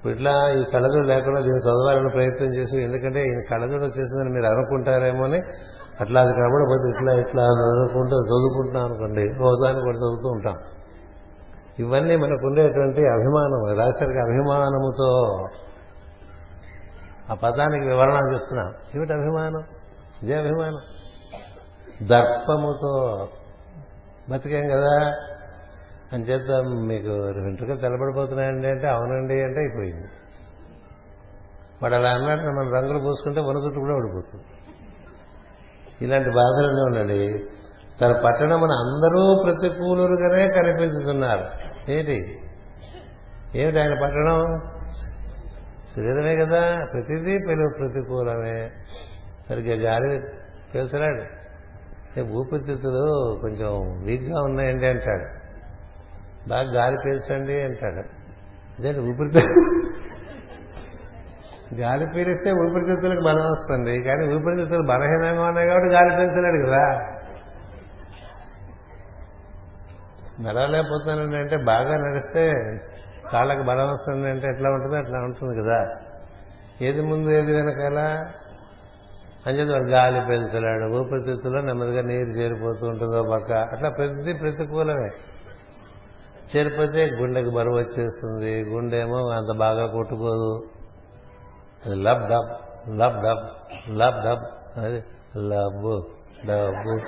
[0.09, 5.41] ఇట్లా ఈ కళ్ళజోడు లేకుండా దీన్ని చదవాలని ప్రయత్నం చేసి ఎందుకంటే ఈ కళ్ళజోడు వచ్చేసిందని మీరు అనుకుంటారేమో అని
[6.01, 10.55] అట్లా అది కనబడకపోతే ఇట్లా ఇట్లా చదువుకుంటూ చదువుకుంటున్నాం అనుకోండి రోజాన్ని కూడా చదువుతూ ఉంటాం.
[11.79, 15.11] ఇవన్నీ మనకు ఉండేటువంటి అభిమానం రాశారికి అభిమానముతో
[17.31, 19.63] ఆ పదానికి వివరణ చెప్తున్నా ఏమిటి అభిమానం?
[20.23, 20.81] ఇదే అభిమానం
[22.09, 23.29] దర్పముతో
[24.31, 25.13] బతికాం కదా?
[26.13, 27.11] అని చేత మీకు
[27.45, 30.07] వెంట్రుకలు తెల్లబడిపోతున్నాయండి అంటే అవునండి అంటే అయిపోయింది.
[31.83, 34.45] వాడు అలా అన్నాడు మనం రంగులు పూసుకుంటే వన చుట్టూ కూడా ఓడిపోతుంది
[36.03, 37.45] ఇలాంటి బాధలన్నీ ఉండండి
[38.01, 41.45] తన పట్టణమున అందరూ ప్రతికూలుగానే కనిపించుతున్నారు
[41.93, 42.39] ఏంటి?
[43.55, 44.61] ఏమిటి ఆయన పట్టణం?
[45.97, 46.87] శరీరమే కదా.
[46.93, 48.71] ప్రతిదీ పిలువ ప్రతికూలమే.
[49.49, 50.21] సరిగ్గా గాలి
[50.75, 51.41] పీల్చరాడు
[52.21, 55.50] ఊపిరితిత్తులు కొంచెం వీక్గా ఉన్నాయండి అంటాడు.
[56.49, 58.21] బాగా గాలి పీల్చండి అంటాడు.
[58.79, 59.91] అదే ఊపిరితిత్తు
[61.75, 64.03] గాలి పీలిస్తే ఊపిరితిత్తులకు బలం వస్తుంది.
[64.03, 67.07] కానీ ఊపిరితిత్తులు బలహీనంగా ఉన్నాయి కాబట్టి గాలి పీల్చలేడు కదా.
[70.41, 72.53] నడవలేకపోతానండి అంటే బాగా నడిస్తే
[73.33, 75.91] కాళ్ళకు బలం వస్తుంది అంటే ఎట్లా ఉంటుందో అట్లా ఉంటుంది కదా.
[76.83, 78.21] ఏది ముందు ఏది వెనకాల?
[79.47, 83.53] అంచేది వాడు గాలి పెంచలేడు ఊపిరితిత్తులో నెమ్మదిగా నీరు చేరిపోతూ ఉంటుందో పక్క.
[83.53, 85.11] అట్లా ప్రతి ప్రతికూలమే.
[86.57, 88.65] చేరిపోతే గుండెకి బరువు వచ్చేస్తుంది.
[88.65, 90.63] గుండె ఏమో అంత బాగా కొట్టుకోదు.
[91.87, 92.51] అది lub dub
[92.99, 93.49] lub dub
[93.91, 94.45] lub dub.
[94.79, 95.05] అది
[95.37, 96.07] లబ్బు
[96.47, 96.99] డబ్బు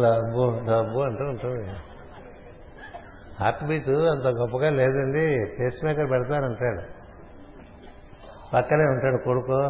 [0.00, 1.76] లబ్బు డబ్బు అంటూ ఉంటుంది.
[3.40, 5.54] హార్ట్ బీట్ అంత గొప్పగా లేదండి.
[5.60, 6.82] పేస్ మేకర్ పెడతానంటాడు
[8.54, 9.60] పక్కనే ఉంటాడు కొడుకో.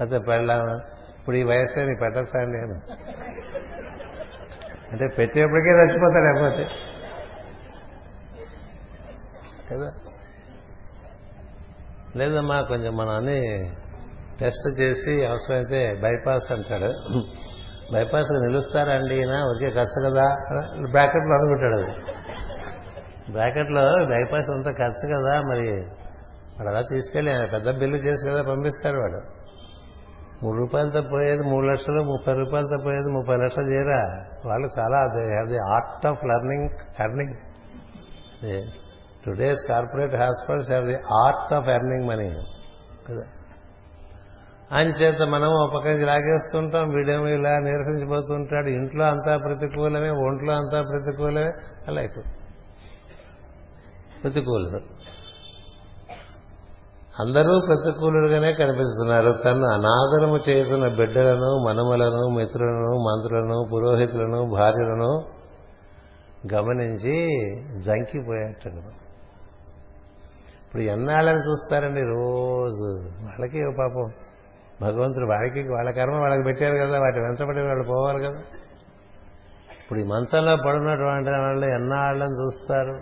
[0.00, 0.72] అయితే పెళ్ళామా
[1.18, 2.74] ఇప్పుడు ఈ వయసు నీ పెట్టచ్చా నేను.
[4.92, 6.85] అంటే పెట్టేప్పటికే చచ్చిపోతాడు లేకపోతే.
[9.72, 9.92] కదా?
[12.16, 13.70] లేదమ్మా కొంచెం మనం అన్ని
[14.40, 16.92] టెస్ట్ చేసి అవసరమైతే బైపాస్ అంటాడు.
[17.92, 19.30] బైపాస్ నిలుస్తారండి ఈయన?
[19.30, 20.36] ఒకే ఖర్చు కదా?
[20.90, 22.12] బ్రాకెట్లో అనుకుంటాడు అది.
[23.32, 25.70] బ్రాకెట్లో బైపాస్ అంతా ఖర్చు కదా మరి?
[26.58, 29.20] వాడు అలా తీసుకెళ్ళి ఆయన పెద్ద బిల్లు చేసి కదా పంపిస్తాడు వాడు.
[30.42, 34.24] మూడు రూపాయలతో పోయేది మూడు లక్షలు ముప్పై రూపాయలతో పోయేది ముప్పై లక్షలు చేయరా?
[34.46, 34.98] వాళ్ళు చాలా
[35.40, 36.68] అది art of learning
[37.02, 37.34] earning
[39.26, 42.28] today's corporate hospitals have the art of earning money
[43.08, 43.22] కదా?
[44.72, 51.50] అంచేత మనం ఒక పక్కకి లాగేస్తుంటాం వీడేమో ఇలా నిరసించిపోతుంటాడు ఇంట్లో అంతా ప్రతికూలమే ఒంట్లో అంతా ప్రతికూలమే
[51.88, 52.36] అలా అయిపోతుంది.
[54.24, 54.80] ప్రతికూలుడు.
[57.20, 59.32] అందరూ ప్రతికూలుడుగానే కనిపిస్తున్నారు.
[59.32, 65.24] తను అనాదరము చేస్తున్న బిడ్డలను మనమలను మిత్రులను మంత్రులను పురోహితులను భార్యలను
[66.54, 67.28] గమనించి
[67.82, 69.05] జంకిపోయేట్టు
[70.76, 73.08] ఇప్పుడు ఎన్నాళ్ళని చూస్తారండి రోజు.
[73.08, 74.10] వాళ్ళకి పాపం.
[74.82, 78.38] భగవంతుడు వాళ్ళకి వాళ్ళ కర్మ వాళ్ళకి పెట్టారు కదా వాటి వెంటబడి వాళ్ళు పోవాలి కదా.
[79.80, 83.00] ఇప్పుడు ఈ మంచంలో పడున్నటువంటి వాళ్ళు ఎన్నాళ్ళని చూస్తారు?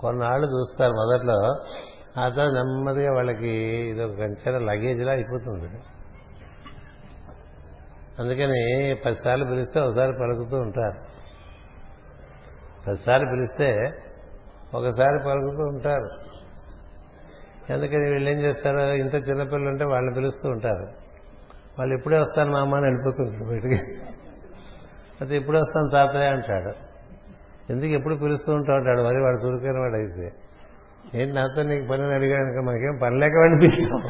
[0.00, 0.92] కొన్నాళ్ళు చూస్తారు.
[0.92, 1.40] మొదట్లో
[2.22, 5.68] ఆ తర్వాత నెమ్మదిగా వాళ్ళకి ఇది ఒక కంచెల లగేజ్లా అయిపోతుంది.
[8.18, 11.00] అందుకని పదిసార్లు పిలిస్తే ఒకసారి పలుకుతూ ఉంటారు.
[12.86, 13.88] పదిసార్లు పిలిస్తే
[14.74, 16.28] ఒకసారి పలుకుతూ ఉంటారు.
[17.72, 20.86] ఎందుకని వీళ్ళు ఏం చేస్తారు ఇంత చిన్నపిల్లలు ఉంటే వాళ్ళని పిలుస్తూ ఉంటారు.
[21.78, 23.74] వాళ్ళు ఇప్పుడే వస్తాను మా అమ్మ అని వెళ్ళిపోతుంటారు వీటికి
[25.20, 26.72] అయితే ఇప్పుడే వస్తాను తాతయ్య అంటాడు.
[27.72, 30.32] ఎందుకు ఎప్పుడు పిలుస్తూ ఉంటా ఉంటాడు మరి వాడు చురుకైన వాడు అయితే.
[31.14, 34.02] ఏంటి నాతో నీకు పని అడిగాను మనకేం పని లేక వాడిని పిలుస్తాం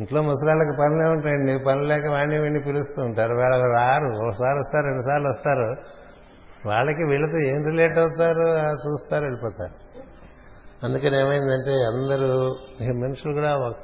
[0.00, 1.64] ఇంట్లో ముసలాళ్ళకి పనులే ఉంటాయండి.
[1.64, 3.34] పని లేక వాడిని వీడిని పిలుస్తూ ఉంటారు.
[3.34, 5.76] వాళ్ళ రారు ఒకసారి వస్తారు రెండుసార్లు వస్తారు.
[6.66, 8.46] వాళ్ళకి వీళ్ళతో ఏం రిలేట్ అవుతారు
[8.86, 9.72] చూస్తారు వెళ్ళిపోతారు.
[10.86, 12.56] అందుకని ఏమైందంటే అందరూ
[13.02, 13.74] మనుషులు కూడా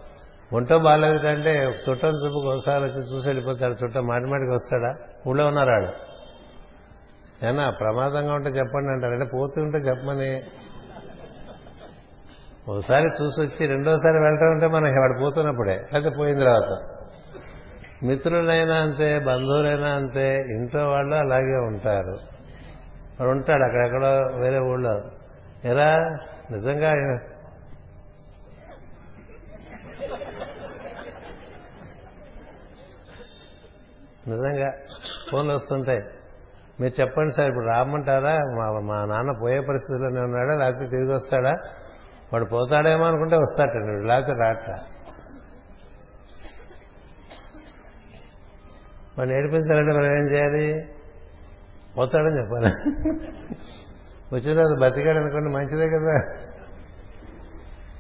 [0.52, 4.94] ఒంటో బాగాలేదంటే చుట్టం చూపుకు ఒకసారి వచ్చి చూసి వెళ్ళిపోతాడు చుట్టం మాటి మాటికి వస్తాడా?
[5.28, 6.08] ఊళ్ళో ఉన్నారు ఉన్నారాడు
[7.46, 9.12] ఏనా ప్రమాదంగా ఉంటే చెప్పండి అంటారు.
[9.12, 10.42] అంటే పోతుంటే చెప్పమని.
[12.68, 15.80] ఒకసారి చూసి వచ్చి రెండోసారి వెళ్ళటం అంటే మనకి వాడు పోతున్నప్పుడే.
[15.92, 16.78] అయితే పోయిన తర్వాత.
[18.04, 22.37] మిత్రులైనా అంతే బంధువులైనా అంతే ఇంట్లో వాళ్ళు అలాగే ఉంటారు.
[23.20, 25.04] వాడు ఉంటాడు అక్కడెక్కడో వేరే ఊళ్ళో.
[25.64, 26.18] ఎలా
[26.50, 26.92] నిజంగా
[34.28, 34.72] నిజంగా
[35.32, 36.00] ఫోన్లు వస్తుంటాయి.
[36.80, 38.34] మీరు చెప్పండి సార్ ఇప్పుడు రామంటారా?
[38.34, 40.54] మా మా నాన్న పోయే పరిస్థితిలోనే ఉన్నాడా?
[40.58, 41.52] లేకపోతే తిరిగి వస్తాడా?
[42.32, 44.80] వాడు పోతాడేమో అనుకుంటే వస్తాటండి లేకపోతే రాట
[49.18, 50.97] వాడిని ఏడిపించాలంటే మనం ఏం చేయాలి?
[51.96, 52.74] పోతాడని చెప్పాలి.
[54.34, 56.44] వచ్చిన తర్వాత బతికాడు అనుకోండి మంచిదే కదా.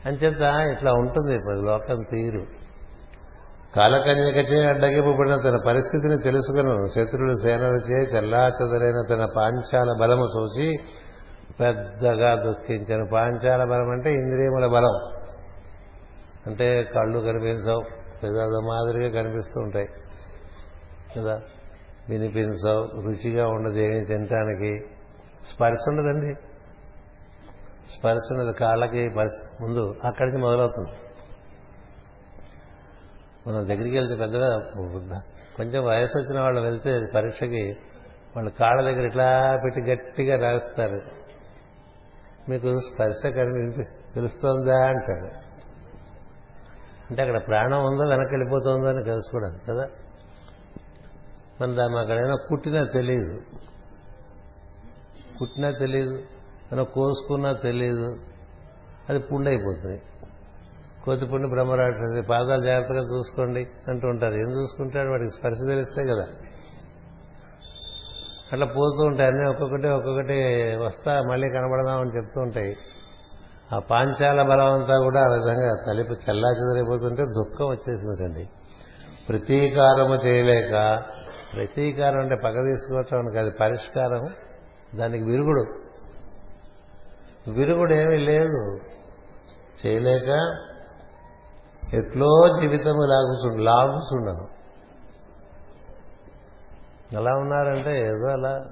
[0.06, 2.42] అంచేత ఇట్లా ఉంటుంది ఇప్పుడు లోకం తీరు.
[3.76, 6.86] కాలకన్యకచే అడ్డగిపబడిన తన పరిస్థితిని తెలుసుకును.
[6.86, 10.78] శత్రువుల సేనలచే చల్లా చెదరైన తన పాంచాల బలము చూసి
[11.60, 13.08] పెద్దగా దుఃఖించను.
[13.12, 15.22] పాంచాల బలం అంటే ఇంద్రియముల బలం.
[16.46, 17.80] అంటే కళ్ళు కనిపించవు.
[18.22, 19.86] పెద్ద మాదిరిగా కనిపిస్తూ ఉంటాయి.
[21.16, 21.40] కదా?
[22.08, 23.00] వినిపించవు.
[23.00, 23.78] రుచిగా ఉండదు.
[23.78, 24.84] ఏమి తినటానికి
[25.46, 26.34] స్పర్శ ఉండదండి.
[27.98, 28.52] స్పర్శ ఉండదు.
[28.52, 29.08] కాళ్ళకి
[29.60, 30.90] ముందు అక్కడికి మొదలవుతుంది.
[33.46, 34.58] మనం దగ్గరికి వెళ్తే పెద్దగా
[35.56, 37.76] కొంచెం వయసు వచ్చిన వాళ్ళు వెళ్తే పరీక్షకి
[38.36, 41.00] వాళ్ళు కాళ్ళ దగ్గర ఇట్లా పెట్టి గట్టిగా రాస్తారు.
[42.50, 45.48] మీకు స్పర్శ కనిపి తెలుస్తోందా అంటాడు
[47.10, 49.88] అంటే అక్కడ ప్రాణం ఉందో వెనక్కి వెళ్ళిపోతుందో అని తెలుసుకోవడం కదా?
[51.60, 53.40] మన దాన్ని అక్కడైనా తెలియదు
[55.40, 56.22] పుట్టినా తెలియదు
[56.72, 58.16] మనం కోసుకున్నా తెలియదు
[59.08, 60.02] అది పుండు అయిపోతుంది
[61.04, 64.34] కోతిపుండి బ్రహ్మరాక్షసి పాదాలు జాగ్రత్తగా చూసుకోండి అంటూ ఉంటారు.
[64.34, 65.10] ఏం చూసుకుంటాడు?
[65.10, 66.26] వాడికి స్పర్శ తెలిస్తే కదా.
[68.52, 69.30] అట్లా పోతూ ఉంటాయి.
[69.30, 70.42] అన్నీ ఒక్కొక్కటి ఒక్కొక్కటి
[70.76, 72.76] వస్తా మళ్ళీ కనబడదామని చెప్తూ ఉంటాయి.
[73.74, 78.48] ఆ పాంచాల బలం అంతా కూడా ఆ విధంగా తలిపి చల్లా చెదరైపోతుంటే దుఃఖం వచ్చేసిందండి
[79.28, 80.98] ప్రతీకారము చేయలేక
[81.54, 84.34] ప్రతీకారం అంటే పగ తీసుకోవటం అని కాదు పరిష్కారం.
[84.98, 85.64] దానికి విరుగుడు.
[87.50, 88.78] విరుగుడు ఏమీ లేదు.
[89.86, 90.28] చేయలేక
[91.94, 94.48] ఎట్లో జీవితం లాగుచుండు లాగుచుండను.
[97.12, 98.66] ఎలా ఉన్నారంటే ఏదో అలా.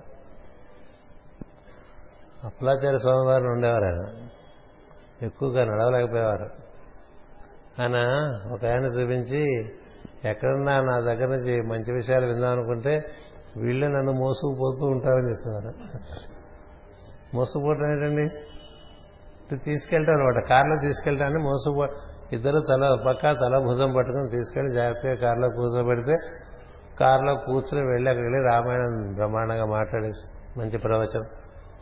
[2.45, 4.29] అప్పలాచార్య స్వామివారిని ఉండేవారు ఆయన.
[5.23, 6.51] ఎక్కువగా నడవలేకపోయేవారు.
[7.83, 7.97] ఆయన
[8.53, 9.73] ఒక ఆయన చూపించి
[10.31, 13.05] ఎక్కడన్నా నా దగ్గర నుంచి మంచి విషయాలు విందాం అనుకుంటే
[13.57, 15.73] వీళ్ళే నన్ను మోసుకుపోతూ ఉంటారని చెప్తున్నారు.
[17.37, 18.29] మోసుకుపోవటం ఏంటండి?
[19.57, 21.87] తీసుకెళ్తారు అనమాట కారులో తీసుకెళ్ళటాన్ని మోసుకుపో
[22.33, 26.17] ఇద్దరు తల పక్క తల భుజం పట్టుకుని తీసుకెళ్ళి జాగ్రత్తగా కారులో కూర్చోబెడితే
[27.01, 31.25] కారులో కూర్చుని వెళ్ళి అక్కడికి వెళ్ళి రామాయణం బ్రహ్మాండంగా మాట్లాడేసి మంచి ప్రవచనం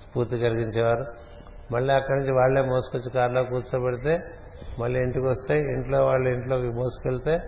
[0.03, 1.07] స్ఫూర్తి కలిగించేవారు.
[1.73, 4.21] మళ్ళీ అక్కడి నుంచి వాళ్ళే మోసుకొచ్చి కారులో కూర్చోబెడితే
[4.79, 7.39] మళ్ళీ ఇంటికి వస్తే ఇంట్లో వాళ్ళ ఇంట్లోకి మోసుకెళ్తే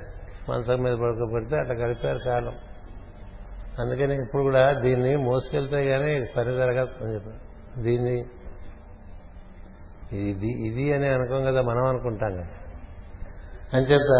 [0.50, 2.52] మంచం మీద పడుకోబెడితే అట్లా గడిపారు కాలం.
[3.80, 8.24] అందుకని ఇప్పుడు కూడా దీన్ని మోసుకెళ్తే గానీ పని జరగదు అని చెప్పారు దీన్ని
[10.12, 12.46] ఇది ఇది అని అనుకోం కదా మనం అనుకుంటాం కదా.
[13.74, 14.10] అంచేత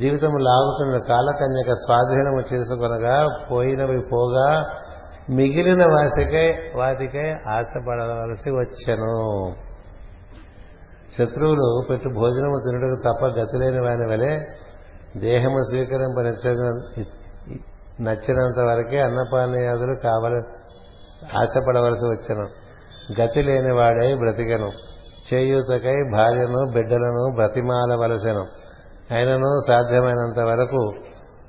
[0.00, 4.66] జీవితం లాగుతున్న కాలకన్యక స్వాధీనము చేసుకొనగా పోయినవి పోగా
[5.30, 9.54] మిగిలిన వాసికై వాటికై ఆశపడవలసి వచ్చను.
[11.18, 14.46] శత్రువులు పెట్టు భోజనము తినడం తప్ప గతిలేని వాని వలె
[15.16, 16.20] దేహము స్వీకరింప
[18.00, 20.42] నచ్చినంత వరకే అన్నపానీయాదులు కావల
[21.36, 22.46] ఆశపడవలసి వచ్చను.
[23.20, 24.70] గతి లేనివాడై బ్రతికెను.
[25.34, 28.46] చేయూతకై భార్యను బిడ్డలను బ్రతిమాలవలసెను.
[29.14, 30.94] ఆయనను సాధ్యమైనంత వరకు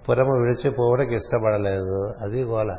[0.10, 2.14] పురము విడిచిపోవడానికి ఇష్టపడలేదు.
[2.22, 2.78] అది గోల.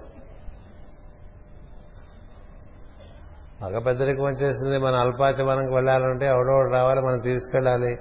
[3.62, 7.96] మగ పెద్దలకు వచ్చేసింది మన అల్పాచమనంకి వెళ్ళాలంటే ఎవడోడు రావాలి మనం తీసుకెళ్ళాలి.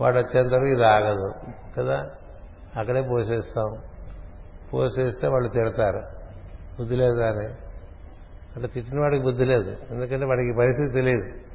[0.00, 1.32] వాడు వచ్చేంతవరకు ఇది ఆగదు
[1.78, 2.06] కదా?
[2.76, 3.76] అక్కడే పోసేస్తాం.
[4.74, 6.02] పోసేస్తే వాళ్ళు తిడతారు.
[6.78, 7.46] బుద్ధి లేదా అని.
[8.56, 9.76] అంటే తిట్టిన వాడికి బుద్ధి లేదు.
[9.90, 11.50] ఎందుకంటే వాడికి పరిస్థితి తెలియదు.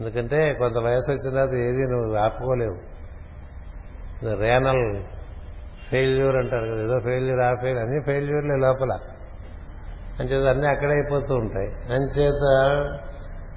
[0.00, 2.98] ఎందుకంటే కొంత వయసు వచ్చిన తర్వాత ఏది నువ్వు ఆపుకోలేవు.
[4.34, 5.02] రేనల్
[5.90, 8.98] ఫెయిల్యూర్ అంటారు కదా ఏదో ఫెయిల్యూర్ ఆ ఫెయిల్ అన్ని ఫెయిల్యూర్లే లోపల.
[10.20, 11.68] అంచేత అన్నీ అక్కడే అయిపోతూ ఉంటాయి.
[11.92, 12.72] అంచేత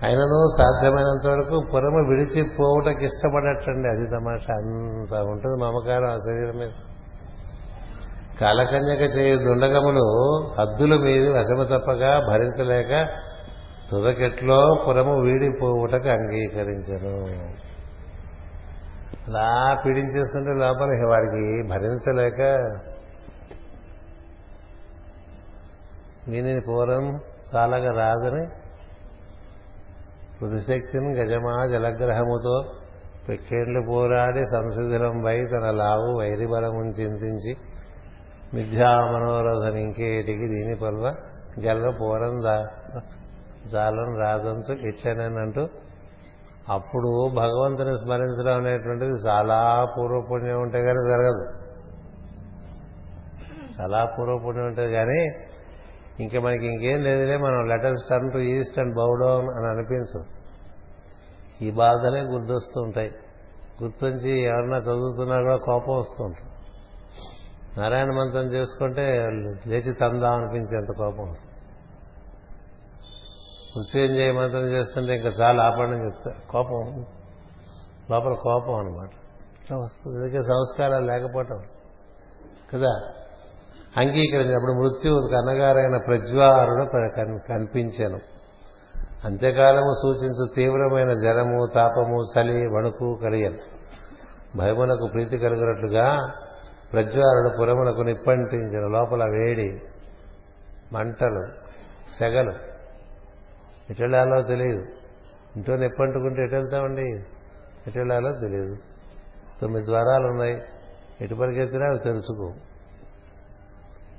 [0.03, 3.87] అయినను సాధ్యమైనంత వరకు పురము విడిచిపోవటకి ఇష్టపడటండి.
[3.87, 4.53] అది తమాషా.
[4.53, 6.69] అంత ఉంటుంది మమకారం ఆ శరీరం మీద.
[8.41, 13.07] కాలకన్యక చేయు దుండగములు హద్దుల మీద వశము తప్పగా భరించలేక
[13.91, 17.17] తుదకెట్లో పురము వీడిపోవుటకు అంగీకరించను.
[19.27, 22.41] అలా పీడించేస్తుంటే లోపల వాడికి భరించలేక
[26.27, 27.19] వీనిని పూర్వం
[27.55, 28.60] చాలాగా రాదని
[30.41, 32.55] పృథుశక్తిని గజమా జలగ్రహముతో
[33.27, 37.51] పెక్కేండ్లు పోరాడి సంసిధిలం వై తన లావు వైరి బలమును చింతించి
[38.53, 41.03] మిథ్యా మనోరథ ఇంకేటికి దీని పర్వ
[41.65, 42.35] గెల్ల పోరం
[43.71, 45.63] జాలం రాదంచు ఇట్లనేనంటూ
[46.71, 49.59] అప్పుడు భగవంతుని స్మరించడం అనేటువంటిది చాలా
[49.93, 51.45] పూర్వపుణ్యం ఉంటే కానీ జరగదు.
[53.77, 55.19] చాలా పూర్వపుణ్యం ఉంటుంది కానీ
[56.21, 60.23] ఇంకా మనకి ఇంకేం లేదులే మనం let us turn to east and bow down అని అనిపించదు.
[61.63, 63.11] ఈ బాధలే గుర్తొస్తూ ఉంటాయి.
[63.83, 66.51] గుర్తుంచి ఎవరన్నా చదువుతున్నా కూడా కోపం వస్తూ ఉంటుంది.
[67.79, 69.11] నారాయణ మంత్రం చేసుకుంటే
[69.67, 71.51] లేచి తందాం అనిపించేంత కోపం వస్తుంది.
[73.77, 77.05] మృత్యుంజయ మంత్రం చేస్తుంటే ఇంకా చాలా ఆపడం చెప్తా కోపం
[78.11, 79.09] లోపల కోపం అనమాట
[79.63, 80.21] ఇట్లా వస్తుంది.
[80.21, 81.61] ఇదికే సంస్కారాలు లేకపోవటం.
[82.73, 83.20] కదా?
[83.97, 86.83] అంగీకరించినప్పుడు మృత్యు కన్నగారైన ప్రజ్వారుడు
[87.49, 88.19] కనిపించాను.
[89.25, 93.57] అంత్యకాలము సూచించు తీవ్రమైన జలము తాపము చలి వణుకు కలియను.
[94.57, 96.33] భయమునకు ప్రీతి కలిగినట్లుగా
[96.93, 99.81] ప్రజ్వారుడు పురమునకు నిప్పంటించిన లోపల వేడి
[100.93, 101.41] మంటలు
[102.19, 102.53] సెగలు.
[103.89, 104.85] ఎటెళ్ళాలో తెలియదు.
[105.55, 107.23] ఇంట్లో నిప్పంటుకుంటే ఎటు వెళ్తామండి
[107.87, 108.75] ఎటెళ్ళాలో తెలియదు.
[109.61, 110.61] తొమ్మిది ద్వారాలు ఉన్నాయి
[111.21, 112.53] ఎటు పరిగెత్తినా అవి తెలుసుకో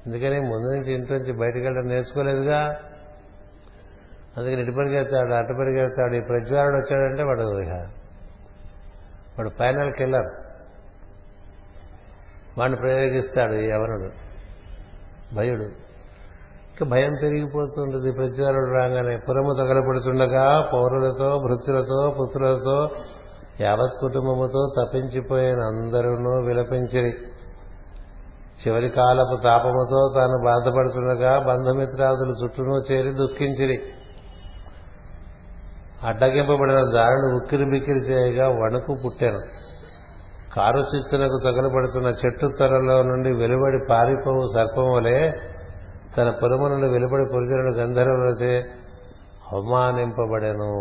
[0.07, 2.77] అందుకని ముందు నుంచి ఇంటి నుంచి బయటకు వెళ్ళడం నేర్చుకోలేదుగా?
[4.37, 7.43] అందుకని ఇటు పరిగెత్తాడు అటు పరిగెత్తాడు ఈ ప్రజ్వారుడు వచ్చాడంటే వాడు
[9.39, 10.53] వాడు ఫైనల్ కిల్లర్.
[12.59, 14.13] వాడిని ప్రయోగిస్తాడు ఈ యవనుడు
[15.35, 15.63] భయుడు.
[15.63, 18.13] ఇంకా భయం పెరిగిపోతుంటుంది.
[18.13, 22.91] ప్రజ్వారుడు రాగానే పురము తగలపడుతుండగా పౌరులతో భృతులతో పుత్రులతో
[23.61, 26.11] యావత్ కుటుంబముతో తప్పించిపోయిన అందరూ
[26.47, 27.15] విలపించిరి.
[28.63, 33.79] చివరి కాలపు తాపముతో తాను బాధపడుతుండగా బంధుమిత్రాదులు చుట్టూను చేరి దుఃఖించిరి.
[36.03, 39.41] అడ్డగింపబడిన దారులు ఉక్కిరి బిక్కిరి చేయగా వణుకు పుట్టాను.
[40.57, 45.33] కారు చిచ్చులకు తగలబడుతున్న చెట్టు త్వరలో నుండి వెలువడి పారిపోవు సర్పం వలె
[46.17, 48.55] తన పొరుమ నుండి వెలువడి పురుషులను గంధర్వులచే
[49.53, 50.73] అవమానింపబడెను.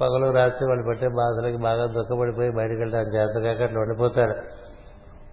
[0.00, 4.36] పగలు రాత్రి వాళ్ళు పెట్టే బాధలకి బాగా దుఃఖపడిపోయి బయటకు వెళ్ళడానికి చేతకాక అట్లా ఉండిపోతాడు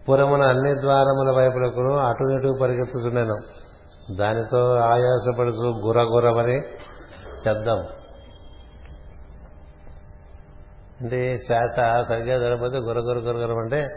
[0.10, 3.64] పురమున అన్ని ద్వారముల వైపులకును అటు ఇటు పరిగెత్తుతున్నాను
[4.16, 6.62] దానితో ఆయాసపడుతూ గురగురమని
[7.46, 7.88] శబ్దం.
[11.02, 13.88] అంటే శ్వాస సరిగ్గా జరగకపోతే గురగుర గురగురం అంటే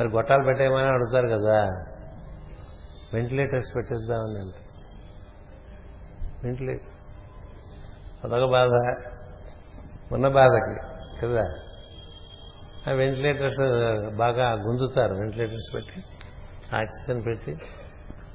[0.00, 1.62] మరి గొట్టాలు పెట్టేయమని అడుగుతారు కదా.
[3.14, 4.58] వెంటిలేటర్స్ పెట్టిద్దామని అంటే.
[6.44, 6.90] వెంటిలేటర్
[8.24, 8.68] అదొక బాధ.
[10.14, 10.80] ఉన్న బాధకి
[11.26, 11.42] కదా?
[12.88, 15.14] వెంటిలేటర్స్ బాగా గుంజుతారు.
[15.14, 16.04] వెంటిలేటర్స్ పెట్టి
[16.76, 17.56] ఆక్సిజన్ పెట్టి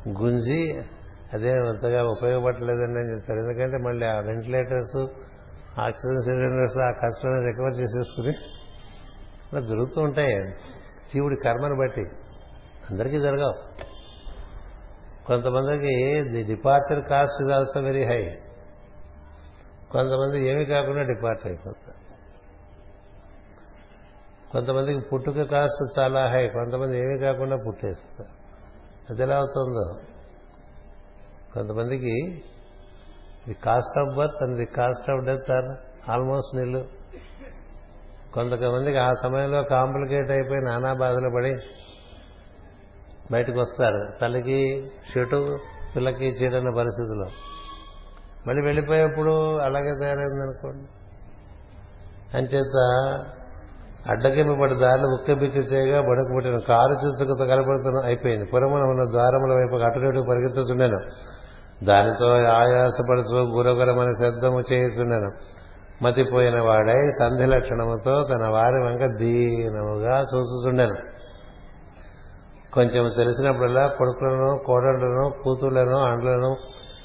[0.10, 0.84] గుంజి
[1.34, 5.08] అదే అంతగా ఉపయోగపడలేదని నేను చెప్తాను ఎందుకంటే మళ్ళీ ఆ వెంటిలేటర్స్
[5.80, 8.34] ఆక్సిజన్ సిలిండర్స్ ఆ ఖర్చులను రికవర్ చేసేసుకుని
[9.54, 10.36] అలా జరుగుతూ ఉంటాయి.
[11.14, 12.02] జీవుడి కర్మను బట్టి
[12.90, 13.84] అందరికీ జరగవు.
[15.28, 18.24] కొంతమందికి the departure cost is also very high.
[19.92, 21.85] కొంతమంది ఏమీ కాకుండా డిపార్ట్ అయిపోతుంది
[24.56, 28.30] కొంతమందికి పుట్టుక కాస్ట్ చాలా హై కొంతమంది ఏమీ కాకుండా పుట్టేస్తారు.
[29.10, 30.00] అది ఎలా అవుతుందో?
[31.54, 32.44] కొంతమందికి
[33.48, 35.78] the cost of birth and the cost of death are
[36.10, 36.86] almost nil.
[38.34, 41.56] కొంతమందికి ఆ సమయంలో కాంప్లికేట్ అయిపోయి నానా బాధలు పడి
[43.32, 44.12] బయటకు వస్తారు.
[44.22, 45.58] తల్లికి చెటు
[45.96, 47.26] పిల్లకి చీడన్న పరిస్థితిలో.
[48.48, 50.88] మళ్ళీ వెళ్ళిపోయేప్పుడు అలాగే తయారైందనుకోండి.
[52.38, 52.76] అంచేత
[54.10, 58.46] అడ్డకింపబడి దారిని ఉక్కబిక్కి చేయగా బడుకు పుట్టిన కారు చూసుకు కలపడుతున్న అయిపోయింది.
[58.46, 61.00] పురమున ఉన్న ద్వారముల వైపు అటుకటు పరిగెత్తుతున్నాను
[61.86, 65.32] దానితో ఆయాసపడుతూ గురగురమని శబ్దము చేయుచున్నాను
[66.04, 70.96] మతిపోయిన వాడై సంధి లక్షణముతో తన వారి వంక దీనముగా చూసుచుండెను.
[72.74, 76.52] కొంచెం తెలిసినప్పుడల్లా కొడుకులను కోడళ్ళను కూతుళ్ళను అండ్లను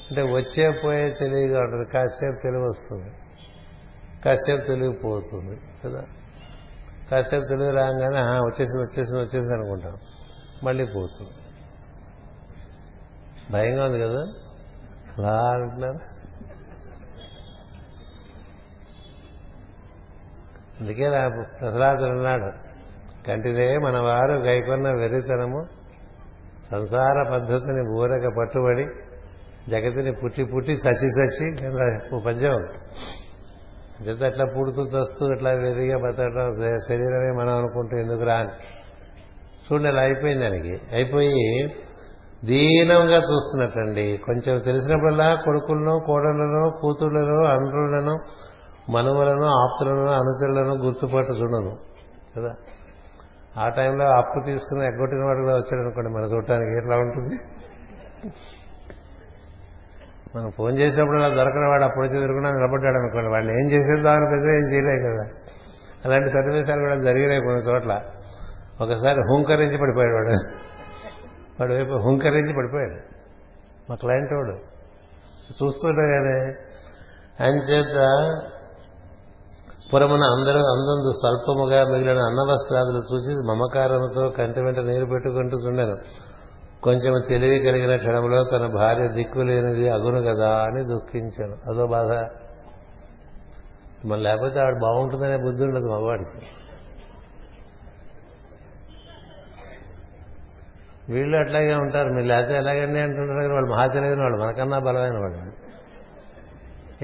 [0.09, 1.89] అంటే వచ్చే పోయే తెలివిగా ఉంటుంది.
[1.93, 3.11] కాసేపు తెలివి వస్తుంది.
[4.25, 6.03] కాసేపు తెలివి పోతుంది కదా?
[7.11, 9.97] కాసేపు తెలుగు రాగానే వచ్చేసింది వచ్చేసింది వచ్చేసింది అనుకుంటాం.
[10.63, 11.31] మళ్ళీ పోతుంది.
[13.51, 14.33] భయంగా ఉంది కదా?
[15.17, 16.11] అలా అంటున్నారు?
[20.81, 22.51] అందుకే నా ప్రసలాదులు అన్నాడు
[23.27, 25.65] కంటిదే మన వారు గైకొన్న వెర్రితనము
[26.71, 28.85] సంసార పద్ధతిని ఊరక పట్టుబడి
[29.69, 32.67] జగతిని పుట్టి పుట్టి చచ్చి చచ్చి పద్యం.
[34.07, 36.53] చేత అట్లా పుడుతూ చస్తూ ఇట్లా వెరిగా బతకడం
[36.87, 38.49] శరీరమే మనం అనుకుంటూ ఎందుకు రాని
[39.71, 40.81] చూడండి అలా అయిపోయింది దానికి.
[40.91, 41.73] అయిపోయి
[42.45, 44.17] దీనంగా చూస్తున్నట్టండి.
[44.17, 48.17] కొంచెం తెలిసినప్పుడల్లా కొడుకులను కోడళ్ళను కూతుళ్ళను అండ్రులను
[48.91, 51.77] మనవలను ఆప్తులను అనుచరులను గుర్తుపట్టు చూడను.
[52.37, 52.55] కదా?
[53.57, 56.77] ఆ టైంలో అప్పు తీసుకుని ఎగ్గొట్టిన వాడు కూడా వచ్చాడు అనుకోండి మన చూడటానికి.
[56.77, 57.35] ఎట్లా ఉంటుంది?
[60.35, 63.29] మనం ఫోన్ చేసినప్పుడు అలా దొరకని వాడు అప్పుడు వచ్చి దొరకకుండా నిలబడ్డాడు అనుకోండి.
[63.29, 65.51] వాడిని ఏం చేసేది అని పెద్ద ఏం చేయలేదు కదా.
[66.05, 68.01] అలాంటి సన్నివేశాలు కూడా జరిగినాయి కొన్ని చోట్ల.
[68.81, 70.55] ఒకసారి హుంకరించి పడిపోయాడు వాడు.
[71.59, 72.95] వాడు వైపు హుంకరించి పడిపోయాడు.
[73.89, 74.71] మా క్లయింట్ వాడు.
[75.63, 76.53] చూస్తుంటే కానీ
[77.49, 77.95] అంచేత
[79.93, 85.97] పురమున అందరూ అందందు స్వల్పముగా మిగిలిన అన్నవస్త్రాదులు చూసి మమకారంతో కంటి వెంట నీరు పెట్టుకుంటుండెను
[86.83, 91.55] కొంచెం తెలివి కలిగిన క్షణంలో తన భార్య దిక్కు లేనిది అగును కదా అని దుఃఖించాను.
[91.69, 92.11] అదో బాధ.
[94.07, 96.45] మన లేకపోతే ఆవిడ బాగుంటుందనే బుద్ధి ఉండదు మగవాడికి.
[101.13, 102.09] వీళ్ళు అట్లాగే ఉంటారు.
[102.09, 104.37] మీరు లేకపోతే ఎలాగండి అంటుంటారు వాళ్ళు మహా తెలివైన వాళ్ళు.
[104.37, 105.71] మనకన్నా బలమైన వాళ్ళు.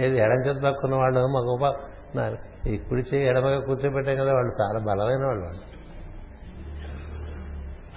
[0.02, 2.38] ఏది ఎడం చేతి పక్కున్న వాళ్ళు మగ ఉన్నారు
[2.70, 5.46] ఈ కుడి చేయి ఎడమగా కూర్చోబెట్టాం కదా వాళ్ళు చాలా బలమైన వాళ్ళు.
[5.46, 5.77] వాళ్ళు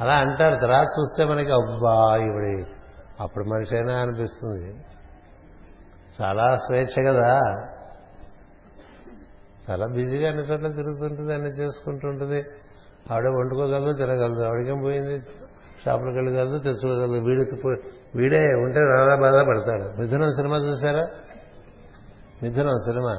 [0.00, 0.56] అలా అంటారు.
[0.62, 2.66] తర్వాత చూస్తే మనకి అబ్బా ఇవిడి
[3.20, 4.74] అప్పుడు మనిషి అయినా అనిపిస్తుంది.
[6.20, 7.40] చాలా స్వేచ్ఛ కదా.
[9.70, 12.42] చాలా బిజీగా అన్ని చోట్ల తిరుగుతుంటుంది అన్ని చేసుకుంటుంటుంది
[13.12, 14.42] ఆవిడ వండుకోగలదు తినగలదు.
[14.42, 15.18] ఆవిడకేం పోయింది?
[15.84, 17.24] షాపులకు వెళ్ళగలదు తెచ్చుకోగలదు.
[17.24, 17.68] వీడికి
[18.14, 21.08] వీడే ఉంటే చాలా బాధపడతాడు మిథునం సినిమా చూసారా?
[22.42, 23.14] మిథునం సినిమా.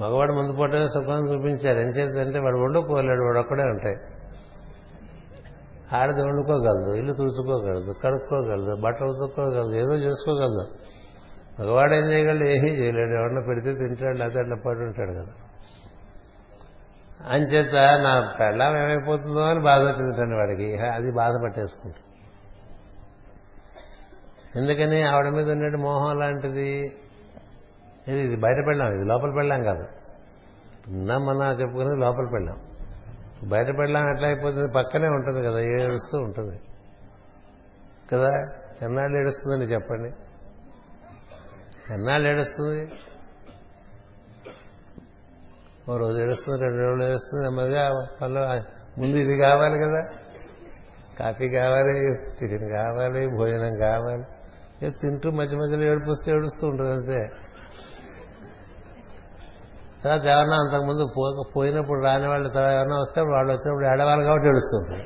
[0.00, 3.96] మగవాడు ముందు పూటనే సుఖం చూపించారు ఏం చేద్దంటే వాడు వండుకోలేడు వాడు ఒక్కడే ఉంటాయి.
[5.92, 10.66] ఆడది వండుకోగలదు ఇల్లు తుడుచుకోగలదు కడుక్కోగలదు బట్టలు ఉతుక్కోగలదు ఏదో చేసుకోగలదు.
[11.60, 12.48] మగవాడు ఏం చేయగలడు?
[12.48, 13.10] ఏమీ చేయలేడు.
[13.10, 15.26] ఎవరన్నా పెడితే తింటాడు లేకపోతే అట్లా పడి ఉంటాడు కదా.
[17.28, 20.76] అంచేత నా పెళ్ళం ఏమైపోతుందో అని బాధ వచ్చిందండి వాడికి.
[20.76, 22.02] అది బాధ పట్టేసుకుంటాం
[24.62, 25.02] ఎందుకని?
[25.02, 26.92] ఆవిడ మీద ఉండే మోహం లాంటిది.
[28.08, 29.86] ఇది ఇది బయట పెళ్ళాం ఇది లోపల పెళ్ళాం కాదు.
[30.90, 32.58] నిన్న మొన్న చెప్పుకునేది లోపల పెళ్ళాం.
[33.48, 34.72] బయట పెళ్ళాం ఎట్లా అయిపోతుంది?
[34.72, 36.60] పక్కనే ఉంటుంది కదా ఏడుస్తూ ఉంటుంది.
[38.12, 38.30] కదా
[38.82, 40.10] ఎన్నాళ్ళు ఏడుస్తుందని చెప్పండి?
[41.94, 42.92] ఎన్నాళ్ళు ఏడుస్తుంది?
[45.90, 48.40] ఓ రోజు ఏడుస్తుంది రెండు రోజులు ఏడుస్తుంది నెమ్మదిగా పనులు
[49.00, 50.02] ముందు ఇది కావాలి కదా.
[51.18, 51.94] కాఫీ కావాలి
[52.40, 54.24] టిఫిన్ కావాలి భోజనం కావాలి.
[54.90, 57.47] తింటూ మధ్య మధ్యలో ఏడుపుస్తే ఏడుస్తూ ఉంటుంది అంతే.
[60.04, 61.08] తర్వాత ఎవరన్నా అంతకుముందు
[61.56, 65.04] పోయినప్పుడు రాని వాళ్ళు తర్వాత ఎవరన్నా వస్తే వాళ్ళు వచ్చినప్పుడు ఏడవాలి కాబట్టి ఏడుస్తుంది.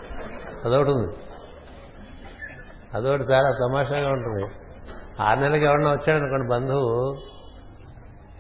[0.65, 1.15] అదొకటి ఉంది.
[2.95, 4.47] అదొకటి చాలా తమాషాగా ఉంటుంది.
[5.23, 7.17] ఆరు నెలలకి ఎవరన్నా వచ్చాడనుకోండి బంధువు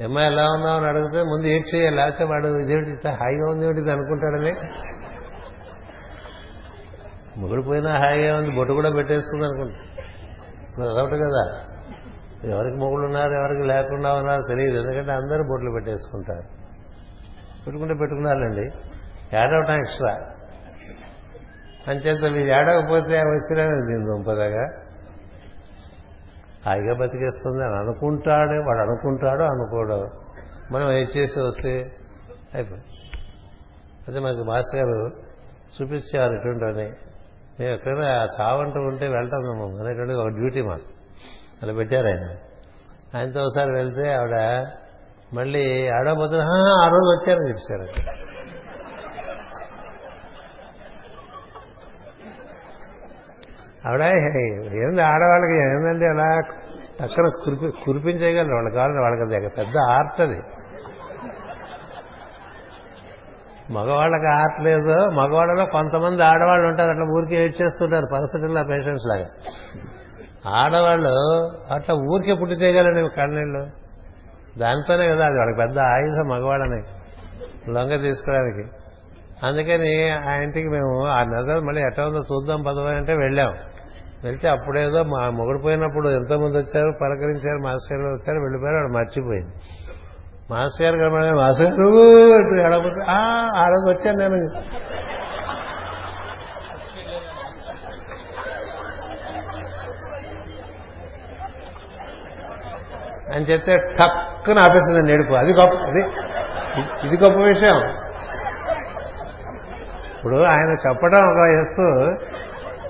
[0.02, 0.76] ఏమ్మా ఎలా ఉన్నావు?
[0.76, 1.96] అని అడిగితే ముందు ఏం చేయాలి?
[1.96, 4.54] లేకపోతే వాడు ఇదేమిటి ఇట్లా హాయిగా ఉంది ఏమిటి ఇది అనుకుంటాడని.
[7.40, 10.90] మొగుడు పోయినా హాయిగా ఉంది బొట్టు కూడా పెట్టేసుకుంది అనుకుంటా.
[10.90, 11.64] అదొకటి కదా.
[12.50, 14.76] ఎవరికి మొగుడు ఉన్నారు ఎవరికి లేకుండా ఉన్నారు తెలియదు.
[14.78, 16.46] ఎందుకంటే అందరూ బొట్లు పెట్టేసుకుంటారు.
[17.66, 18.64] పెట్టుకుంటే పెట్టుకున్నారండి
[19.36, 20.14] ఏడవటం ఎక్స్ట్రా
[21.88, 24.64] అంచేత మీరు ఏడవకపోతే వచ్చినా దీని దుంపదగా.
[26.66, 30.06] హాయిగా బతికేస్తుంది అని అనుకుంటాడు వాడు అనుకుంటాడు అనుకోడు.
[30.72, 31.90] మనం ఏం చేసి వస్తే
[32.54, 32.82] అయిపోయి
[34.08, 35.10] అదే మాకు మాస్టర్ గారు
[35.76, 36.92] చూపించారు ఇటువంటివని
[37.60, 39.78] మేము ఎక్కడైనా చావంటూ ఉంటే వెళ్తాం మేము.
[39.80, 40.91] అనేటువంటిది ఒక డ్యూటీ మాకు.
[41.62, 42.28] అలా పెట్టారు ఆయన.
[43.18, 44.36] ఆయనతో ఒకసారి వెళ్తే ఆవిడ
[45.34, 46.36] మళ్ళీ ఆడబోతే
[46.82, 47.82] ఆ రోజు వచ్చారని చెప్పారు.
[53.88, 54.02] ఆవిడ
[54.82, 56.40] ఏంది ఆడవాళ్ళకి ఏందండి అలా
[57.00, 58.54] టక్కన కురిపి కురిపించేయగలరు?
[58.54, 60.40] వాళ్ళకి కావాలి వాళ్ళకి అది పెద్ద ఆర్ట్ అది.
[63.72, 65.10] మగవాళ్ళకి ఆర్ట్ లేదు.
[65.10, 66.90] మగవాళ్ళలో కొంతమంది ఆడవాళ్ళు ఉంటారు.
[66.90, 69.26] అట్లా ఊరికి ఏడ్ చేస్తుంటారు పరసటిల్లా పేషెంట్స్ లాగా.
[70.48, 71.14] ఆడవాళ్ళు
[71.70, 73.66] అట్లా ఊరికే పుట్టి చేయగలండి కన్నీళ్ళు?
[74.58, 76.82] దాంతోనే కదా అది వాళ్ళకి పెద్ద ఆయుధం మగవాళ్ళని
[77.72, 78.68] లొంగ తీసుకోవడానికి.
[79.46, 83.54] అందుకని ఆ ఇంటికి మేము ఆ నెల మళ్ళీ ఎట్లా ఉందో చూద్దాం పదవి అంటే వెళ్ళాం.
[84.24, 89.54] వెళ్తే అప్పుడేదో మా మొగుడు పోయినప్పుడు ఎంతోమంది వచ్చారు పలకరించారు మాస్టర్ గారు వచ్చారు వెళ్ళిపోయారు వాడు మర్చిపోయింది.
[90.50, 94.36] మాస్టర్ గారు కనబడే మాస్టర్ గారు ఎడబోతే "ఆ, ఆ రోజు వచ్చాను నేను
[103.34, 106.02] అని చెప్తే టక్కున ఆపేసిందండి నేడుపు అది గొప్ప అది
[107.06, 107.78] ఇది గొప్ప విషయం.
[110.16, 111.86] ఇప్పుడు ఆయన చెప్పడం ఒక ఎత్తు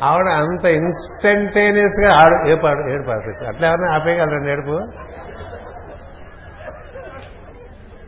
[0.04, 4.76] ఆవిడ అంత ఇన్స్టంటేనియస్గా ఆడు ఏపాడు ఏడుపు ఆపేసి అట్లా ఎవరైనా ఆపేయగలరండి ఏడుపు?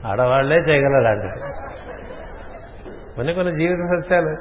[0.06, 1.38] ఆడవాళ్ళే చేయగలరు అలాంటిది
[3.16, 4.32] కొన్ని కొన్ని జీవిత సత్యాలు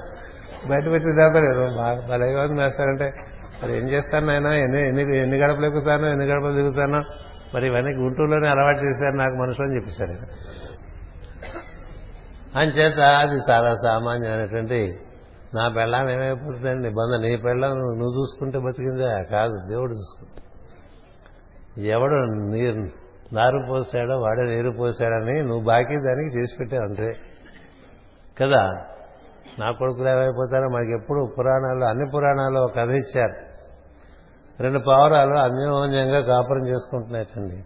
[0.69, 1.63] బయటకు వచ్చి దాపలేదు
[2.11, 3.07] భలేగా ఉంది వేస్తారంటే
[3.63, 4.47] మరి ఏం చేస్తాను నాయన?
[4.65, 6.07] ఎన్ని ఎన్ని ఎన్ని గడపలు ఎక్కుతానో?
[6.07, 6.99] ఎన్ని గడపలు దిగుతాను?
[7.55, 10.27] మరి ఇవన్నీ గుంటూరులోనే అలవాటు చేశారు నాకు మనుషులు అని చెప్పేశారు.
[12.59, 14.99] అంచేత అది చాలా సామాన్యమైనటువంటి
[15.55, 16.89] నా పెళ్ళం ఏమైపోతుందండి?
[16.89, 19.23] బంధం నీ పెళ్ళం నువ్వు చూసుకుంటే బతికిందే?
[19.31, 20.41] కాదు దేవుడు చూసుకుంటా
[21.83, 22.13] ఎవడు
[22.51, 22.89] నీరు
[23.33, 27.13] నారు పోసాడో వాడే నీరు పోసాడని నువ్వు బాకీ దానికి చేసి పెట్టావు అంటే.
[28.41, 28.61] కదా?
[29.59, 33.52] నా కొడుకులు ఏమైపోతారో మనకి ఎప్పుడు పురాణాలు అన్ని పురాణాల్లో ఒక కథ ఇచ్చారు.
[34.59, 37.63] రెండు పావురాలు అన్యోన్యంగా కాపురం చేసుకుంటున్నాయటండి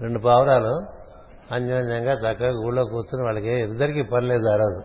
[0.00, 0.86] రెండు పావురాలు
[1.54, 4.82] అన్యోన్యంగా చక్కగా ఊళ్ళో కూర్చుని వాళ్ళకి ఇద్దరికి పని లేదు ఆ రోజు.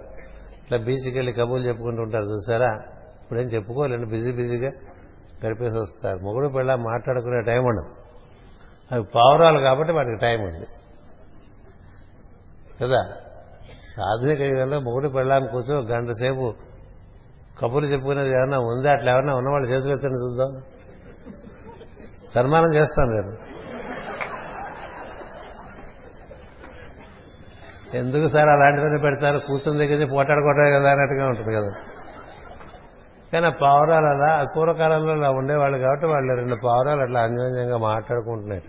[0.64, 2.74] ఇట్లా బీచ్కి వెళ్ళి కబుర్లు చెప్పుకుంటూ ఉంటారు చూసారా?
[3.22, 4.72] ఇప్పుడేం చెప్పుకోలేండి బిజీ బిజీగా
[5.46, 6.18] గడిపేసి వస్తారు.
[6.18, 7.96] మొగుడు పిల్ల మాట్లాడుకునే టైం ఉండదు.
[8.96, 10.66] అవి పావురాలు కాబట్టి వాటికి టైం ఉంది.
[12.84, 13.14] కదా?
[14.06, 16.54] ఆధునిక యుగంలో మొగుడు పెళ్ళాన్ని కూర్చో గంట సేపు
[17.62, 18.92] కబుర్లు చెప్పుకునేది ఏమన్నా ఉందా?
[18.92, 20.62] అట్లా ఏమన్నా ఉన్నవాళ్ళు చేతులు ఎత్తండి చూద్దాం.
[22.36, 23.50] సన్మానం చేస్తాను నేను.
[27.98, 29.38] ఎందుకు సార్ అలాంటివన్నీ పెడతారు?
[29.48, 31.72] కూర్చొని దగ్గర పోటాడుకోవటమే కదా అన్నట్టుగా ఉంటుంది కదా.
[33.34, 38.64] కానీ ఆ పావురాలు అలా పూర్వకాలంలో అలా ఉండేవాళ్ళు కాబట్టి వాళ్ళు రెండు పావురాలు అట్లా అన్యోన్యంగా మాట్లాడుకుంటున్నాయి.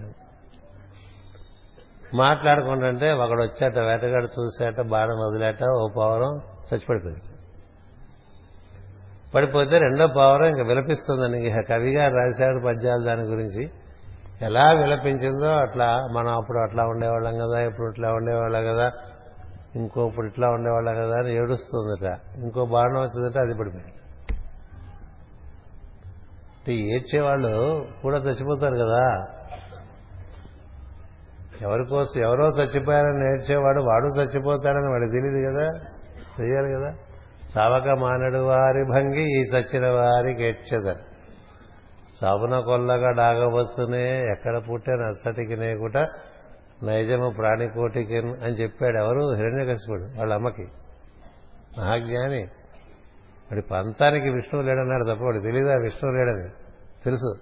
[2.15, 7.23] మాట్లాడుకుంటుంటే ఒకడు వచ్చాట వేటగాడు చూసాట బాణం వదిలేట ఓ పావురం చచ్చిపడిపోయింది.
[9.35, 13.71] పడిపోతే రెండో పావురం ఇంకా విలపిస్తుందని ఇంక కవిగారు రాశాడు పద్యాలు దాని గురించి.
[14.43, 18.93] ఎలా విలపించిందో అట్లా మనం అప్పుడు అట్లా ఉండేవాళ్ళం కదా ఇప్పుడు ఇట్లా ఉండేవాళ్ళం కదా
[19.77, 22.19] ఇంకో ఇప్పుడు ఇట్లా ఉండేవాళ్ళం కదా అని ఏడుస్తుందట.
[22.37, 23.95] ఇంకో బాణం వచ్చిందట అది పడిపోయింది.
[26.95, 29.27] ఏడ్చేవాళ్ళు కూడా చచ్చిపోతారు కదా.
[31.63, 35.69] ఎవరికోసం ఎవరో చచ్చిపోయారని నేర్చేవాడు వాడు చచ్చిపోతాడని వాడికి తెలియదు కదా
[36.39, 37.10] తెలియాలి కదా.
[37.59, 40.99] చావక మానడు వారి భంగి ఈ చచ్చిన వారికి ఎచ్చదరు
[42.25, 45.97] చావున కొల్లగా డాగవచ్చునే ఎక్కడ పుట్టే నచ్చటికి నేకుట
[46.83, 49.35] నైజము ప్రాణికోటికి అని చెప్పాడు ఎవరు?
[49.35, 50.69] హిరణ్యకశిపుడు వాళ్ళ అమ్మకి.
[51.81, 52.43] మహాజ్ఞాని.
[53.53, 55.75] వాడి పంతానికి విష్ణువు లేడన్నాడు తప్ప వాడు తెలీదా?
[55.75, 56.49] విష్ణువు లేడని.
[57.05, 57.37] తెలుసు.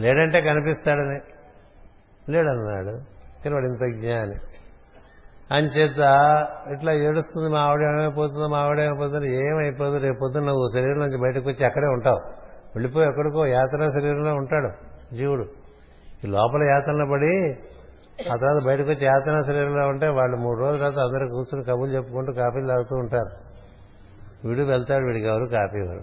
[0.00, 1.20] లేడంటే కనిపిస్తాడని.
[2.32, 2.92] లేడన్నాడు.
[3.44, 4.34] కానీ వాడు ఇంత జ్ఞాని.
[5.52, 5.98] అంచేత
[6.72, 11.48] ఇట్లా ఏడుస్తుంది మా ఆవిడ ఏమైపోతుందో మా ఆవిడ ఏమైపోతుంది ఏమైపోతుంది రేపు పొద్దున్న నువ్వు శరీరం నుంచి బయటకు
[11.48, 12.18] వచ్చి అక్కడే ఉంటావు.
[12.74, 14.70] వెళ్ళిపోయి ఎక్కడికో యాతన శరీరంలో ఉంటాడు
[15.16, 15.42] జీవుడు.
[16.24, 17.52] ఈ లోపల యాతనలో పడి
[18.32, 22.32] ఆ తర్వాత బయటకు వచ్చి యాతన శరీరంలో ఉంటే వాళ్ళు మూడు రోజుల తర్వాత అందరూ కూర్చుని కబుర్లు చెప్పుకుంటూ
[22.32, 23.46] కాఫీలు తాగుతూ ఉంటారు.
[24.48, 26.02] వీడు వెళ్తాడు వీడికి ఎవరు కాఫీ ఇవ్వరు.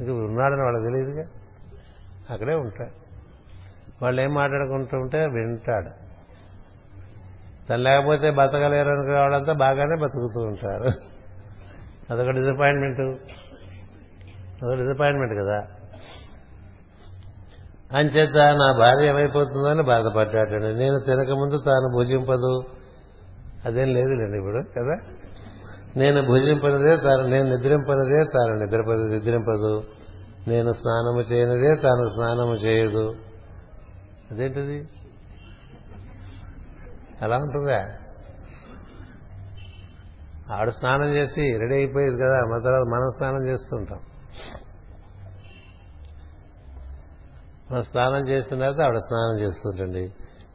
[0.00, 1.26] ఇంక ఉన్నాడని వాళ్ళకి తెలియదుగా.
[2.30, 2.90] అక్కడే ఉంటాడు.
[4.02, 6.03] వాళ్ళు ఏం మాట్లాడుకుంటూ ఉంటే వింటాడు.
[7.70, 10.84] తను లేకపోతే బతకలేరు అనుకునే వాళ్ళంతా బాగానే బతుకుతూ ఉంటారు.
[12.10, 13.00] అదొక డిసప్పాయింట్మెంట్
[14.64, 15.66] అదొక డిసప్పాయింట్మెంట్ కదా.
[17.98, 22.62] అంచేత నా భార్య ఏమైపోతుందని అని బాధపడ్డాడండి నేను తినకముందు తాను భుజింపదు.
[23.64, 25.14] అదేం లేదులేండి ఇప్పుడు కదా?
[25.96, 29.84] నేను భుజింపనిదే తాను నేను నిద్రింపనిదే తాను నిద్రపది నిద్రింపదు.
[30.48, 33.14] నేను స్నానము చేయనిదే తాను స్నానము చేయదు.
[34.30, 34.88] అదేంటిది?
[37.24, 37.90] అలా ఉంటుందా?
[40.50, 43.98] ఆడు స్నానం చేసి రెడీ అయిపోయేది కదా మన తర్వాత మనం స్నానం చేస్తుంటాం.
[47.72, 50.12] మనం స్నానం చేసిన తర్వాత ఆవిడ స్నానం చేస్తుంటండి.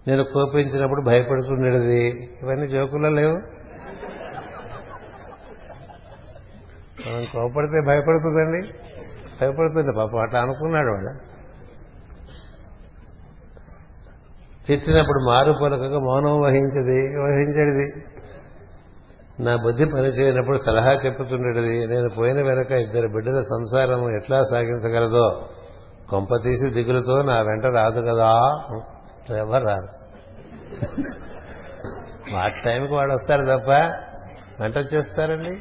[0.07, 2.07] నేను కోపించినప్పుడు భయపడుతుండేది.
[2.41, 3.37] ఇవన్నీ జోకుల్లో లేవు.
[7.09, 8.73] మనం కోపడితే భయపడుతుందండి.
[9.41, 11.28] భయపడుతుంది పాపం అట్లా అనుకున్నాడు వాడు.
[14.69, 17.87] తిట్టినప్పుడు మారు పలకగా మౌనం వహించది వహించడిది
[19.43, 25.41] నా బుద్ధి పనిచేయనప్పుడు సలహా చెప్పుతుండేది నేను పోయిన వెనక ఇద్దరు బిడ్డల సంసారం ఎట్లా సాగించగలదో
[26.09, 28.29] కొంప తీసి దిగులుతో నా వెంట రాదు కదా
[29.37, 29.87] ఎవరు రారు.
[32.35, 33.69] వాటి టైంకి వాడు వస్తారు తప్ప
[34.61, 35.53] వెంట వచ్చేస్తారండి.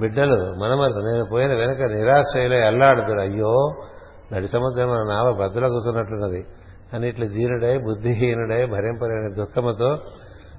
[0.00, 3.54] బిడ్డలు మనమరు నేను పోయిన వెనక నిరాశ్రయలో ఎల్లాడుతాడు అయ్యో
[4.32, 6.46] నడి సముద్రం నావ బద్దల కూర్చున్నట్లున్నది
[6.94, 9.98] అన్నిట్లు ధీరుడై బుద్ధిహీనుడై భరింపలేని దుఃఖముతో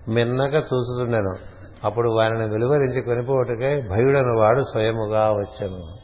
[0.07, 1.35] మిన్నగా చూస్తుండెను
[1.83, 5.97] అప్పుడు వారిని వెలువరించి కొనిపోవటకై భయుడను వాడు స్వయముగా వచ్చాను.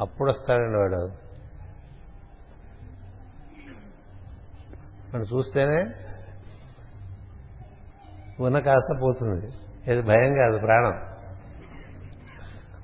[0.00, 1.10] అప్పుడు వస్తాడండి వాడు.
[5.14, 5.86] మనం చూస్తేనే
[8.40, 9.46] ఉన్న కాస్త పోతుంది.
[9.92, 10.92] ఇది భయం కాదు ప్రాణం.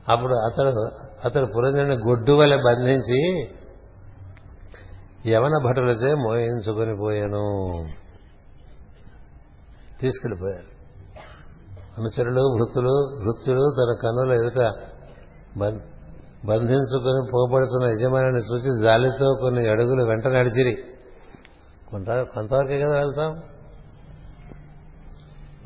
[0.08, 0.90] అప్పుడు అతడు
[1.24, 3.48] అతడు పురంజుని గొడ్డు వలె బంధించి
[5.26, 7.68] యవన భటులచే మోయించుకొని పోయాను.
[10.00, 10.74] తీసుకెళ్ళిపోయారు.
[11.98, 14.72] అనుచరులు వృత్తులు వృత్తులు తన కన్నుల ఎదుట
[16.48, 20.76] బంధించుకొని పోబడుతున్న యజమానిని చూసి జాలితో కొన్ని అడుగులు వెంట నడిచిరి.
[21.90, 23.42] కొంత కొంతవరకే కదా వెళ్తాం?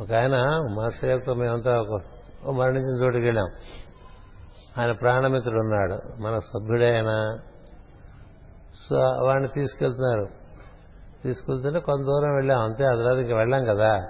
[0.00, 0.36] ఒక ఆయన
[0.76, 2.02] మాస్టర్ గారితో మేమంతా ఒక
[2.50, 3.48] మరణించిన చోటుకి వెళ్ళాం
[4.78, 7.38] ఆయన ప్రాణమిత్రుడు ఉన్నాడు మన సభ్యుడే ఆయన
[8.88, 10.28] సో వాడిని తీసుకెళ్తున్నారు.
[11.24, 12.60] తీసుకెళ్తుంటే కొంత దూరం వెళ్ళాం.
[12.60, 14.06] అంతే అది తర్వాత ఇంకా వెళ్ళాం కదా.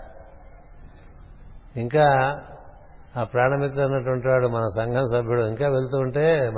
[1.77, 2.37] ఇంకా
[3.17, 5.41] ఆ ప్రాణమిత్రుడు అన్నటువంటి వాడు మన సంఘం సభ్యుడు.
[5.41, 6.53] ఇంకా వెళ్తూ ఉంటే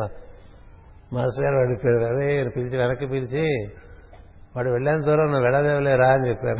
[1.13, 3.71] మాస్టర్ గారు వాడి అదే పిలిచి వెనక్కి పిలిచి
[4.57, 6.07] వాడు వెళ్ళేంత దూరం నువ్వు వెళ్ళలేవులేరా?
[6.07, 6.57] అని చెప్పారు.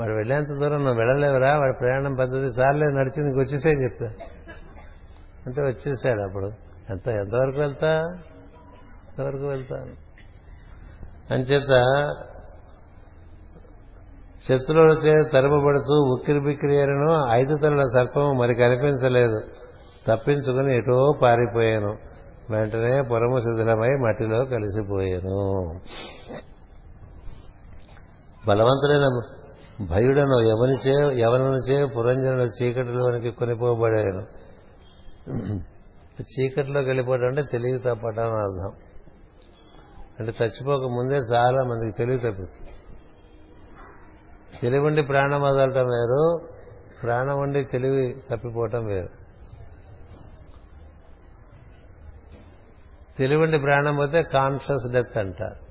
[0.00, 1.58] వాడు వెళ్ళేంత దూరం నువ్వు వెళ్ళలేవురా?
[1.58, 4.06] వాడి ప్రయాణం పద్ధతి సార్లే నడిచి నీకు వచ్చేసే చెప్తా
[5.46, 6.50] అంటే వచ్చేసాడు అప్పుడు.
[6.90, 8.04] ఎంత ఎంతవరకు వెళ్తా?
[9.18, 9.92] ఎంతవరకు వెళ్తాను.
[11.34, 11.70] అంచేత
[14.48, 19.40] శత్రువులచే తరమబడుతూ ఉక్కిరి బిక్కిరి అయినను ఐదు తలల సర్పము మరి కనిపించలేదు.
[20.08, 21.96] తప్పించుకుని ఎటో పారిపోయాను.
[22.50, 25.36] వెంటనే పురము శిథిలమై మట్టిలో కలిసిపోయాను.
[28.46, 29.06] బలవంతుడైన
[29.90, 34.22] భయుడను ఎవనిచే ఎవరిచే పురంజనుల చీకటిలోనికి కొనిపోబడాను.
[36.22, 38.72] చీకటిలోకి వెళ్ళిపోవడం అంటే తెలివి తప్పటం అర్థం.
[40.20, 42.70] అంటే చచ్చిపోక ముందే చాలా మందికి తెలివి తప్పిస్తుంది
[44.62, 46.38] తెలివి ఉండి ప్రాణం వదలటం వేరు
[47.02, 49.08] ప్రాణం ఉండి తెలివి తప్పిపోవటం వేరు.
[53.18, 55.66] తెలివిండి ప్రాణం పోతే కాన్షియస్ డెత్ అంటారు.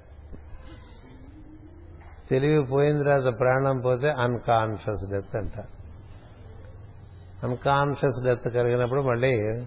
[2.30, 5.76] తెలివి పోయిన తర్వాత ప్రాణం పోతే అన్కాన్షియస్ డెత్ అంటారు.
[7.48, 9.66] అన్కాన్షియస్ డెత్ కలిగినప్పుడు మళ్ళీ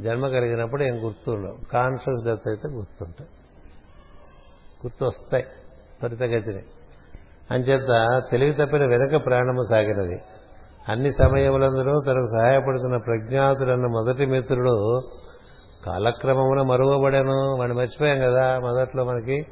[0.00, 1.58] జన్మ కలిగినప్పుడు ఏం గుర్తుండవు.
[1.72, 3.30] కాన్షియస్ డెత్ అయితే గుర్తుంటాయి.
[4.86, 5.44] గుర్తొస్తాయి
[6.00, 6.62] త్వరితగతిని
[7.50, 10.22] అంచేత తెలివి తప్పిన వెనుక ప్రాణము సాగినది.
[10.88, 15.00] అన్ని సమయములందరూ తనకు సహాయపడుతున్న ప్రజ్ఞాతుడన్న మొదటి మిత్రుడు
[15.86, 17.56] కాలక్రమమున మరువబడను.
[17.58, 19.46] వాడిని మర్చిపోయాం కదా మొదట్లో మనకి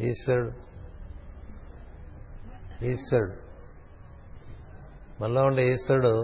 [0.00, 0.50] ఈశ్వరుడు.
[2.84, 3.32] ఈశ్వరుడు.
[5.22, 6.14] మనలో ఉండే ఈశ్వరుడు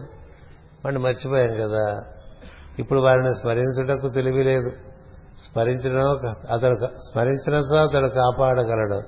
[0.85, 2.03] వాడిని మర్చిపోయాం కదా.
[2.79, 4.73] ఇప్పుడు వారిని స్మరించుటకు తెలివి లేదు.
[5.39, 6.75] స్మరించడం అతడు
[7.11, 9.01] స్మరించడంతో అతడు కాపాడగలడు.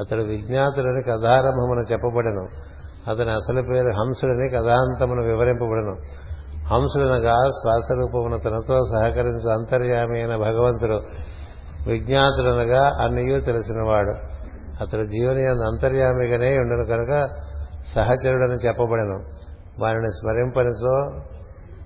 [0.00, 2.48] అతడు విజ్ఞాతుడని కథారంభమున చెప్పబడను.
[3.10, 5.96] అతని అసలు పేరు హంసుడని కథాంతమును వివరింపబడను.
[6.66, 11.00] హంసుడనగా శ్వాసరూపమున తనతో సహకరించు అంతర్యామి అయిన భగవంతుడు
[11.86, 14.14] విజ్ఞాతుడనగా అన్నయు తెలిసినవాడు.
[14.82, 17.26] అతడు జీవని అంతర్యామిగానే ఉండను కనుక
[17.94, 19.24] సహచరుడని చెప్పబడను.
[19.80, 21.20] వారిని స్మరింపనిచో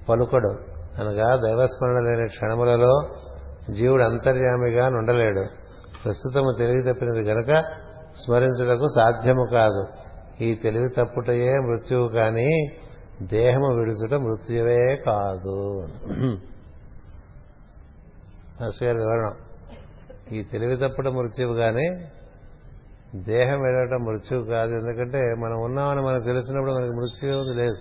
[0.09, 0.49] పలుకడు
[1.01, 3.03] అనగా దైవస్మరణ లేని క్షణములలో
[3.71, 5.45] జీవుడు అంతర్యామిగా నుండలేడు.
[6.05, 7.63] ప్రస్తుతము తెలివి తప్పినది గనక
[8.25, 9.87] స్మరించుటకు సాధ్యము కాదు.
[10.43, 12.69] ఈ తెలివి తప్పుటయే మృత్యువు కానీ
[13.23, 15.87] దేహము విడుచుట మృత్యువే కాదు.
[18.63, 19.31] గారి వివరణ.
[20.33, 21.89] ఈ తెలివి తప్పుట మృత్యువు కానీ
[23.17, 24.71] దేహం వెళ్ళటం మృత్యువు కాదు.
[24.71, 27.77] ఎందుకంటే మనం ఉన్నామని మనకు తెలిసినప్పుడు మనకి మృత్యు లేదు.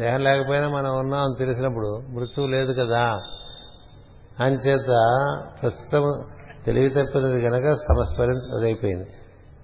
[0.00, 3.18] దేహం లేకపోయినా మనం ఉన్నామని తెలిసినప్పుడు మృత్యువు లేదు కదా.
[4.42, 4.86] అంచేత
[5.62, 6.24] ప్రస్తుతం
[6.66, 9.06] తెలివి తప్పినది గనక సంస్మరించదైపోయింది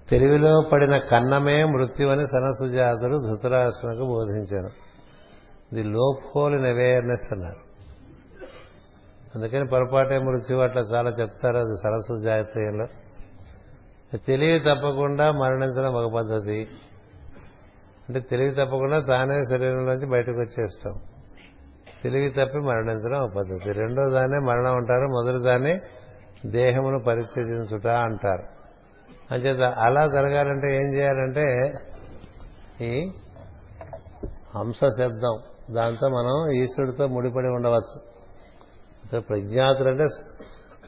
[0.09, 4.69] తెలివిలో పడిన కన్నమే మృత్యు అని సనసుజాతుడు ధృతరాష్ట్రకు బోధించాను.
[5.71, 7.69] ఇది లోప్ హోల్ ఇన్ అవేర్నెస్ అన్నారు.
[9.35, 12.85] అందుకని పొరపాటే మృత్యు అట్లా చాలా చెప్తారు అది సరస్సు జాతీయంలో
[14.17, 16.67] తెలివి తప్పకుండా మరణించడం ఒక పద్ధతి.
[18.09, 20.93] అంటే తెలివి తప్పకుండా తానే శరీరంలోంచి బయటకు వచ్చేస్తాం.
[22.03, 23.71] తెలివి తప్పి మరణించడం ఒక పద్ధతి.
[23.71, 25.79] రెండో దాన్నే మరణం అంటారు మొదటి దాన్ని
[26.45, 28.43] దేహమును పరిత్యజించుట అంటారు.
[29.31, 31.45] అంచేత అలా జరగాలంటే ఏం చేయాలంటే
[32.81, 33.11] ఈ
[34.55, 35.39] హంస శబ్దం
[35.75, 39.19] దాంతో మనం ఈశ్వరుడితో ముడిపడి ఉండవచ్చు.
[39.19, 40.07] ప్రజ్ఞాతుడంటే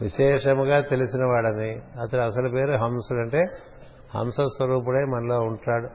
[0.02, 1.72] విశేషముగా తెలిసిన వాడని.
[2.02, 3.46] అతడు అసలు పేరు హంసుడంటే
[4.16, 5.90] హంస స్వరూపుడే మనలో ఉంటాడు.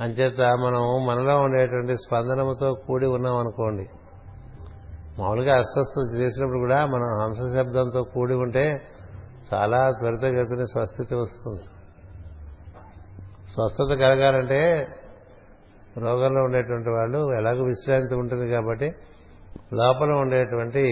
[0.00, 3.84] అంచేత మనం మనలో ఉండేటువంటి స్పందనముతో కూడి ఉన్నాం అనుకోండి.
[5.18, 8.76] మామూలుగా అస్వస్థత చేసినప్పుడు కూడా మనం హంస శబ్దంతో కూడి ఉంటే
[9.54, 11.62] చాలా త్వరితగతిని స్వస్థితి వస్తుంది.
[13.52, 14.86] స్వస్థత కలగాలంటే
[15.98, 18.92] రోగంలో ఉండేటువంటి వాళ్ళు ఎలాగో విశ్రాంతి ఉంటుంది కాబట్టి
[19.74, 20.82] లోపల ఉండేటువంటి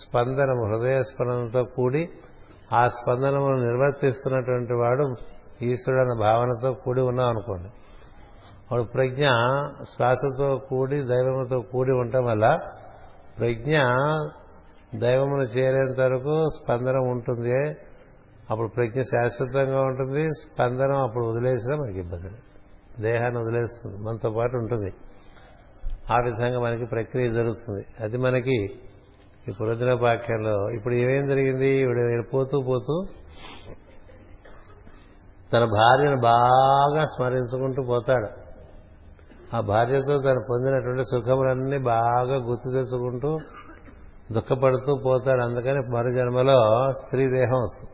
[0.00, 2.08] స్పందనము హృదయ స్పందనతో కూడి
[2.72, 5.14] ఆ స్పందనము నిర్వర్తిస్తున్నటువంటి వాడు
[5.62, 7.68] ఈశ్వరుడు అన్న భావనతో కూడి ఉన్నాం అనుకోండి.
[8.72, 9.26] వాడు ప్రజ్ఞ
[9.96, 12.58] శ్వాసతో కూడి దైవముతో కూడి ఉండటం వల్ల
[13.38, 13.78] ప్రజ్ఞ
[14.98, 17.74] దైవమును చేరేంత వరకు స్పందనం ఉంటుంది.
[18.50, 20.28] అప్పుడు ప్రజ్ఞ శాశ్వతంగా ఉంటుంది.
[20.28, 22.28] స్పందనం అప్పుడు వదిలేసినా మనకి ఇబ్బంది
[23.02, 23.96] దేహాన్ని వదిలేస్తుంది.
[23.98, 24.92] మనతో పాటు ఉంటుంది.
[26.12, 28.04] ఆ విధంగా మనకి ప్రక్రియ జరుగుతుంది.
[28.04, 28.64] అది మనకి
[29.48, 31.68] ఈ పురోజన వాక్యంలో ఇప్పుడు ఏమేం జరిగింది?
[31.68, 33.06] ఇప్పుడు పోతూ పోతూ
[35.52, 38.28] తన భార్యను బాగా స్మరించుకుంటూ పోతాడు.
[39.56, 43.38] ఆ భార్యతో తను పొందినటువంటి సుఖములన్నీ బాగా గుర్తు తెచ్చుకుంటూ
[44.32, 45.40] దుఃఖపడుతూ పోతాడు.
[45.40, 47.90] అందుకని మరు జన్మలో స్త్రీ దేహం వస్తుంది.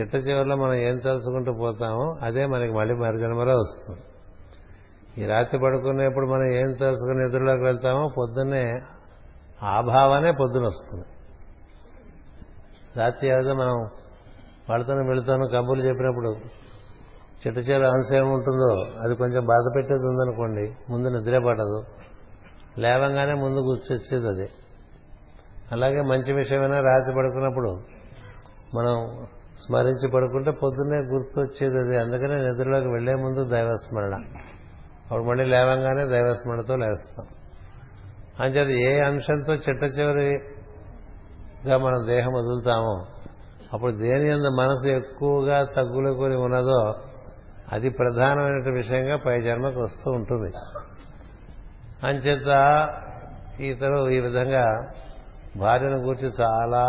[0.00, 4.00] చిట్ట చివరిలో మనం ఏం తలుచుకుంటూ పోతామో అదే మనకి మళ్ళీ మరు జన్మలో వస్తుంది.
[5.22, 8.80] ఈ రాత్రి పడుకునేప్పుడు మనం ఏం తలుచుకుని ఎదురులోకి వెళ్తామో పొద్దున్నే
[9.62, 11.04] ఆ భావనే పొద్దున వస్తుంది.
[12.96, 13.88] రాత్రి ఏదో మనం
[14.70, 16.30] వాళ్ళతోనే వెళుతాను కబుర్లు చెప్పినప్పుడు
[17.46, 21.82] చిట్ట చీర అంశం ఏముంటుందో అది కొంచెం బాధ పెట్టేది ఉందనుకోండి ముందు నిద్రే పడదు
[22.78, 24.48] లేవంగానే ముందు గుర్తొచ్చేది అది.
[25.72, 27.70] అలాగే మంచి విషయమైనా రాత్రి పడుకున్నప్పుడు
[28.74, 29.26] మనం
[29.66, 31.96] స్మరించి పడుకుంటే పొద్దున్నే గుర్తొచ్చేది అది.
[31.96, 34.14] అందుకనే నిద్రలోకి వెళ్ళే ముందు దైవస్మరణ.
[35.02, 37.26] అప్పుడు మళ్ళీ లేవంగానే దైవస్మరణతో లేస్తాం.
[38.40, 43.06] అంచేది ఏ అంశంతో చిట్ట చివరిగా మనం దేహం వదులుతామో
[43.74, 46.94] అప్పుడు దేని అందు మనసు ఎక్కువగా తగ్గులుకొని ఉన్నదో
[47.72, 50.52] అది ప్రధానమైన విషయంగా పై జన్మకు వస్తూ ఉంటుంది.
[52.06, 52.50] అంచేత
[53.60, 54.92] ఇతరు ఈ విధంగా
[55.56, 56.82] భార్యను గురించి చాలా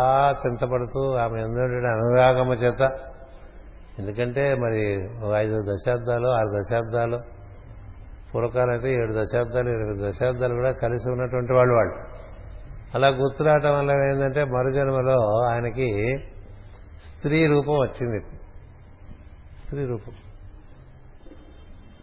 [0.46, 2.88] చింతపడుతూ ఆమె ఎందుకంటే అనురాగము చేత
[3.98, 4.82] ఎందుకంటే మరి
[5.36, 7.18] ఐదు దశాబ్దాలు ఆరు దశాబ్దాలు
[8.34, 11.94] పూర్వకాలంటే ఏడు దశాబ్దాలు ఎనిమిది దశాబ్దాలు కూడా కలిసి ఉన్నటువంటి వాళ్ళు వాళ్ళు.
[12.94, 15.18] అలా గుర్తురావటం వల్ల ఏంటంటే మరుజన్మలో
[15.50, 15.88] ఆయనకి
[17.00, 18.20] స్త్రీ రూపం వచ్చింది.
[19.64, 20.12] స్త్రీ రూపం.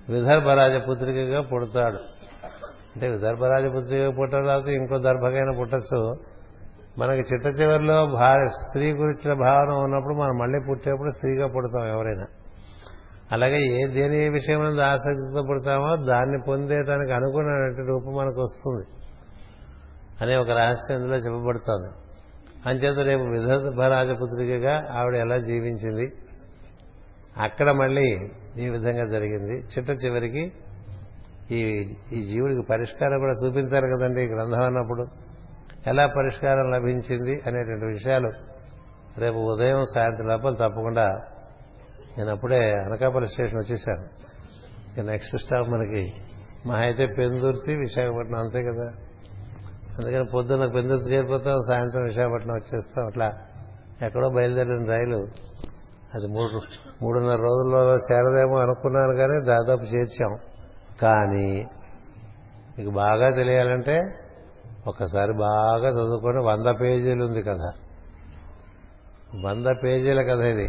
[0.09, 1.97] విదర్భరాజపుత్రికగా పుడతాడు.
[2.95, 6.15] అంటే విదర్భరాజపుత్రికగా పుట్టిన తర్వాత ఇంకో దర్భకైనా పుట్టచ్చు.
[6.97, 12.25] మనకి చిట్ట చివరిలో భార్య స్త్రీ గురించిన భావన ఉన్నప్పుడు మనం మళ్ళీ పుట్టేప్పుడు స్త్రీగా పుడతాం ఎవరైనా.
[13.31, 18.85] అలాగే ఏ దేని విషయం ఆసక్తితో పుడతామో దాన్ని పొందేటానికి అనుకున్నటువంటి రూపం మనకు వస్తుంది.
[20.21, 22.06] అనే ఒక రహస్యం ఇందులో చెప్పబడుతోంది.
[22.65, 26.11] అంచేత రేపు విదర్భరాజపుత్రికగా ఆవిడ ఎలా జీవించింది?
[27.37, 29.59] అక్కడ మళ్ళీ ఈ విధంగా జరిగింది.
[29.59, 30.51] చిట్ట చివరికి
[31.51, 35.07] ఈ ఈ జీవుడికి పరిష్కారం కూడా చూపించారు కదండి ఈ గ్రంథం అన్నప్పుడు.
[35.87, 38.31] ఎలా పరిష్కారం లభించింది అనేటువంటి విషయాలు
[39.17, 41.21] రేపు ఉదయం సాయంత్రం లోపల తప్పకుండా
[42.17, 44.17] నేను అప్పుడే అనకాపల్లి స్టేషన్ వచ్చేసాను.
[45.01, 46.13] నెక్స్ట్ స్టాప్ మనకి
[46.65, 48.91] మా అయితే పెందుర్తి విశాఖపట్నం అంతే కదా.
[49.97, 53.33] అందుకని పొద్దున్న పెందుకు చేరిపోతాం సాయంత్రం విశాఖపట్నం వచ్చేస్తాం అట్లా
[54.01, 55.27] ఎక్కడో బయలుదేరిన రైలు.
[56.15, 56.61] అది మూడు
[57.01, 60.37] మూడున్నర రోజుల్లో చేరదేమో అనుకున్నాను కానీ దాదాపు చేర్చాం.
[61.01, 61.65] కానీ
[62.77, 64.01] మీకు బాగా తెలియాలంటే
[64.87, 67.71] ఒకసారి బాగా చదువుకొని వంద పేజీలు ఉంది కదా
[69.45, 70.67] వంద పేజీల కథ ఇది.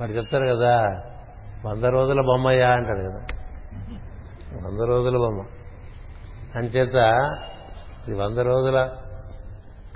[0.00, 0.76] వాడు చెప్తారు కదా
[1.66, 3.26] వంద రోజుల బొమ్మయ్యా అంటాడు కదా.
[4.66, 5.42] వంద రోజుల బొమ్మ.
[6.56, 6.94] అంచేత
[8.08, 8.90] ఇది వంద రోజుల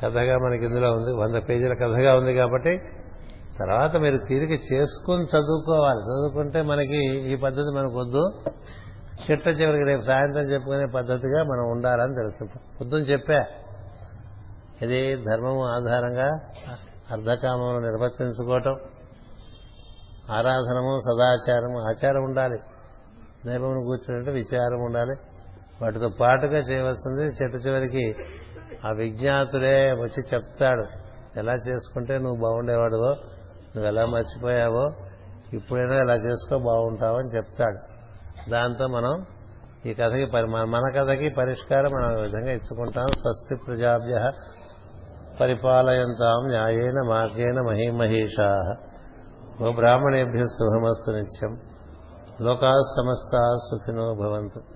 [0.03, 2.79] కథగా మనకి ఇందులో ఉంది వంద పేజీల కథగా ఉంది కాబట్టి
[3.59, 5.99] తర్వాత మీరు తీరిక చేసుకుని చదువుకోవాలి.
[5.99, 8.51] చదువుకుంటే మనకి ఈ పద్ధతి మనకు వద్దు.
[9.31, 12.53] చిట్ట చివరికి రేపు సాయంత్రం చెప్పుకునే పద్ధతిగా మనం ఉండాలని తెలుస్తుంది.
[12.81, 13.47] పొద్దున చెప్పా
[14.83, 16.29] ఇది ధర్మము ఆధారంగా
[17.13, 18.77] అర్ధకామమును నిర్వర్తించుకోవటం
[20.31, 22.59] ఆరాధనము సదాచారము ఆచారం ఉండాలి.
[23.47, 25.36] దైవమును కూర్చున్నట్టు విచారం ఉండాలి.
[25.83, 28.15] వాటితో పాటుగా చేయవలసింది చిట్ట చివరికి
[28.87, 30.87] ఆ విజ్ఞాతుడే వచ్చి చెప్తాడు
[31.39, 33.17] ఎలా చేసుకుంటే నువ్వు బాగుండేవాడువో
[33.77, 34.91] నువ్వు ఎలా మర్చిపోయావో
[35.53, 37.79] ఇప్పుడైనా ఎలా చేసుకో బాగుంటావు అని చెప్తాడు.
[38.51, 39.27] దాంతో మనం
[39.87, 43.07] ఈ కథకి మన కథకి పరిష్కారం మనం విధంగా ఇచ్చుకుంటాం.
[43.07, 44.29] స్వస్తి ప్రజాభ్య
[45.41, 47.61] పరిపాలయంతాం న్యాయేన మార్గేణ
[49.65, 51.57] ఓ బ్రాహ్మణేభ్య శుభమస్తు నిత్యం.
[52.47, 54.76] లోకా సమస్త సుఖినో భవంతు.